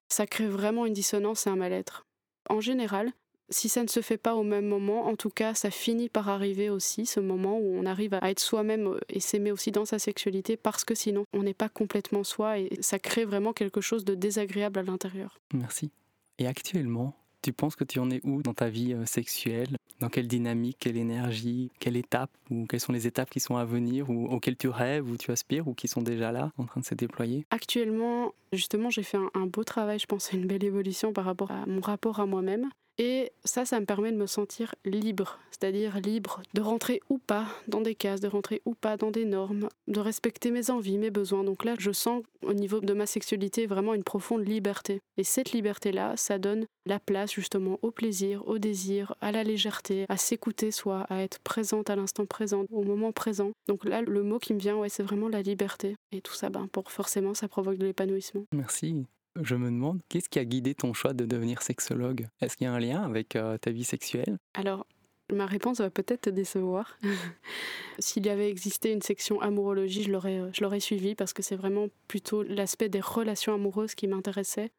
ça 0.10 0.26
crée 0.26 0.48
vraiment 0.48 0.86
une 0.86 0.94
dissonance 0.94 1.46
et 1.46 1.50
un 1.50 1.56
mal-être. 1.56 2.06
En 2.50 2.60
général, 2.60 3.12
si 3.52 3.70
ça 3.70 3.84
ne 3.84 3.88
se 3.88 4.02
fait 4.02 4.18
pas 4.18 4.36
au 4.36 4.44
même 4.44 4.66
moment, 4.66 5.08
en 5.08 5.16
tout 5.16 5.30
cas, 5.30 5.54
ça 5.54 5.70
finit 5.70 6.10
par 6.10 6.30
arriver 6.30 6.70
aussi, 6.70 7.06
ce 7.06 7.20
moment 7.20 7.58
où 7.60 7.76
on 7.76 7.86
arrive 7.86 8.14
à 8.16 8.32
être 8.32 8.40
soi-même 8.40 8.88
euh, 8.88 9.00
et 9.10 9.20
s'aimer 9.20 9.52
aussi 9.52 9.72
dans 9.72 9.86
sa 9.86 10.00
sexualité, 10.00 10.58
parce 10.58 10.84
que 10.84 10.96
sinon, 10.96 11.26
on 11.34 11.44
n'est 11.44 11.54
pas 11.54 11.70
complètement 11.70 12.24
soi 12.24 12.60
et 12.60 12.70
ça 12.82 13.00
crée 13.00 13.26
vraiment 13.26 13.54
quelque 13.54 13.82
chose 13.82 14.06
de 14.06 14.16
désagréable 14.16 14.80
à 14.80 14.84
l'intérieur. 14.84 15.40
Merci. 15.54 15.92
Et 16.40 16.48
actuellement, 16.48 17.14
tu 17.42 17.54
penses 17.54 17.76
que 17.76 17.84
tu 17.84 18.00
en 18.00 18.10
es 18.10 18.22
où 18.24 18.42
dans 18.42 18.54
ta 18.54 18.70
vie 18.70 18.94
euh, 18.94 19.06
sexuelle? 19.06 19.78
Dans 20.00 20.10
quelle 20.10 20.28
dynamique, 20.28 20.78
quelle 20.80 20.98
énergie, 20.98 21.72
quelle 21.80 21.98
étape 21.98 22.32
Ou 22.50 22.66
quelles 22.66 22.80
sont 22.80 22.94
les 22.94 23.08
étapes 23.08 23.30
qui 23.30 23.40
sont 23.40 23.56
à 23.56 23.66
venir 23.66 24.10
ou 24.10 24.28
auxquelles 24.28 24.58
tu 24.58 24.68
rêves 24.68 25.10
ou 25.10 25.18
tu 25.18 25.32
aspires 25.32 25.68
ou 25.68 25.74
qui 25.74 25.88
sont 25.88 26.02
déjà 26.02 26.32
là, 26.32 26.52
en 26.58 26.66
train 26.66 26.82
de 26.82 26.86
se 26.86 26.96
déployer? 26.96 27.46
Actuellement, 27.50 28.34
justement, 28.54 28.90
j'ai 28.90 29.04
fait 29.04 29.18
un, 29.34 29.46
beau 29.48 29.64
travail, 29.64 30.00
je 30.00 30.06
pense, 30.06 30.32
une 30.34 30.46
belle 30.46 30.64
évolution 30.64 31.14
par 31.14 31.26
rapport 31.26 31.52
à 31.52 31.66
mon 31.66 31.82
rapport 31.82 32.20
à 32.20 32.26
moi-même. 32.26 32.70
Et 32.98 33.32
ça, 33.46 33.66
ça 33.66 33.80
me 33.80 33.86
permet 33.86 34.12
de 34.12 34.18
me 34.18 34.28
sentir 34.28 34.76
libre, 34.86 35.40
c'est-à-dire 35.50 36.00
libre 36.00 36.44
de 36.54 36.62
rentrer 36.62 37.00
ou 37.10 37.18
pas 37.18 37.48
dans 37.68 37.82
des 37.82 37.96
cases, 37.96 38.20
de 38.20 38.28
rentrer 38.28 38.62
ou 38.66 38.76
pas 38.76 38.98
dans 38.98 39.12
des 39.12 39.26
normes, 39.26 39.70
de 39.88 40.00
respecter 40.00 40.52
mes 40.52 40.70
envies, 40.70 40.98
mes 40.98 41.10
besoins. 41.10 41.44
Donc 41.44 41.64
là, 41.64 41.74
je 41.80 41.92
sens 41.92 42.22
au 42.44 42.54
niveau 42.54 42.80
de 42.80 42.94
ma 42.94 43.08
sexualité 43.08 43.66
vraiment 43.66 43.94
une 43.94 44.04
profonde 44.04 44.48
liberté. 44.48 45.00
Et 45.18 45.24
cette 45.24 45.52
liberté-là, 45.52 46.16
ça 46.18 46.38
donne 46.38 46.66
la 46.86 47.00
place 47.00 47.32
justement 47.34 47.80
au 47.82 47.92
plaisir, 47.92 48.48
au 48.48 48.60
désir, 48.60 49.16
à 49.22 49.32
la 49.32 49.44
légèreté, 49.44 50.06
à 50.10 50.18
s'écouter 50.18 50.70
soi, 50.70 51.06
à 51.10 51.24
être 51.24 51.40
présente 51.40 51.90
à 51.90 51.96
l'instant 51.96 52.26
présent, 52.26 52.66
au 52.72 52.84
moment 52.84 53.12
présent. 53.12 53.52
Donc 53.68 53.86
là, 53.86 54.02
le 54.02 54.22
mot 54.22 54.38
qui 54.38 54.54
me 54.54 54.60
vient, 54.60 54.78
ouais, 54.78 54.90
c'est 54.90 55.04
vraiment 55.04 55.30
la 55.30 55.42
liberté. 55.42 55.96
Et 56.12 56.22
tout 56.22 56.34
ça, 56.34 56.50
ben, 56.50 56.68
pour 56.68 56.92
forcément, 56.92 57.34
ça 57.34 57.48
provoque 57.48 57.78
de 57.78 57.86
l'épanouissement. 57.86 58.41
Merci. 58.54 59.06
Je 59.40 59.56
me 59.56 59.68
demande, 59.68 60.02
qu'est-ce 60.10 60.28
qui 60.28 60.40
a 60.40 60.46
guidé 60.46 60.76
ton 60.76 60.94
choix 60.94 61.14
de 61.14 61.26
devenir 61.26 61.62
sexologue? 61.62 62.28
Est-ce 62.42 62.58
qu'il 62.58 62.66
y 62.66 62.68
a 62.68 62.74
un 62.74 62.80
lien 62.80 63.02
avec 63.02 63.36
euh, 63.36 63.58
ta 63.58 63.72
vie 63.72 63.86
sexuelle? 63.86 64.38
Alors, 64.54 64.86
ma 65.32 65.46
réponse 65.46 65.80
va 65.80 65.90
peut-être 65.90 66.22
te 66.22 66.30
décevoir. 66.30 66.98
S'il 68.00 68.26
y 68.26 68.30
avait 68.30 68.50
existé 68.50 68.92
une 68.92 69.02
section 69.02 69.42
amourologie, 69.42 70.04
je 70.04 70.12
l'aurais, 70.12 70.42
je 70.54 70.62
l'aurais 70.62 70.80
suivi 70.80 71.16
parce 71.16 71.34
que 71.34 71.42
c'est 71.42 71.56
vraiment 71.56 71.88
plutôt 72.08 72.44
l'aspect 72.44 72.90
des 72.90 73.00
relations 73.00 73.54
amoureuses 73.54 73.96
qui 73.96 74.08
m'intéressait. 74.08 74.72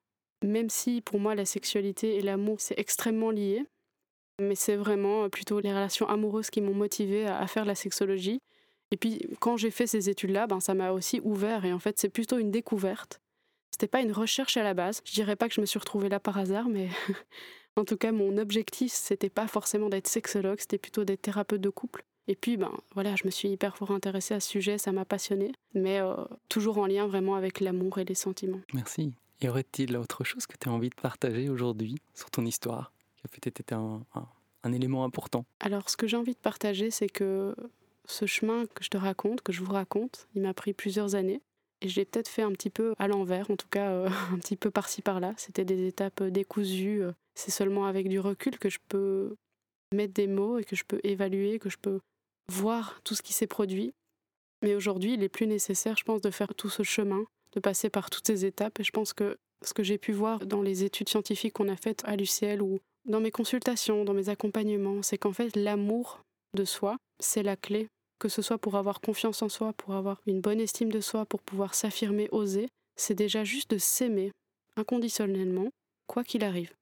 Même 0.45 0.69
si 0.69 1.01
pour 1.01 1.21
moi 1.21 1.35
la 1.35 1.45
sexualité 1.45 2.17
et 2.17 2.21
l'amour 2.21 2.57
c'est 2.61 2.79
extrêmement 2.79 3.31
lié, 3.31 3.65
mais 4.41 4.55
c'est 4.55 4.77
vraiment 4.77 5.25
euh, 5.25 5.29
plutôt 5.29 5.61
les 5.61 5.71
relations 5.71 6.09
amoureuses 6.09 6.51
qui 6.51 6.61
m'ont 6.61 6.75
motivé 6.75 7.27
à, 7.27 7.47
faire 7.47 7.65
la 7.65 7.75
sexologie. 7.75 8.41
Et 8.91 8.97
puis 8.97 9.21
quand 9.41 9.57
j'ai 9.57 9.71
fait 9.71 9.87
ces 9.87 10.11
études-là, 10.11 10.47
ben, 10.47 10.61
ça 10.61 10.75
m'a 10.75 10.93
aussi 10.93 11.21
ouvert 11.25 11.65
et 11.65 11.73
en 11.73 11.79
fait 11.79 11.99
c'est 11.99 12.09
plutôt 12.11 12.39
une 12.39 12.51
découverte 12.51 13.22
c'était 13.73 13.89
pas 13.89 14.01
une 14.01 14.13
recherche 14.13 14.57
à 14.57 14.63
la 14.63 14.75
base. 14.75 15.03
Je 15.05 15.13
dirais 15.13 15.35
pas 15.35 15.49
que 15.49 15.55
je 15.55 15.61
me 15.61 15.67
suis 15.67 15.79
retrouvée 15.79 16.09
là 16.09 16.21
par 16.21 16.39
hasard, 16.39 16.69
mais 16.69 16.89
en 17.77 17.85
tout 17.85 17.97
cas, 17.97 18.13
mon 18.13 18.39
objectif, 18.39 18.93
c'était 18.93 19.31
pas 19.31 19.49
forcément 19.49 19.89
d'être 19.89 20.07
sexologue, 20.07 20.61
c'était 20.61 20.79
plutôt 20.79 21.05
d'être 21.05 21.23
thérapeute 21.23 21.61
de 21.61 21.71
couple. 21.71 22.05
Et 22.29 22.37
puis, 22.37 22.57
ben 22.57 22.71
voilà, 22.95 23.17
je 23.17 23.25
me 23.25 23.31
suis 23.31 23.49
hyper 23.49 23.77
fort 23.77 23.91
intéressée 23.91 24.35
à 24.35 24.41
ce 24.41 24.49
sujet, 24.49 24.79
ça 24.79 24.93
m'a 24.93 25.05
passionnée, 25.05 25.53
mais 25.75 26.01
euh, 26.01 26.15
toujours 26.49 26.79
en 26.79 26.87
lien 26.87 27.09
vraiment 27.09 27.35
avec 27.35 27.59
l'amour 27.59 27.99
et 27.99 28.05
les 28.05 28.15
sentiments. 28.15 28.61
Merci. 28.75 29.13
Y 29.41 29.49
aurait-il 29.49 29.97
autre 29.97 30.23
chose 30.23 30.47
que 30.47 30.57
tu 30.57 30.69
as 30.69 30.73
envie 30.73 30.91
de 30.91 30.95
partager 30.95 31.49
aujourd'hui 31.49 31.97
sur 32.15 32.31
ton 32.31 32.47
histoire, 32.47 32.93
qui 33.17 33.23
a 33.25 33.29
peut-être 33.29 33.59
été 33.59 33.75
un, 33.75 34.03
un 34.63 34.73
élément 34.73 35.03
important? 35.03 35.45
Alors, 35.59 35.91
ce 35.91 35.97
que 35.97 36.07
j'ai 36.07 36.17
envie 36.17 36.35
de 36.35 36.39
partager, 36.39 36.93
c'est 36.93 37.09
que 37.09 37.57
ce 38.05 38.27
chemin 38.27 38.67
que 38.67 38.85
je 38.85 38.89
te 38.89 38.97
raconte, 38.97 39.43
que 39.43 39.53
je 39.53 39.63
vous 39.63 39.73
raconte, 39.73 40.29
il 40.35 40.43
m'a 40.43 40.55
pris 40.55 40.73
plusieurs 40.73 41.15
années. 41.15 41.41
Je 41.85 41.97
l'ai 41.97 42.05
peut-être 42.05 42.29
fait 42.29 42.43
un 42.43 42.53
petit 42.53 42.71
peu 42.71 42.95
à 42.99 43.09
l'envers, 43.09 43.51
en 43.51 43.57
tout 43.57 43.69
cas 43.69 43.91
euh, 43.91 44.09
un 44.33 44.39
petit 44.39 44.57
peu 44.57 44.71
par-ci 44.71 45.03
par-là. 45.03 45.35
C'était 45.37 45.65
des 45.65 45.87
étapes 45.87 46.23
décousues. 46.23 47.03
Euh. 47.03 47.13
C'est 47.35 47.51
seulement 47.51 47.87
avec 47.87 48.09
du 48.09 48.21
recul 48.21 48.59
que 48.59 48.69
je 48.69 48.79
peux 48.89 49.35
mettre 49.93 50.15
des 50.15 50.27
mots 50.27 50.59
et 50.59 50.65
que 50.65 50.77
je 50.77 50.85
peux 50.85 51.01
évaluer, 51.03 51.59
que 51.59 51.71
je 51.71 51.79
peux 51.79 52.01
voir 52.51 53.01
tout 53.05 53.15
ce 53.15 53.23
qui 53.23 53.33
s'est 53.33 53.47
produit. 53.47 53.93
Mais 54.63 54.75
aujourd'hui, 54.75 55.15
il 55.15 55.23
est 55.23 55.29
plus 55.29 55.47
nécessaire, 55.47 55.97
je 55.97 56.05
pense, 56.05 56.21
de 56.21 56.31
faire 56.31 56.55
tout 56.55 56.69
ce 56.69 56.83
chemin, 56.83 57.25
de 57.53 57.61
passer 57.61 57.91
par 57.91 58.11
toutes 58.11 58.27
ces 58.27 58.45
étapes. 58.45 58.81
Et 58.81 58.85
je 58.85 58.93
pense 58.93 59.13
que 59.13 59.37
ce 59.65 59.75
que 59.75 59.83
j'ai 59.83 59.99
pu 59.99 60.13
voir 60.13 60.47
dans 60.47 60.63
les 60.63 60.85
études 60.85 61.09
scientifiques 61.09 61.55
qu'on 61.55 61.69
a 61.69 61.77
faites 61.77 62.03
à 62.05 62.17
l'UCL 62.17 62.63
ou 62.63 62.79
dans 63.05 63.21
mes 63.21 63.31
consultations, 63.31 64.05
dans 64.05 64.15
mes 64.15 64.29
accompagnements, 64.29 65.03
c'est 65.03 65.19
qu'en 65.19 65.33
fait, 65.33 65.57
l'amour 65.57 66.23
de 66.55 66.65
soi, 66.65 66.97
c'est 67.21 67.43
la 67.43 67.57
clé 67.57 67.89
que 68.23 68.29
ce 68.29 68.41
soit 68.41 68.59
pour 68.59 68.77
avoir 68.77 69.01
confiance 69.01 69.43
en 69.43 69.49
soi, 69.49 69.73
pour 69.73 69.95
avoir 69.95 70.21
une 70.29 70.41
bonne 70.41 70.61
estime 70.61 70.93
de 70.93 71.01
soi, 71.01 71.27
pour 71.27 71.43
pouvoir 71.43 71.75
s'affirmer, 71.75 72.29
oser, 72.31 72.69
c'est 72.95 73.17
déjà 73.17 73.43
juste 73.43 73.73
de 73.73 73.79
s'aimer 73.79 74.31
inconditionnellement, 74.77 75.71
quoi 76.07 76.23
qu'il 76.23 76.45
arrive. 76.45 76.73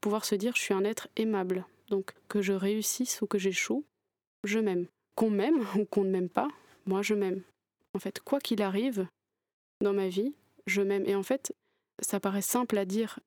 Pouvoir 0.00 0.24
se 0.24 0.36
dire 0.36 0.54
je 0.54 0.62
suis 0.62 0.72
un 0.72 0.84
être 0.84 1.08
aimable. 1.16 1.66
Donc 1.88 2.14
que 2.28 2.42
je 2.42 2.52
réussisse 2.52 3.22
ou 3.22 3.26
que 3.26 3.40
j'échoue, 3.40 3.84
je 4.44 4.60
m'aime. 4.60 4.86
Qu'on 5.16 5.30
m'aime 5.30 5.66
ou 5.76 5.84
qu'on 5.84 6.04
ne 6.04 6.10
m'aime 6.10 6.28
pas, 6.28 6.46
moi 6.86 7.02
je 7.02 7.14
m'aime. 7.14 7.42
En 7.94 7.98
fait, 7.98 8.20
quoi 8.20 8.38
qu'il 8.38 8.62
arrive 8.62 9.08
dans 9.80 9.94
ma 9.94 10.06
vie, 10.06 10.32
je 10.68 10.80
m'aime. 10.80 11.06
Et 11.06 11.16
en 11.16 11.24
fait, 11.24 11.52
ça 11.98 12.20
paraît 12.20 12.40
simple 12.40 12.78
à 12.78 12.84
dire, 12.84 13.18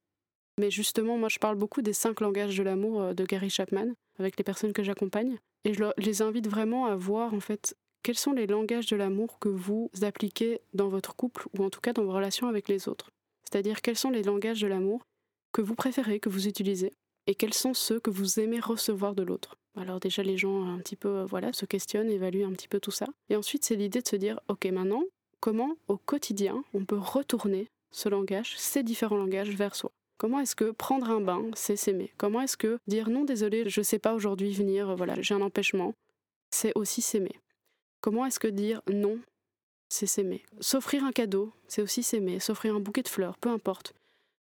mais 0.57 0.71
justement, 0.71 1.17
moi, 1.17 1.27
je 1.27 1.39
parle 1.39 1.57
beaucoup 1.57 1.81
des 1.81 1.91
cinq 1.91 2.21
langages 2.21 2.57
de 2.57 2.63
l'amour 2.63 3.01
euh, 3.01 3.13
de 3.13 3.25
Gary 3.25 3.49
Chapman 3.49 3.89
avec 4.19 4.37
les 4.37 4.45
personnes 4.45 4.73
que 4.73 4.83
j'accompagne. 4.83 5.37
Et 5.67 5.73
je 5.73 5.83
les 5.97 6.21
invite 6.21 6.47
vraiment 6.47 6.85
à 6.85 6.95
voir, 6.95 7.33
en 7.33 7.41
fait, 7.41 7.75
quels 8.01 8.17
sont 8.17 8.31
les 8.31 8.47
langages 8.47 8.85
de 8.85 8.95
l'amour 8.95 9.37
que 9.37 9.49
vous 9.49 9.91
appliquez 10.01 10.61
dans 10.73 10.87
votre 10.87 11.13
couple 11.13 11.45
ou 11.57 11.61
en 11.65 11.69
tout 11.69 11.81
cas 11.81 11.91
dans 11.91 12.05
vos 12.05 12.13
relations 12.13 12.47
avec 12.47 12.69
les 12.69 12.87
autres. 12.87 13.11
C'est-à-dire 13.43 13.81
quels 13.81 13.97
sont 13.97 14.09
les 14.09 14.23
langages 14.23 14.61
de 14.61 14.67
l'amour 14.67 15.01
que 15.51 15.61
vous 15.61 15.75
préférez, 15.75 16.21
que 16.21 16.29
vous 16.29 16.47
utilisez, 16.47 16.93
et 17.27 17.35
quels 17.35 17.53
sont 17.53 17.73
ceux 17.73 17.99
que 17.99 18.09
vous 18.09 18.39
aimez 18.39 18.61
recevoir 18.61 19.13
de 19.13 19.23
l'autre. 19.23 19.57
Alors 19.75 19.99
déjà 19.99 20.23
les 20.23 20.37
gens 20.37 20.63
un 20.73 20.79
petit 20.79 20.95
peu 20.95 21.09
euh, 21.09 21.25
voilà 21.25 21.51
se 21.51 21.65
questionnent, 21.65 22.09
évaluent 22.09 22.45
un 22.45 22.53
petit 22.53 22.69
peu 22.69 22.79
tout 22.79 22.91
ça. 22.91 23.07
Et 23.29 23.35
ensuite 23.35 23.65
c'est 23.65 23.75
l'idée 23.75 24.01
de 24.01 24.07
se 24.07 24.15
dire 24.15 24.39
ok 24.47 24.67
maintenant 24.67 25.03
comment 25.41 25.75
au 25.89 25.97
quotidien 25.97 26.63
on 26.73 26.85
peut 26.85 26.97
retourner 26.97 27.67
ce 27.91 28.07
langage, 28.07 28.57
ces 28.57 28.83
différents 28.83 29.17
langages 29.17 29.49
vers 29.49 29.75
soi. 29.75 29.91
Comment 30.17 30.39
est-ce 30.39 30.55
que 30.55 30.71
prendre 30.71 31.09
un 31.09 31.21
bain, 31.21 31.45
c'est 31.55 31.75
s'aimer? 31.75 32.11
Comment 32.17 32.41
est-ce 32.41 32.57
que 32.57 32.79
dire 32.87 33.09
non 33.09 33.23
désolé, 33.23 33.69
je 33.69 33.81
ne 33.81 33.83
sais 33.83 33.99
pas 33.99 34.15
aujourd'hui 34.15 34.51
venir, 34.51 34.95
voilà, 34.95 35.13
j'ai 35.21 35.35
un 35.35 35.41
empêchement, 35.41 35.93
c'est 36.49 36.71
aussi 36.75 37.01
s'aimer? 37.01 37.39
Comment 38.01 38.25
est-ce 38.25 38.39
que 38.39 38.47
dire 38.47 38.81
non, 38.91 39.19
c'est 39.89 40.07
s'aimer? 40.07 40.43
S'offrir 40.59 41.03
un 41.03 41.11
cadeau, 41.11 41.51
c'est 41.67 41.81
aussi 41.81 42.03
s'aimer. 42.03 42.39
S'offrir 42.39 42.75
un 42.75 42.79
bouquet 42.79 43.03
de 43.03 43.07
fleurs, 43.07 43.37
peu 43.37 43.49
importe. 43.49 43.93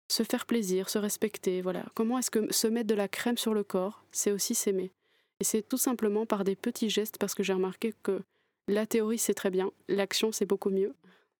Se 0.09 0.23
faire 0.23 0.45
plaisir, 0.45 0.89
se 0.89 0.99
respecter, 0.99 1.61
voilà. 1.61 1.85
Comment 1.95 2.19
est-ce 2.19 2.29
que 2.29 2.53
se 2.53 2.67
mettre 2.67 2.87
de 2.87 2.95
la 2.95 3.07
crème 3.07 3.37
sur 3.37 3.53
le 3.53 3.63
corps, 3.63 4.03
c'est 4.11 4.31
aussi 4.31 4.53
s'aimer? 4.53 4.91
Et 5.39 5.43
c'est 5.43 5.63
tout 5.63 5.77
simplement 5.77 6.25
par 6.25 6.43
des 6.43 6.55
petits 6.55 6.89
gestes 6.89 7.17
parce 7.17 7.33
que 7.33 7.41
j'ai 7.41 7.53
remarqué 7.53 7.93
que 8.03 8.21
la 8.67 8.85
théorie 8.85 9.17
c'est 9.17 9.33
très 9.33 9.49
bien, 9.49 9.71
l'action 9.87 10.31
c'est 10.31 10.45
beaucoup 10.45 10.69
mieux. 10.69 10.93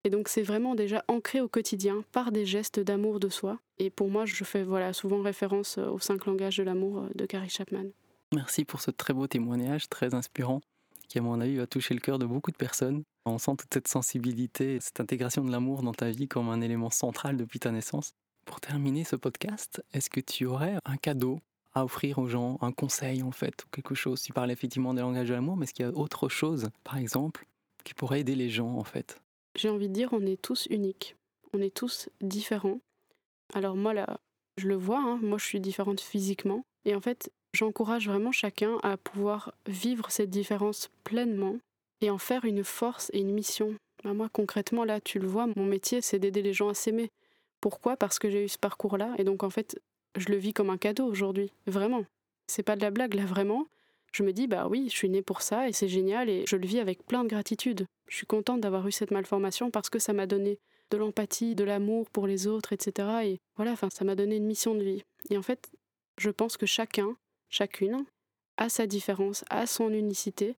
Et 0.05 0.09
donc 0.09 0.27
c'est 0.27 0.41
vraiment 0.41 0.75
déjà 0.75 1.03
ancré 1.07 1.39
au 1.39 1.47
quotidien 1.47 2.03
par 2.11 2.31
des 2.31 2.45
gestes 2.45 2.79
d'amour 2.79 3.19
de 3.19 3.29
soi. 3.29 3.59
Et 3.77 3.89
pour 3.89 4.09
moi, 4.09 4.25
je 4.25 4.43
fais 4.43 4.63
voilà 4.63 4.91
souvent 4.91 5.21
référence 5.21 5.77
aux 5.77 5.99
cinq 5.99 6.25
langages 6.25 6.57
de 6.57 6.63
l'amour 6.63 7.07
de 7.15 7.25
Carrie 7.25 7.49
Chapman. 7.49 7.85
Merci 8.33 8.65
pour 8.65 8.81
ce 8.81 8.91
très 8.91 9.13
beau 9.13 9.27
témoignage, 9.27 9.87
très 9.89 10.13
inspirant, 10.13 10.59
qui 11.07 11.19
à 11.19 11.21
mon 11.21 11.39
avis 11.39 11.55
va 11.55 11.67
toucher 11.67 11.93
le 11.93 11.99
cœur 11.99 12.19
de 12.19 12.25
beaucoup 12.25 12.51
de 12.51 12.57
personnes. 12.57 13.03
On 13.25 13.37
sent 13.37 13.55
toute 13.57 13.73
cette 13.73 13.87
sensibilité, 13.87 14.79
cette 14.81 14.99
intégration 14.99 15.45
de 15.45 15.51
l'amour 15.51 15.83
dans 15.83 15.93
ta 15.93 16.09
vie 16.09 16.27
comme 16.27 16.49
un 16.49 16.59
élément 16.59 16.89
central 16.89 17.37
depuis 17.37 17.59
ta 17.59 17.71
naissance. 17.71 18.13
Pour 18.45 18.59
terminer 18.59 19.05
ce 19.05 19.15
podcast, 19.15 19.81
est-ce 19.93 20.09
que 20.09 20.19
tu 20.19 20.45
aurais 20.45 20.77
un 20.83 20.97
cadeau 20.97 21.39
à 21.73 21.85
offrir 21.85 22.19
aux 22.19 22.27
gens, 22.27 22.57
un 22.61 22.73
conseil 22.73 23.23
en 23.23 23.31
fait, 23.31 23.63
ou 23.63 23.69
quelque 23.71 23.95
chose? 23.95 24.21
Tu 24.21 24.33
parles 24.33 24.51
effectivement 24.51 24.93
des 24.93 25.01
langages 25.01 25.29
de 25.29 25.33
l'amour, 25.33 25.55
mais 25.55 25.63
est-ce 25.63 25.73
qu'il 25.73 25.85
y 25.85 25.87
a 25.87 25.93
autre 25.93 26.27
chose, 26.27 26.69
par 26.83 26.97
exemple, 26.97 27.45
qui 27.85 27.93
pourrait 27.93 28.19
aider 28.19 28.35
les 28.35 28.49
gens 28.49 28.75
en 28.75 28.83
fait? 28.83 29.21
J'ai 29.55 29.69
envie 29.69 29.89
de 29.89 29.93
dire, 29.93 30.09
on 30.11 30.25
est 30.25 30.41
tous 30.41 30.67
uniques. 30.69 31.15
On 31.53 31.61
est 31.61 31.73
tous 31.73 32.09
différents. 32.21 32.79
Alors 33.53 33.75
moi, 33.75 33.93
là, 33.93 34.19
je 34.57 34.67
le 34.67 34.75
vois, 34.75 34.99
hein, 34.99 35.19
moi 35.21 35.37
je 35.37 35.45
suis 35.45 35.59
différente 35.59 36.01
physiquement. 36.01 36.63
Et 36.85 36.95
en 36.95 37.01
fait, 37.01 37.31
j'encourage 37.53 38.07
vraiment 38.07 38.31
chacun 38.31 38.77
à 38.83 38.97
pouvoir 38.97 39.53
vivre 39.67 40.09
cette 40.09 40.29
différence 40.29 40.89
pleinement 41.03 41.57
et 42.01 42.09
en 42.09 42.17
faire 42.17 42.45
une 42.45 42.63
force 42.63 43.09
et 43.13 43.19
une 43.19 43.31
mission. 43.31 43.75
Bah, 44.03 44.13
moi, 44.13 44.29
concrètement, 44.31 44.83
là, 44.83 44.99
tu 44.99 45.19
le 45.19 45.27
vois, 45.27 45.47
mon 45.55 45.65
métier, 45.65 46.01
c'est 46.01 46.19
d'aider 46.19 46.41
les 46.41 46.53
gens 46.53 46.69
à 46.69 46.73
s'aimer. 46.73 47.09
Pourquoi? 47.61 47.95
Parce 47.95 48.19
que 48.19 48.29
j'ai 48.29 48.43
eu 48.43 48.49
ce 48.49 48.57
parcours-là. 48.57 49.13
Et 49.17 49.23
donc, 49.23 49.43
en 49.43 49.49
fait, 49.49 49.79
je 50.17 50.29
le 50.29 50.37
vis 50.37 50.53
comme 50.53 50.69
un 50.69 50.77
cadeau 50.77 51.05
aujourd'hui. 51.05 51.51
Vraiment. 51.65 52.05
C'est 52.47 52.63
pas 52.63 52.75
de 52.75 52.81
la 52.81 52.91
blague, 52.91 53.13
là, 53.13 53.25
vraiment 53.25 53.67
je 54.13 54.23
me 54.23 54.32
dis, 54.32 54.47
bah 54.47 54.67
oui, 54.69 54.88
je 54.89 54.95
suis 54.95 55.10
née 55.10 55.23
pour 55.23 55.41
ça 55.41 55.67
et 55.67 55.73
c'est 55.73 55.88
génial 55.88 56.30
et 56.30 56.45
je 56.47 56.56
le 56.56 56.67
vis 56.67 56.80
avec 56.80 57.04
plein 57.06 57.23
de 57.23 57.30
gratitude. 57.30 57.88
Je 58.08 58.15
suis 58.15 58.28
contente 58.28 58.62
d'avoir 58.62 58.88
eu 58.88 58.91
cette 58.91 59.12
malformation 59.12 59.71
parce 59.71 59.89
que 59.89 59.99
ça 59.99 60.13
m'a 60.13 60.28
donné 60.28 60.60
de 60.91 60.97
l'empathie, 60.97 61.56
de 61.56 61.63
l'amour 61.63 62.10
pour 62.12 62.28
les 62.28 62.45
autres, 62.45 62.73
etc. 62.73 63.08
Et 63.23 63.39
voilà, 63.56 63.71
enfin, 63.71 63.89
ça 63.89 64.06
m'a 64.06 64.15
donné 64.15 64.36
une 64.36 64.45
mission 64.45 64.76
de 64.76 64.84
vie. 64.84 65.04
Et 65.32 65.38
en 65.38 65.41
fait, 65.41 65.71
je 66.19 66.30
pense 66.30 66.58
que 66.58 66.67
chacun, 66.67 67.17
chacune, 67.49 68.06
a 68.58 68.69
sa 68.69 68.86
différence, 68.86 69.43
a 69.49 69.65
son 69.65 69.91
unicité. 69.91 70.56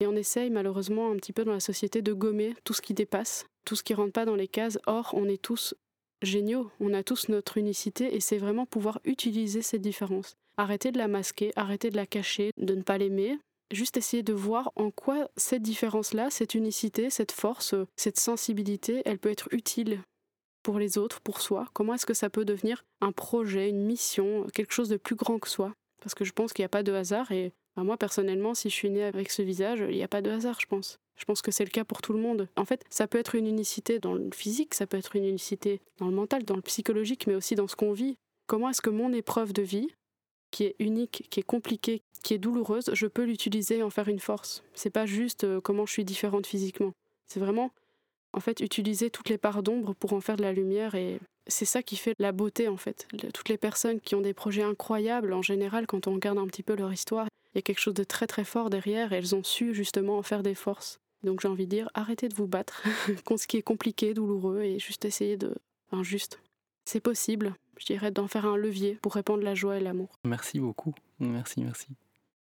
Et 0.00 0.08
on 0.08 0.16
essaye 0.16 0.50
malheureusement 0.50 1.12
un 1.12 1.16
petit 1.16 1.32
peu 1.32 1.44
dans 1.44 1.52
la 1.52 1.60
société 1.60 2.02
de 2.02 2.12
gommer 2.12 2.54
tout 2.64 2.72
ce 2.72 2.82
qui 2.82 2.92
dépasse, 2.92 3.46
tout 3.64 3.76
ce 3.76 3.84
qui 3.84 3.94
rentre 3.94 4.12
pas 4.12 4.24
dans 4.24 4.34
les 4.34 4.48
cases. 4.48 4.80
Or, 4.86 5.12
on 5.14 5.28
est 5.28 5.40
tous 5.40 5.74
géniaux, 6.22 6.72
on 6.80 6.92
a 6.92 7.04
tous 7.04 7.28
notre 7.28 7.56
unicité 7.56 8.16
et 8.16 8.20
c'est 8.20 8.38
vraiment 8.38 8.66
pouvoir 8.66 9.00
utiliser 9.04 9.62
cette 9.62 9.82
différence. 9.82 10.36
Arrêter 10.58 10.90
de 10.90 10.98
la 10.98 11.08
masquer, 11.08 11.52
arrêter 11.56 11.90
de 11.90 11.96
la 11.96 12.06
cacher, 12.06 12.50
de 12.56 12.74
ne 12.74 12.82
pas 12.82 12.96
l'aimer. 12.96 13.38
Juste 13.72 13.96
essayer 13.96 14.22
de 14.22 14.32
voir 14.32 14.72
en 14.76 14.90
quoi 14.90 15.28
cette 15.36 15.62
différence-là, 15.62 16.30
cette 16.30 16.54
unicité, 16.54 17.10
cette 17.10 17.32
force, 17.32 17.74
cette 17.96 18.18
sensibilité, 18.18 19.02
elle 19.04 19.18
peut 19.18 19.30
être 19.30 19.48
utile 19.52 20.00
pour 20.62 20.78
les 20.78 20.98
autres, 20.98 21.20
pour 21.20 21.40
soi. 21.40 21.66
Comment 21.74 21.94
est-ce 21.94 22.06
que 22.06 22.14
ça 22.14 22.30
peut 22.30 22.44
devenir 22.44 22.84
un 23.00 23.12
projet, 23.12 23.68
une 23.68 23.84
mission, 23.84 24.46
quelque 24.54 24.72
chose 24.72 24.88
de 24.88 24.96
plus 24.96 25.14
grand 25.14 25.38
que 25.38 25.48
soi? 25.48 25.74
Parce 26.00 26.14
que 26.14 26.24
je 26.24 26.32
pense 26.32 26.52
qu'il 26.52 26.62
n'y 26.62 26.66
a 26.66 26.70
pas 26.70 26.82
de 26.82 26.92
hasard 26.92 27.32
et 27.32 27.52
bah, 27.76 27.82
moi 27.82 27.96
personnellement, 27.96 28.54
si 28.54 28.70
je 28.70 28.74
suis 28.74 28.90
née 28.90 29.04
avec 29.04 29.30
ce 29.30 29.42
visage, 29.42 29.80
il 29.80 29.96
n'y 29.96 30.02
a 30.02 30.08
pas 30.08 30.22
de 30.22 30.30
hasard, 30.30 30.58
je 30.60 30.66
pense. 30.66 30.98
Je 31.18 31.24
pense 31.24 31.42
que 31.42 31.50
c'est 31.50 31.64
le 31.64 31.70
cas 31.70 31.84
pour 31.84 32.00
tout 32.00 32.12
le 32.12 32.20
monde. 32.20 32.48
En 32.56 32.64
fait, 32.64 32.84
ça 32.88 33.06
peut 33.06 33.18
être 33.18 33.34
une 33.34 33.46
unicité 33.46 33.98
dans 33.98 34.14
le 34.14 34.30
physique, 34.32 34.74
ça 34.74 34.86
peut 34.86 34.96
être 34.96 35.16
une 35.16 35.24
unicité 35.24 35.80
dans 35.98 36.06
le 36.06 36.14
mental, 36.14 36.44
dans 36.44 36.56
le 36.56 36.62
psychologique, 36.62 37.26
mais 37.26 37.34
aussi 37.34 37.54
dans 37.54 37.68
ce 37.68 37.76
qu'on 37.76 37.92
vit. 37.92 38.16
Comment 38.46 38.70
est-ce 38.70 38.82
que 38.82 38.90
mon 38.90 39.12
épreuve 39.12 39.52
de 39.52 39.62
vie, 39.62 39.88
qui 40.56 40.64
est 40.64 40.76
unique, 40.78 41.26
qui 41.28 41.40
est 41.40 41.42
compliquée, 41.42 42.00
qui 42.22 42.32
est 42.32 42.38
douloureuse, 42.38 42.88
je 42.94 43.06
peux 43.06 43.24
l'utiliser 43.24 43.76
et 43.76 43.82
en 43.82 43.90
faire 43.90 44.08
une 44.08 44.20
force. 44.20 44.62
C'est 44.72 44.88
pas 44.88 45.04
juste 45.04 45.44
euh, 45.44 45.60
comment 45.60 45.84
je 45.84 45.92
suis 45.92 46.04
différente 46.06 46.46
physiquement. 46.46 46.92
C'est 47.28 47.40
vraiment, 47.40 47.72
en 48.32 48.40
fait, 48.40 48.60
utiliser 48.60 49.10
toutes 49.10 49.28
les 49.28 49.36
parts 49.36 49.62
d'ombre 49.62 49.92
pour 49.92 50.14
en 50.14 50.22
faire 50.22 50.38
de 50.38 50.42
la 50.42 50.54
lumière 50.54 50.94
et 50.94 51.20
c'est 51.46 51.66
ça 51.66 51.82
qui 51.82 51.96
fait 51.96 52.14
la 52.18 52.32
beauté, 52.32 52.68
en 52.68 52.78
fait. 52.78 53.06
Toutes 53.34 53.50
les 53.50 53.58
personnes 53.58 54.00
qui 54.00 54.14
ont 54.14 54.22
des 54.22 54.32
projets 54.32 54.62
incroyables, 54.62 55.34
en 55.34 55.42
général, 55.42 55.86
quand 55.86 56.06
on 56.06 56.14
regarde 56.14 56.38
un 56.38 56.46
petit 56.46 56.62
peu 56.62 56.74
leur 56.74 56.90
histoire, 56.90 57.28
il 57.52 57.58
y 57.58 57.60
a 57.60 57.62
quelque 57.62 57.80
chose 57.80 57.92
de 57.92 58.04
très 58.04 58.26
très 58.26 58.44
fort 58.44 58.70
derrière 58.70 59.12
et 59.12 59.16
elles 59.16 59.34
ont 59.34 59.44
su 59.44 59.74
justement 59.74 60.16
en 60.16 60.22
faire 60.22 60.42
des 60.42 60.54
forces. 60.54 61.00
Donc 61.22 61.42
j'ai 61.42 61.48
envie 61.48 61.66
de 61.66 61.70
dire, 61.70 61.90
arrêtez 61.92 62.30
de 62.30 62.34
vous 62.34 62.46
battre 62.46 62.82
contre 63.26 63.42
ce 63.42 63.46
qui 63.46 63.58
est 63.58 63.62
compliqué, 63.62 64.14
douloureux 64.14 64.62
et 64.62 64.78
juste 64.78 65.04
essayer 65.04 65.36
de. 65.36 65.54
Enfin, 65.92 66.02
juste. 66.02 66.38
C'est 66.86 67.00
possible, 67.00 67.56
je 67.78 67.84
dirais, 67.86 68.12
d'en 68.12 68.28
faire 68.28 68.46
un 68.46 68.56
levier 68.56 68.96
pour 69.02 69.14
répandre 69.14 69.42
la 69.42 69.56
joie 69.56 69.76
et 69.76 69.80
l'amour. 69.80 70.08
Merci 70.24 70.60
beaucoup. 70.60 70.94
Merci, 71.18 71.60
merci. 71.60 71.88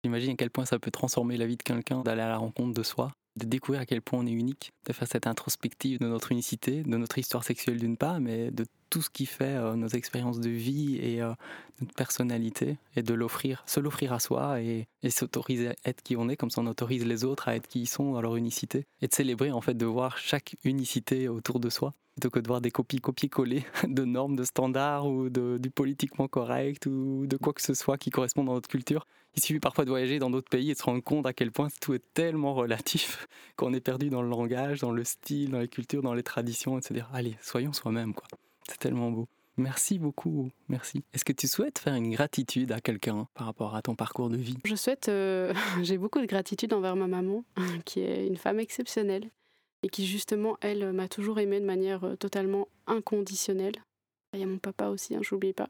J'imagine 0.04 0.34
à 0.34 0.36
quel 0.36 0.52
point 0.52 0.66
ça 0.66 0.78
peut 0.78 0.92
transformer 0.92 1.38
la 1.38 1.48
vie 1.48 1.58
de 1.58 1.64
quelqu'un 1.64 2.02
d'aller 2.02 2.22
à 2.22 2.30
la 2.30 2.38
rencontre 2.38 2.76
de 2.76 2.84
soi, 2.84 3.12
de 3.36 3.46
découvrir 3.46 3.82
à 3.82 3.88
quel 3.88 4.04
point 4.04 4.20
on 4.20 4.28
est 4.28 4.32
unique, 4.32 4.74
de 4.86 4.94
faire 4.94 5.08
cette 5.08 5.26
introspective 5.26 6.00
de 6.00 6.06
notre 6.06 6.32
unicité, 6.32 6.84
de 6.84 6.98
notre 6.98 7.18
histoire 7.18 7.44
sexuelle 7.44 7.80
d'une 7.80 7.98
part, 7.98 8.20
mais 8.20 8.52
de 8.52 8.68
tout 8.92 9.02
ce 9.02 9.10
qui 9.10 9.26
fait 9.26 9.56
euh, 9.56 9.76
nos 9.76 9.88
expériences 9.88 10.40
de 10.40 10.52
vie 10.52 10.98
et 10.98 11.20
euh, 11.20 11.34
notre 11.82 11.96
personnalité, 11.96 12.78
et 12.96 13.02
de 13.02 13.16
l'offrir, 13.16 13.64
se 13.66 13.80
l'offrir 13.80 14.14
à 14.14 14.20
soi 14.20 14.62
et, 14.62 14.88
et 15.02 15.10
s'autoriser 15.10 15.70
à 15.70 15.76
être 15.86 16.04
qui 16.04 16.16
on 16.16 16.30
est, 16.30 16.38
comme 16.38 16.52
ça 16.52 16.62
on 16.62 16.68
autorise 16.68 17.08
les 17.08 17.26
autres 17.26 17.48
à 17.48 17.56
être 17.56 17.68
qui 17.68 17.82
ils 17.82 17.88
sont 17.88 18.14
dans 18.14 18.22
leur 18.22 18.36
unicité, 18.36 18.86
et 19.02 19.08
de 19.08 19.14
célébrer 19.14 19.52
en 19.52 19.62
fait 19.62 19.74
de 19.74 19.86
voir 19.88 20.20
chaque 20.20 20.56
unicité 20.64 21.28
autour 21.28 21.60
de 21.60 21.72
soi 21.72 21.96
plutôt 22.18 22.32
que 22.32 22.40
de 22.40 22.48
voir 22.48 22.62
des 22.62 22.72
copies 22.72 22.98
copier-coller 22.98 23.64
de 23.88 24.04
normes, 24.04 24.36
de 24.36 24.44
standards 24.44 25.06
ou 25.06 25.30
de, 25.30 25.60
du 25.60 25.70
politiquement 25.70 26.28
correct 26.28 26.88
ou 26.88 27.28
de 27.28 27.38
quoi 27.38 27.54
que 27.54 27.62
ce 27.62 27.76
soit 27.76 28.00
qui 28.00 28.10
correspond 28.10 28.44
dans 28.44 28.56
notre 28.56 28.68
culture. 28.68 29.06
Il 29.36 29.44
suffit 29.44 29.60
parfois 29.60 29.86
de 29.86 29.92
voyager 29.92 30.18
dans 30.18 30.32
d'autres 30.32 30.50
pays 30.50 30.72
et 30.72 30.74
de 30.74 30.80
se 30.80 30.84
rendre 30.84 31.04
compte 31.04 31.28
à 31.28 31.34
quel 31.34 31.52
point 31.52 31.68
tout 31.80 31.94
est 31.94 32.02
tellement 32.16 32.56
relatif 32.56 33.28
qu'on 33.56 33.72
est 33.72 33.82
perdu 33.82 34.10
dans 34.10 34.24
le 34.24 34.30
langage, 34.30 34.80
dans 34.80 34.90
le 34.90 35.04
style, 35.04 35.52
dans 35.52 35.60
les 35.60 35.68
cultures, 35.68 36.02
dans 36.02 36.16
les 36.16 36.24
traditions, 36.24 36.80
etc. 36.80 37.06
Allez, 37.14 37.38
soyons 37.40 37.72
soi-même, 37.72 38.16
quoi. 38.16 38.28
C'est 38.68 38.80
tellement 38.80 39.12
beau. 39.12 39.28
Merci 39.58 40.00
beaucoup, 40.00 40.50
merci. 40.70 41.04
Est-ce 41.14 41.24
que 41.24 41.34
tu 41.34 41.48
souhaites 41.48 41.78
faire 41.78 41.94
une 41.94 42.10
gratitude 42.10 42.72
à 42.72 42.82
quelqu'un 42.82 43.28
par 43.36 43.46
rapport 43.46 43.76
à 43.76 43.84
ton 43.84 43.94
parcours 43.94 44.30
de 44.30 44.38
vie? 44.38 44.58
Je 44.66 44.76
souhaite, 44.76 45.08
euh, 45.10 45.54
j'ai 45.84 46.00
beaucoup 46.00 46.20
de 46.20 46.26
gratitude 46.26 46.74
envers 46.74 46.96
ma 46.96 47.08
maman, 47.08 47.44
qui 47.86 48.00
est 48.00 48.26
une 48.26 48.38
femme 48.38 48.60
exceptionnelle, 48.60 49.30
et 49.84 49.90
qui 49.90 50.06
justement, 50.06 50.58
elle, 50.62 50.92
m'a 50.94 51.08
toujours 51.08 51.40
aimée 51.40 51.60
de 51.60 51.66
manière 51.66 52.04
euh, 52.04 52.16
totalement 52.16 52.68
inconditionnelle. 52.88 53.76
Il 54.34 54.40
y 54.40 54.44
a 54.44 54.48
mon 54.48 54.58
papa 54.58 54.88
aussi, 54.88 55.16
hein, 55.16 55.22
j'oublie 55.22 55.54
pas. 55.54 55.70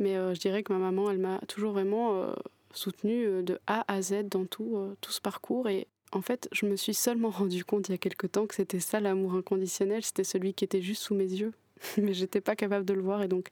Mais 0.00 0.16
euh, 0.16 0.34
je 0.34 0.40
dirais 0.40 0.62
que 0.62 0.72
ma 0.72 0.78
maman, 0.78 1.10
elle 1.10 1.18
m'a 1.18 1.38
toujours 1.48 1.72
vraiment 1.72 2.16
euh, 2.16 2.34
soutenue 2.72 3.42
de 3.42 3.58
A 3.66 3.84
à 3.92 4.02
Z 4.02 4.28
dans 4.28 4.46
tout, 4.46 4.78
tout 5.00 5.12
ce 5.12 5.20
parcours. 5.20 5.68
Et 5.68 5.86
en 6.12 6.20
fait, 6.20 6.48
je 6.52 6.66
me 6.66 6.76
suis 6.76 6.94
seulement 6.94 7.30
rendu 7.30 7.64
compte 7.64 7.88
il 7.88 7.92
y 7.92 7.94
a 7.94 7.98
quelque 7.98 8.26
temps 8.26 8.46
que 8.46 8.54
c'était 8.54 8.80
ça 8.80 9.00
l'amour 9.00 9.34
inconditionnel, 9.34 10.02
c'était 10.02 10.24
celui 10.24 10.54
qui 10.54 10.64
était 10.64 10.82
juste 10.82 11.02
sous 11.02 11.14
mes 11.14 11.30
yeux. 11.30 11.52
Mais 11.98 12.14
j'étais 12.14 12.40
pas 12.40 12.56
capable 12.56 12.84
de 12.84 12.94
le 12.94 13.02
voir. 13.02 13.22
Et 13.22 13.28
donc, 13.28 13.50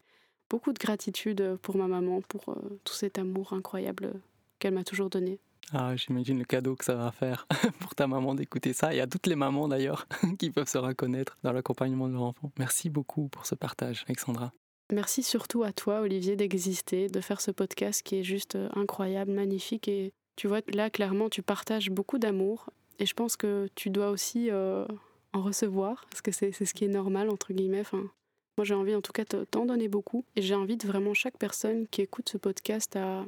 beaucoup 0.48 0.72
de 0.72 0.78
gratitude 0.78 1.56
pour 1.62 1.76
ma 1.76 1.86
maman, 1.86 2.20
pour 2.22 2.56
tout 2.84 2.94
cet 2.94 3.18
amour 3.18 3.52
incroyable 3.52 4.12
qu'elle 4.58 4.74
m'a 4.74 4.84
toujours 4.84 5.10
donné. 5.10 5.38
Ah, 5.72 5.94
j'imagine 5.94 6.38
le 6.38 6.44
cadeau 6.44 6.74
que 6.74 6.84
ça 6.84 6.96
va 6.96 7.12
faire 7.12 7.46
pour 7.80 7.94
ta 7.94 8.06
maman 8.06 8.34
d'écouter 8.34 8.72
ça 8.72 8.92
et 8.92 9.00
à 9.00 9.06
toutes 9.06 9.26
les 9.26 9.36
mamans 9.36 9.68
d'ailleurs 9.68 10.06
qui 10.38 10.50
peuvent 10.50 10.68
se 10.68 10.78
reconnaître 10.78 11.38
dans 11.42 11.52
l'accompagnement 11.52 12.08
de 12.08 12.14
leur 12.14 12.22
enfant. 12.22 12.50
Merci 12.58 12.90
beaucoup 12.90 13.28
pour 13.28 13.46
ce 13.46 13.54
partage, 13.54 14.04
Alexandra. 14.08 14.52
Merci 14.92 15.22
surtout 15.22 15.62
à 15.62 15.72
toi, 15.72 16.00
Olivier, 16.00 16.34
d'exister, 16.34 17.08
de 17.08 17.20
faire 17.20 17.40
ce 17.40 17.52
podcast 17.52 18.02
qui 18.02 18.16
est 18.16 18.24
juste 18.24 18.56
euh, 18.56 18.68
incroyable, 18.74 19.30
magnifique. 19.30 19.86
Et 19.86 20.12
tu 20.34 20.48
vois, 20.48 20.60
là, 20.74 20.90
clairement, 20.90 21.28
tu 21.28 21.42
partages 21.42 21.90
beaucoup 21.90 22.18
d'amour. 22.18 22.70
Et 22.98 23.06
je 23.06 23.14
pense 23.14 23.36
que 23.36 23.68
tu 23.76 23.90
dois 23.90 24.10
aussi 24.10 24.50
euh, 24.50 24.84
en 25.32 25.42
recevoir, 25.42 26.06
parce 26.10 26.22
que 26.22 26.32
c'est 26.32 26.52
ce 26.52 26.74
qui 26.74 26.84
est 26.84 26.88
normal, 26.88 27.30
entre 27.30 27.52
guillemets. 27.52 27.84
Moi, 27.92 28.64
j'ai 28.64 28.74
envie 28.74 28.94
en 28.94 29.00
tout 29.00 29.12
cas 29.12 29.24
t'en 29.24 29.64
donner 29.64 29.88
beaucoup. 29.88 30.24
Et 30.34 30.42
de 30.42 30.86
vraiment 30.86 31.14
chaque 31.14 31.38
personne 31.38 31.86
qui 31.86 32.02
écoute 32.02 32.28
ce 32.28 32.36
podcast 32.36 32.96
à 32.96 33.24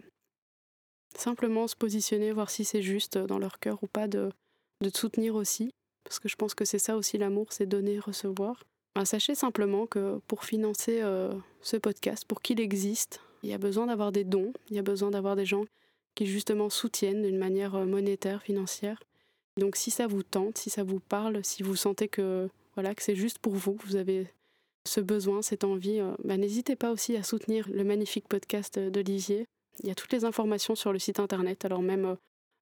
simplement 1.20 1.66
se 1.68 1.76
positionner, 1.76 2.32
voir 2.32 2.50
si 2.50 2.64
c'est 2.64 2.82
juste 2.82 3.18
dans 3.18 3.38
leur 3.38 3.58
cœur 3.58 3.82
ou 3.82 3.86
pas, 3.86 4.08
de, 4.08 4.30
de 4.80 4.88
te 4.88 4.98
soutenir 4.98 5.34
aussi. 5.34 5.72
Parce 6.04 6.18
que 6.18 6.28
je 6.28 6.36
pense 6.36 6.54
que 6.54 6.64
c'est 6.64 6.78
ça 6.78 6.96
aussi 6.96 7.18
l'amour, 7.18 7.46
c'est 7.50 7.66
donner, 7.66 7.98
recevoir. 7.98 8.64
Sachez 9.04 9.34
simplement 9.34 9.86
que 9.86 10.20
pour 10.28 10.44
financer 10.44 11.00
euh, 11.00 11.32
ce 11.62 11.76
podcast, 11.76 12.24
pour 12.26 12.42
qu'il 12.42 12.60
existe, 12.60 13.20
il 13.42 13.48
y 13.48 13.54
a 13.54 13.58
besoin 13.58 13.86
d'avoir 13.86 14.12
des 14.12 14.24
dons, 14.24 14.52
il 14.68 14.76
y 14.76 14.78
a 14.78 14.82
besoin 14.82 15.10
d'avoir 15.10 15.34
des 15.34 15.46
gens 15.46 15.64
qui 16.14 16.26
justement 16.26 16.68
soutiennent 16.68 17.22
d'une 17.22 17.38
manière 17.38 17.74
euh, 17.74 17.86
monétaire, 17.86 18.42
financière. 18.42 19.02
Donc 19.58 19.76
si 19.76 19.90
ça 19.90 20.06
vous 20.06 20.22
tente, 20.22 20.58
si 20.58 20.68
ça 20.68 20.84
vous 20.84 21.00
parle, 21.00 21.42
si 21.42 21.62
vous 21.62 21.74
sentez 21.74 22.08
que 22.08 22.48
voilà 22.74 22.94
que 22.94 23.02
c'est 23.02 23.16
juste 23.16 23.38
pour 23.38 23.54
vous, 23.54 23.74
que 23.74 23.86
vous 23.86 23.96
avez 23.96 24.26
ce 24.86 25.00
besoin, 25.00 25.42
cette 25.42 25.64
envie, 25.64 26.00
euh, 26.00 26.12
bah, 26.24 26.36
n'hésitez 26.36 26.76
pas 26.76 26.92
aussi 26.92 27.16
à 27.16 27.22
soutenir 27.22 27.68
le 27.70 27.84
magnifique 27.84 28.28
podcast 28.28 28.78
d'Olivier. 28.78 29.46
Il 29.80 29.88
y 29.88 29.90
a 29.90 29.94
toutes 29.94 30.12
les 30.12 30.24
informations 30.24 30.74
sur 30.74 30.92
le 30.92 30.98
site 30.98 31.18
internet, 31.18 31.64
alors 31.64 31.82
même 31.82 32.16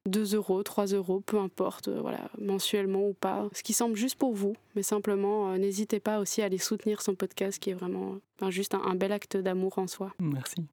2 0.07 0.35
euh, 0.35 0.37
euros, 0.39 0.63
3 0.63 0.87
euros, 0.87 1.21
peu 1.21 1.39
importe, 1.39 1.89
voilà, 1.89 2.31
mensuellement 2.39 3.09
ou 3.09 3.15
pas, 3.15 3.49
ce 3.53 3.63
qui 3.63 3.73
semble 3.73 3.97
juste 3.97 4.17
pour 4.17 4.33
vous, 4.33 4.55
mais 4.75 4.83
simplement 4.83 5.57
n'hésitez 5.59 6.01
pas 6.01 6.21
aussi 6.21 6.43
à 6.43 6.47
aller 6.47 6.59
soutenir 6.59 7.03
son 7.03 7.15
podcast 7.15 7.59
qui 7.59 7.71
est 7.71 7.75
vraiment 7.75 8.19
juste 8.49 8.75
un 8.75 8.95
bel 8.95 9.13
acte 9.13 9.37
d'amour 9.37 9.79
en 9.79 9.87
soi. 9.87 10.15
Merci. 10.19 10.67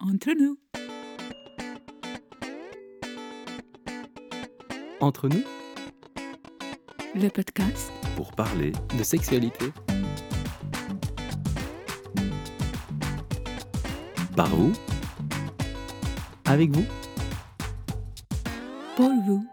Entre 0.00 0.32
nous. 0.32 0.58
Entre 5.00 5.28
nous 5.28 5.42
Le 7.14 7.28
podcast 7.28 7.92
pour 8.16 8.32
parler 8.32 8.72
de 8.96 9.02
sexualité. 9.02 9.72
par 14.34 14.48
vous, 14.48 14.72
Avec 16.52 16.70
vous 16.70 16.84
pour 18.94 19.10
vous. 19.26 19.51